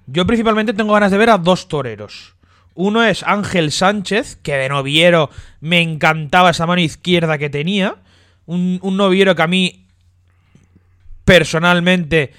[0.05, 2.35] Yo principalmente tengo ganas de ver a dos toreros.
[2.75, 7.95] Uno es Ángel Sánchez, que de noviero me encantaba esa mano izquierda que tenía.
[8.45, 9.87] Un, un noviero que a mí
[11.23, 12.31] personalmente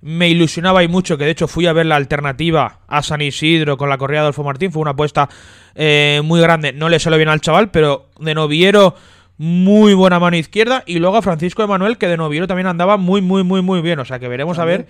[0.00, 3.76] me ilusionaba y mucho, que de hecho fui a ver la alternativa a San Isidro
[3.76, 4.72] con la corrida de Adolfo Martín.
[4.72, 5.28] Fue una apuesta
[5.74, 6.72] eh, muy grande.
[6.72, 8.94] No le salió bien al chaval, pero de noviero
[9.38, 10.84] muy buena mano izquierda.
[10.86, 13.98] Y luego a Francisco Emanuel, que de noviero también andaba muy, muy, muy, muy bien.
[13.98, 14.86] O sea que veremos a ver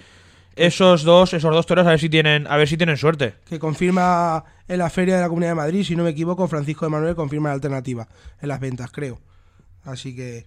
[0.56, 3.34] esos dos, esos dos toros a ver si tienen, a ver si tienen suerte.
[3.48, 6.84] que confirma en la Feria de la Comunidad de Madrid, si no me equivoco, Francisco
[6.84, 8.08] de Manuel confirma la alternativa
[8.40, 9.20] en las ventas, creo.
[9.84, 10.46] Así que,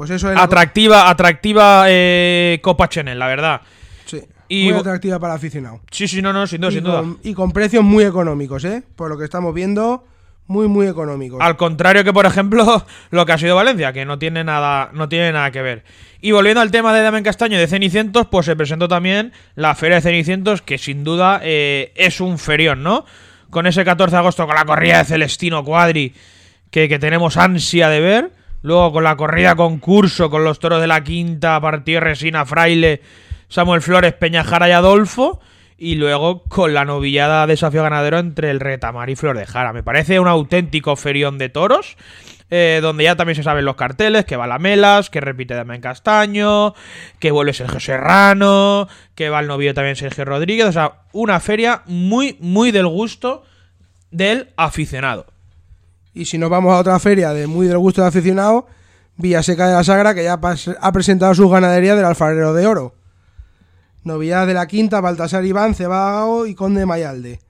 [0.00, 3.60] pues eso es la- Atractiva, atractiva eh, Copa Channel, la verdad.
[4.06, 4.18] sí,
[4.48, 5.82] y- muy atractiva para aficionado.
[5.90, 7.00] Sí, sí, no, no, sin duda, y, sin duda.
[7.00, 8.82] con, y con precios muy económicos, ¿eh?
[8.96, 10.02] Por lo que estamos viendo,
[10.46, 11.38] muy, muy económicos.
[11.42, 15.06] Al contrario que, por ejemplo, lo que ha sido Valencia, que no tiene nada, no
[15.06, 15.84] tiene nada que ver.
[16.22, 19.96] Y volviendo al tema de Damián Castaño de Cenicientos, pues se presentó también la Feria
[19.96, 23.04] de Cenicientos, que sin duda eh, es un ferión, ¿no?
[23.50, 26.14] Con ese 14 de agosto, con la corrida de Celestino Cuadri,
[26.70, 28.39] que, que tenemos ansia de ver.
[28.62, 33.00] Luego con la corrida concurso, con los toros de la quinta, Partido Resina, Fraile,
[33.48, 35.40] Samuel Flores, Peñajara y Adolfo.
[35.78, 39.72] Y luego con la novillada desafío ganadero entre el Retamar y Flor de Jara.
[39.72, 41.96] Me parece un auténtico ferión de toros.
[42.50, 45.80] eh, donde ya también se saben los carteles, que va la Melas, que repite Damián
[45.80, 46.74] Castaño,
[47.18, 50.66] que vuelve Sergio Serrano, que va el novio también Sergio Rodríguez.
[50.66, 53.44] O sea, una feria muy, muy del gusto
[54.10, 55.26] del aficionado.
[56.20, 58.66] Y si nos vamos a otra feria de muy del gusto de aficionado,
[59.16, 62.94] Villaseca de la Sagra, que ya ha presentado sus ganaderías del Alfarero de Oro.
[64.04, 67.40] Novedades de la Quinta, Baltasar Iván, Cebagago y Conde Mayalde.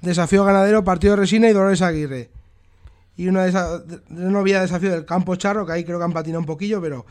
[0.00, 2.30] Desafío ganadero, Partido Resina y Dolores Aguirre.
[3.14, 6.04] Y una, de de- de novedad de desafío del Campo Charro, que ahí creo que
[6.06, 7.04] han patinado un poquillo, pero...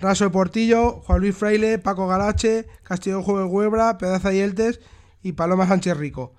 [0.00, 4.80] Raso de Portillo, Juan Luis Fraile, Paco Galache, Castillo Jueves Huebra, Pedaza y Eltes
[5.22, 6.34] y Paloma Sánchez Rico.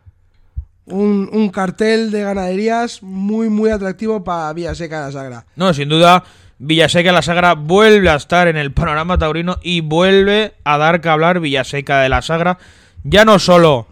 [0.87, 5.45] Un, cartel de ganaderías muy, muy atractivo para Villaseca de la Sagra.
[5.55, 6.23] No, sin duda,
[6.59, 11.01] Villaseca de la Sagra vuelve a estar en el panorama taurino y vuelve a dar
[11.01, 12.57] que hablar Villaseca de la Sagra,
[13.03, 13.87] ya no solo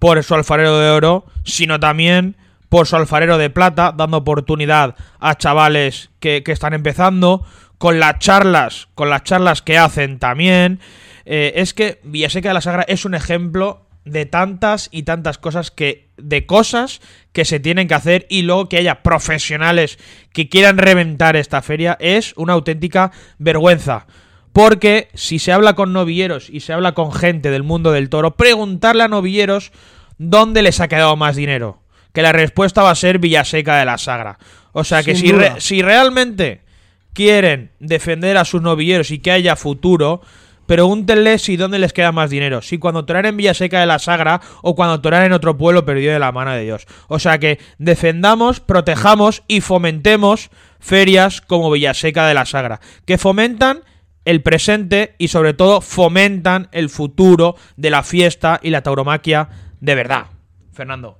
[0.00, 2.36] por su alfarero de oro, sino también
[2.68, 7.44] por su alfarero de plata, dando oportunidad a chavales que, que están empezando,
[7.78, 10.80] con las charlas, con las charlas que hacen también.
[11.24, 15.70] Eh, es que Villaseca de la Sagra es un ejemplo de tantas y tantas cosas
[15.70, 17.00] que de cosas
[17.32, 19.98] que se tienen que hacer y luego que haya profesionales
[20.32, 24.06] que quieran reventar esta feria es una auténtica vergüenza.
[24.52, 28.36] Porque si se habla con novilleros y se habla con gente del mundo del toro,
[28.36, 29.70] preguntarle a novilleros
[30.18, 31.82] dónde les ha quedado más dinero.
[32.12, 34.38] Que la respuesta va a ser Villaseca de la Sagra.
[34.72, 36.62] O sea que si, re- si realmente
[37.12, 40.20] quieren defender a sus novilleros y que haya futuro,
[40.70, 42.62] pregúntenle si dónde les queda más dinero.
[42.62, 46.12] Si cuando torar en Villaseca de la Sagra o cuando torar en otro pueblo perdido
[46.12, 46.86] de la mano de Dios.
[47.08, 50.48] O sea que defendamos, protejamos y fomentemos
[50.78, 52.80] ferias como Villaseca de la Sagra.
[53.04, 53.80] Que fomentan
[54.24, 59.48] el presente y sobre todo fomentan el futuro de la fiesta y la tauromaquia
[59.80, 60.26] de verdad.
[60.72, 61.18] Fernando.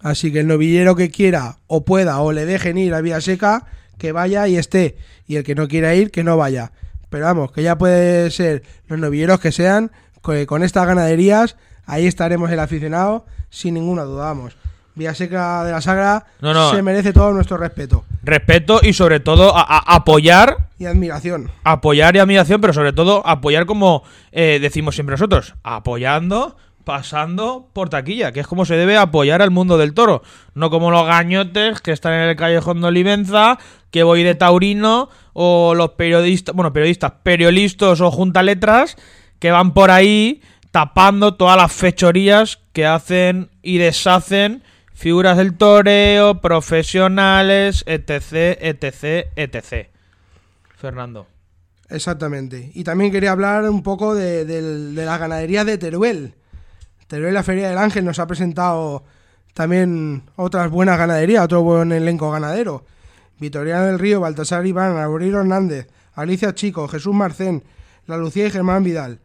[0.00, 3.64] Así que el novillero que quiera o pueda o le dejen ir a Vía Seca,
[3.96, 4.98] que vaya y esté.
[5.26, 6.72] Y el que no quiera ir, que no vaya.
[7.12, 9.92] Pero vamos, que ya puede ser los novilleros que sean,
[10.24, 11.56] que con estas ganaderías,
[11.86, 14.56] ahí estaremos el aficionado, sin ninguna duda, vamos.
[14.94, 16.70] Vía Seca de la Sagra No, no.
[16.70, 21.50] se merece todo nuestro respeto Respeto y sobre todo a- a- apoyar y admiración.
[21.64, 24.02] apoyar y admiración, pero sobre todo apoyar como
[24.32, 29.50] eh, decimos siempre nosotros, apoyando, pasando por taquilla, que es como se debe apoyar al
[29.50, 30.22] mundo del toro,
[30.54, 33.58] no como los gañotes que están en el callejón de Olivenza,
[33.90, 38.96] que voy de taurino, o los periodistas, bueno, periodistas, periodistas o juntaletras,
[39.38, 44.62] que van por ahí tapando todas las fechorías que hacen y deshacen
[44.94, 49.88] figuras del toreo, profesionales, etc, etc, etc.
[50.76, 51.26] Fernando.
[51.90, 52.70] Exactamente.
[52.74, 56.34] Y también quería hablar un poco de, de ganaderías de Teruel.
[57.12, 59.04] Teruel, la Feria del Ángel, nos ha presentado
[59.52, 62.86] también otras buenas ganaderías, otro buen elenco ganadero.
[63.38, 67.64] Vitoriano del Río, Baltasar Iván, Aurelio Hernández, Alicia Chico, Jesús Marcén,
[68.06, 69.18] La Lucía y Germán Vidal.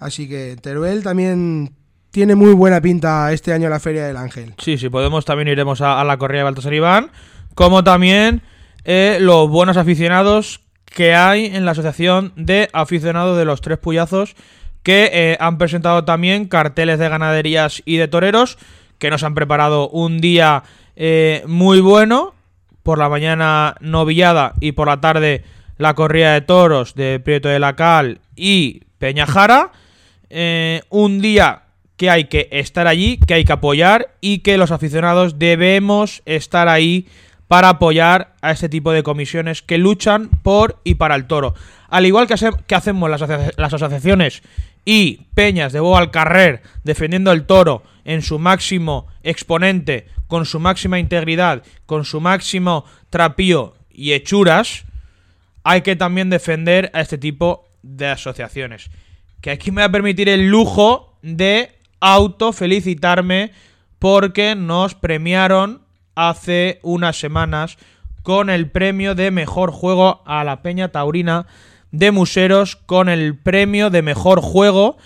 [0.00, 1.72] Así que Teruel también
[2.10, 4.54] tiene muy buena pinta este año la Feria del Ángel.
[4.58, 7.12] Sí, sí, podemos también iremos a, la corrida de Baltasar Iván,
[7.54, 8.42] como también
[8.82, 14.34] eh, los buenos aficionados que hay en la Asociación de Aficionados de los Tres Puyazos,
[14.82, 18.58] que eh, han presentado también carteles de ganaderías y de toreros,
[18.98, 20.64] que nos han preparado un día
[20.96, 22.34] eh, muy bueno,
[22.82, 25.44] por la mañana novillada y por la tarde
[25.76, 29.72] la corrida de toros de Prieto de la Cal y Peñajara.
[30.30, 31.64] Eh, un día
[31.98, 36.68] que hay que estar allí, que hay que apoyar y que los aficionados debemos estar
[36.68, 37.06] ahí
[37.48, 41.54] para apoyar a este tipo de comisiones que luchan por y para el toro.
[41.88, 43.20] Al igual que, hace- que hacemos las,
[43.56, 44.42] las asociaciones
[44.84, 50.60] y peñas de Boa al Carrer defendiendo el toro en su máximo exponente, con su
[50.60, 54.84] máxima integridad, con su máximo trapío y hechuras,
[55.64, 58.90] hay que también defender a este tipo de asociaciones.
[59.40, 61.70] Que aquí me va a permitir el lujo de
[62.00, 63.52] autofelicitarme
[63.98, 65.82] porque nos premiaron
[66.18, 67.78] hace unas semanas
[68.24, 71.46] con el premio de mejor juego a la Peña Taurina
[71.92, 74.96] de Museros, con el premio de mejor juego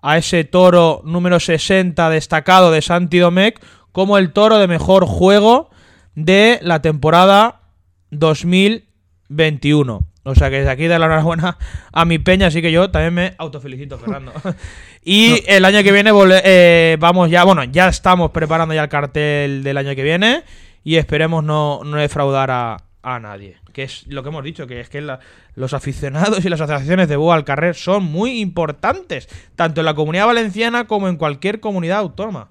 [0.00, 3.60] a ese toro número 60 destacado de Santi Domecq
[3.90, 5.68] como el toro de mejor juego
[6.14, 7.62] de la temporada
[8.10, 10.11] 2021.
[10.24, 11.58] O sea que desde aquí dar la enhorabuena
[11.92, 14.32] a mi peña, así que yo también me autofelicito, Fernando.
[15.04, 16.12] y el año que viene
[16.44, 20.44] eh, vamos ya, bueno, ya estamos preparando ya el cartel del año que viene
[20.84, 23.56] y esperemos no, no defraudar a, a nadie.
[23.72, 25.18] Que es lo que hemos dicho, que es que la-
[25.56, 29.94] los aficionados y las asociaciones de Boa al Carrer son muy importantes, tanto en la
[29.94, 32.48] comunidad valenciana como en cualquier comunidad autónoma.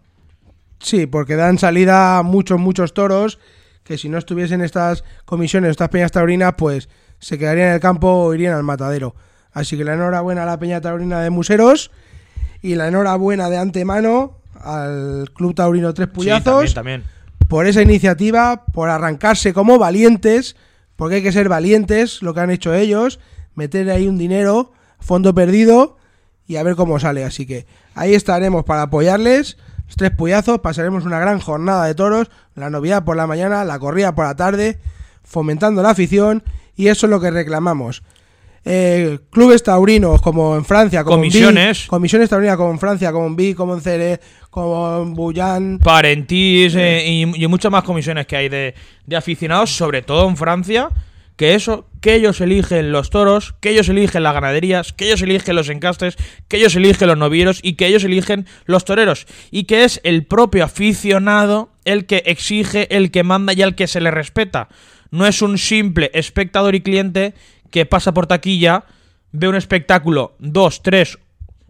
[0.79, 3.39] Sí, porque dan salida a muchos, muchos toros
[3.83, 6.89] que si no estuviesen estas comisiones, estas peñas taurinas, pues
[7.21, 9.15] se quedarían en el campo o irían al matadero.
[9.53, 11.91] Así que la enhorabuena a la peña taurina de Museros
[12.61, 17.03] y la enhorabuena de antemano al Club Taurino Tres Sí, Puyazos también, también.
[17.47, 20.55] por esa iniciativa, por arrancarse como valientes,
[20.95, 23.19] porque hay que ser valientes, lo que han hecho ellos,
[23.55, 25.97] meter ahí un dinero, fondo perdido
[26.47, 27.23] y a ver cómo sale.
[27.23, 27.65] Así que
[27.95, 29.57] ahí estaremos para apoyarles.
[29.87, 33.77] Los tres puyazos, pasaremos una gran jornada de toros, la novedad por la mañana, la
[33.79, 34.79] corrida por la tarde,
[35.23, 36.43] fomentando la afición
[36.81, 38.01] y eso es lo que reclamamos.
[38.65, 41.85] Eh, clubes taurinos como en Francia, como en Comisiones.
[41.85, 46.73] Comisiones taurinas como en Francia, como en Vic, como en Cere, como en Bullán, Parentís
[46.75, 48.73] eh, y, y muchas más comisiones que hay de,
[49.05, 50.89] de aficionados, sobre todo en Francia,
[51.35, 55.55] que eso, que ellos eligen los toros, que ellos eligen las ganaderías, que ellos eligen
[55.55, 56.15] los encastes,
[56.47, 59.27] que ellos eligen los novieros y que ellos eligen los toreros.
[59.51, 63.87] Y que es el propio aficionado el que exige, el que manda y al que
[63.87, 64.67] se le respeta.
[65.11, 67.33] No es un simple espectador y cliente
[67.69, 68.85] que pasa por taquilla,
[69.31, 71.19] ve un espectáculo, dos, tres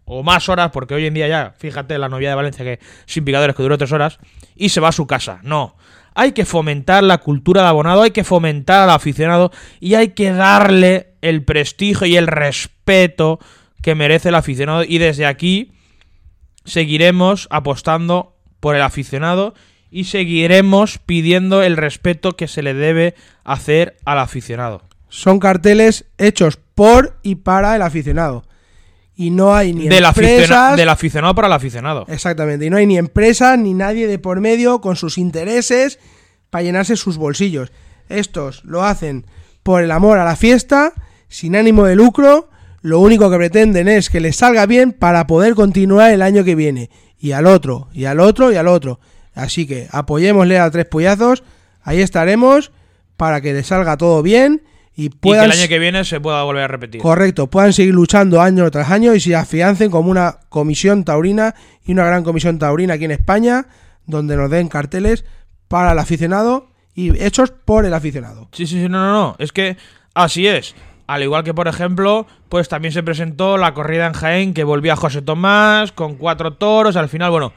[0.05, 3.26] o más horas, porque hoy en día ya, fíjate, la novia de Valencia que sin
[3.26, 4.19] picadores que duró tres horas,
[4.55, 5.39] y se va a su casa.
[5.43, 5.76] No.
[6.13, 10.34] Hay que fomentar la cultura de abonado, hay que fomentar al aficionado y hay que
[10.34, 13.39] darle el prestigio y el respeto
[13.81, 14.84] que merece el aficionado.
[14.84, 15.72] Y desde aquí
[16.65, 19.53] seguiremos apostando por el aficionado
[19.91, 23.13] y seguiremos pidiendo el respeto que se le debe
[23.43, 24.81] hacer al aficionado.
[25.09, 28.45] Son carteles hechos por y para el aficionado.
[29.13, 30.77] Y no hay ni Del, empresas...
[30.77, 32.05] del aficionado para el aficionado.
[32.07, 32.65] Exactamente.
[32.65, 35.99] Y no hay ni empresas ni nadie de por medio con sus intereses
[36.49, 37.73] para llenarse sus bolsillos.
[38.07, 39.26] Estos lo hacen
[39.63, 40.93] por el amor a la fiesta,
[41.27, 42.49] sin ánimo de lucro.
[42.81, 46.55] Lo único que pretenden es que les salga bien para poder continuar el año que
[46.55, 46.89] viene.
[47.19, 48.99] Y al otro, y al otro, y al otro.
[49.33, 51.43] Así que apoyémosle a tres pollazos.
[51.83, 52.71] Ahí estaremos
[53.17, 54.63] para que les salga todo bien
[54.95, 57.01] y Y que puedan el año que viene se pueda volver a repetir.
[57.01, 61.55] Correcto, puedan seguir luchando año tras año y se afiancen como una comisión taurina
[61.85, 63.67] y una gran comisión taurina aquí en España,
[64.05, 65.25] donde nos den carteles
[65.67, 68.49] para el aficionado y hechos por el aficionado.
[68.51, 69.35] Sí, sí, sí, no, no, no.
[69.39, 69.77] Es que
[70.13, 70.75] así es.
[71.07, 74.95] Al igual que, por ejemplo, pues también se presentó la corrida en Jaén que volvía
[74.95, 76.95] José Tomás con cuatro toros.
[76.95, 77.53] Al final, bueno,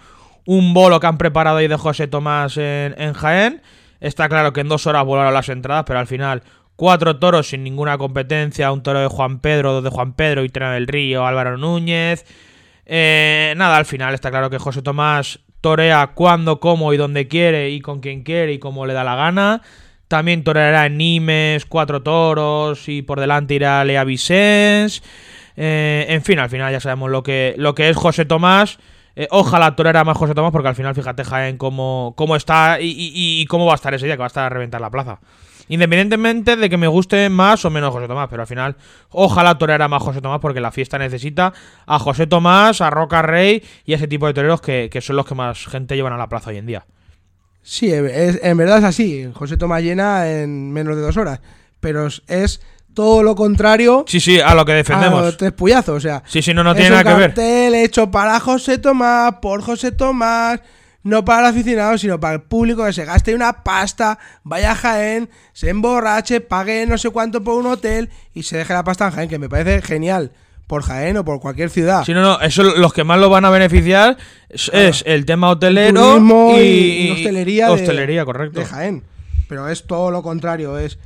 [0.46, 3.62] un bolo que han preparado ahí de José Tomás en, Jaén.
[4.00, 6.42] Está claro que en dos horas volaron las entradas, pero al final
[6.76, 8.72] cuatro toros sin ninguna competencia.
[8.72, 12.24] Un toro de Juan Pedro, dos de Juan Pedro, y del Río, Álvaro Núñez.
[12.86, 17.70] Eh, nada, al final está claro que José Tomás torea cuando, cómo y donde quiere
[17.70, 19.62] y con quien quiere y como le da la gana.
[20.08, 25.02] También toreará en Nimes, cuatro toros y por delante irá Lea Vicens.
[25.56, 28.78] Eh, en fin, al final ya sabemos lo que, lo que es José Tomás.
[29.16, 33.44] Eh, ojalá torera más José Tomás porque al final fíjate Jaén cómo, cómo está y,
[33.46, 35.20] cómo va a estar ese día, que va a estar a reventar la plaza.
[35.68, 38.76] Independientemente de que me guste más o menos José Tomás, pero al final
[39.10, 41.54] ojalá toreara más José Tomás porque la fiesta necesita
[41.86, 45.16] a José Tomás, a Roca Rey y a ese tipo de toreros que, que son
[45.16, 46.84] los que más gente llevan a la plaza hoy en día.
[47.62, 49.30] Sí, es- en verdad es así.
[49.32, 51.40] José Tomás llena en menos de dos horas,
[51.80, 52.60] pero es
[52.94, 55.22] todo lo contrario Sí, sí, a lo que a defendemos.
[55.22, 55.96] los tres puyazos.
[55.96, 57.74] O sea, Sí, sí, no, no tiene nada que ver.
[57.74, 60.60] hecho para José Tomás, por José Tomás,
[61.02, 64.74] no para el aficionado, sino para el público que se gaste una pasta, vaya a
[64.74, 69.06] Jaén, se emborrache, pague no sé cuánto por un hotel y se deje la pasta
[69.06, 70.32] en Jaén, que me parece genial.
[70.66, 72.04] Por Jaén o por cualquier ciudad.
[72.06, 74.16] Sí, no, no, eso los que más lo van a beneficiar
[74.48, 78.60] es, es el tema hotelero Turismo y, hostelería, de- hostelería, correcto.
[78.60, 79.04] de Jaén.
[79.46, 80.78] Pero es todo lo contrario.
[80.78, 80.98] Es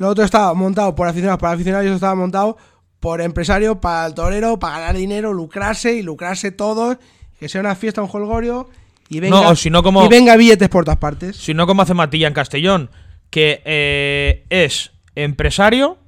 [0.00, 2.56] Lo otro estaba montado por aficionados para aficionados y eso estaba montado
[3.00, 6.96] por empresarios para el torero, para ganar dinero, lucrarse y lucrarse todos.
[7.38, 8.70] Que sea una fiesta, un holgorio
[9.10, 11.36] y venga, No, o si no como- y venga billetes por todas partes.
[11.36, 12.88] Si no como hace Matilla en Castellón,
[13.28, 15.98] que eh, es empresario,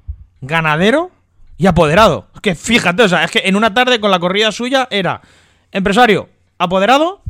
[0.40, 1.10] ganadero
[1.59, 2.28] y apoderado.
[2.40, 5.20] Que fíjate, o sea, es que en una tarde con la corrida suya era
[5.70, 7.20] empresario, apoderado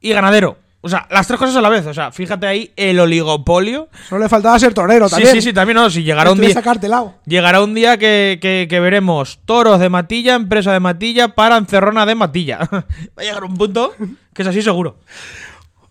[0.00, 0.56] y ganadero.
[0.86, 1.86] O sea, las tres cosas a la vez.
[1.86, 3.88] O sea, fíjate ahí el oligopolio.
[4.06, 5.32] Solo le faltaba ser torero Sí, también.
[5.34, 5.88] sí, sí, también no.
[5.88, 6.52] Si llegará un día.
[6.52, 7.14] sacarte lado.
[7.24, 12.04] Llegará un día que, que- que veremos toros de Matilla, empresa de Matilla para encerrona
[12.04, 12.58] de Matilla.
[12.70, 12.84] Va
[13.16, 13.94] a llegar un punto
[14.34, 14.98] que es así seguro.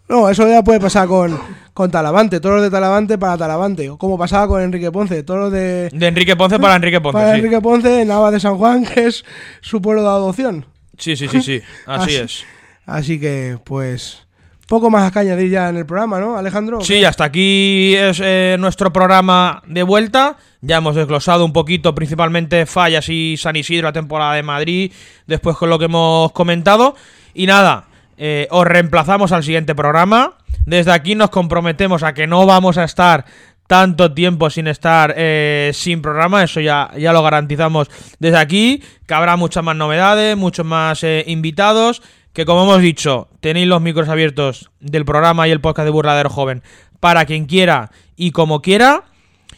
[0.10, 1.40] No, eso ya puede pasar con,
[1.74, 3.90] con Talavante, toros de Talavante para Talavante.
[3.98, 5.90] Como pasaba con Enrique Ponce, toros de.
[5.92, 7.18] De Enrique Ponce para Enrique Ponce.
[7.18, 7.40] para sí.
[7.40, 9.24] Enrique Ponce en Nava de San Juan, que es
[9.62, 10.66] su pueblo de adopción.
[10.98, 11.62] Sí, sí, sí, sí.
[11.88, 12.46] Así Así- es.
[12.86, 14.28] Así que, pues.
[14.74, 16.82] Poco más que añadir ya en el programa, ¿no, Alejandro?
[16.82, 20.38] Sí, hasta aquí es eh, nuestro programa de vuelta.
[20.62, 24.92] Ya hemos desglosado un poquito, principalmente Fallas y San Isidro, la temporada de Madrid,
[25.28, 26.96] después con lo que hemos comentado.
[27.36, 27.86] Y nada,
[28.18, 30.38] eh, os reemplazamos al siguiente programa.
[30.66, 33.26] Desde aquí nos comprometemos a que no vamos a estar
[33.68, 39.14] tanto tiempo sin estar eh, sin programa, eso ya, ya lo garantizamos desde aquí, que
[39.14, 42.02] habrá muchas más novedades, muchos más invitados,
[42.34, 46.30] que como hemos dicho, tenéis los micros abiertos del programa y el podcast de Burladero
[46.30, 46.64] Joven
[47.00, 49.04] para quien quiera y como quiera.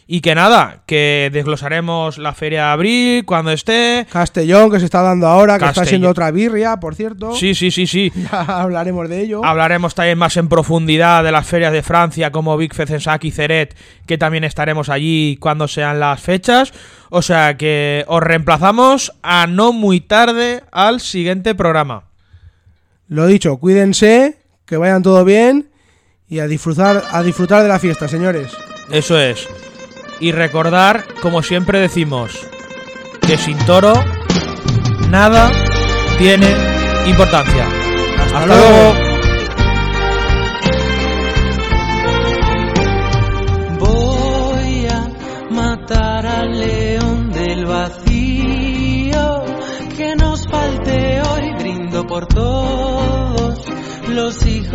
[0.08, 4.06] Y que nada, que desglosaremos la feria de abril cuando esté.
[4.08, 7.34] Castellón, que se está dando ahora, que está siendo otra birria, por cierto.
[7.34, 8.12] Sí, sí, sí, sí.
[8.30, 9.44] Ya hablaremos de ello.
[9.44, 13.76] Hablaremos también más en profundidad de las ferias de Francia como Big Fezensac y Ceret,
[14.06, 16.72] que también estaremos allí cuando sean las fechas.
[17.10, 22.04] O sea que os reemplazamos a no muy tarde al siguiente programa.
[23.08, 25.70] Lo dicho, cuídense, que vayan todo bien
[26.28, 28.52] y a disfrutar, a disfrutar de la fiesta, señores.
[28.90, 29.46] Eso es.
[30.18, 32.32] Y recordar, como siempre decimos,
[33.26, 33.92] que sin toro
[35.10, 35.52] nada
[36.18, 36.48] tiene
[37.06, 37.66] importancia.
[38.18, 39.05] Hasta, luego.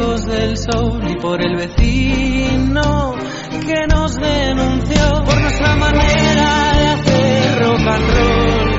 [0.01, 3.15] Hijos del sol y por el vecino
[3.49, 8.71] que nos denunció por nuestra manera de hacer rock and roll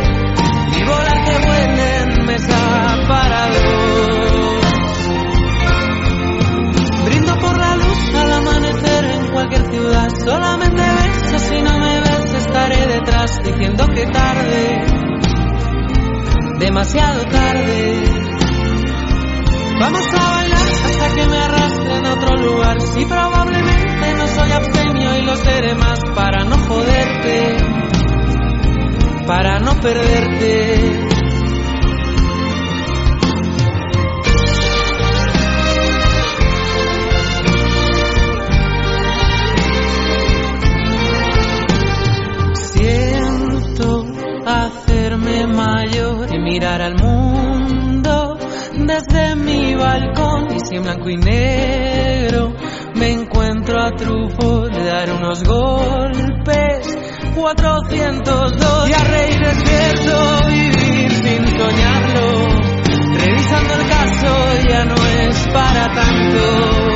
[0.77, 3.61] y bolas que vuelen mesa para dos.
[7.05, 12.35] Brindo por la luz al amanecer en cualquier ciudad, solamente besos si no me ves
[12.35, 14.85] estaré detrás diciendo que tarde,
[16.59, 18.23] demasiado tarde.
[19.81, 22.81] Vamos a bailar hasta que me arrastren a otro lugar.
[22.81, 27.57] Si probablemente no soy abstemio y lo seré más para no joderte,
[29.27, 31.09] para no perderte.
[42.55, 44.05] Siento
[44.47, 48.39] hacerme mayor y mirar al mundo
[48.75, 52.53] desde mi balcón y si en blanco y negro
[52.95, 56.99] me encuentro a Truffaut, le daré unos golpes,
[57.35, 62.47] 402 y a reír despierto, vivir sin soñarlo.
[63.19, 66.93] Revisando el caso ya no es para tanto.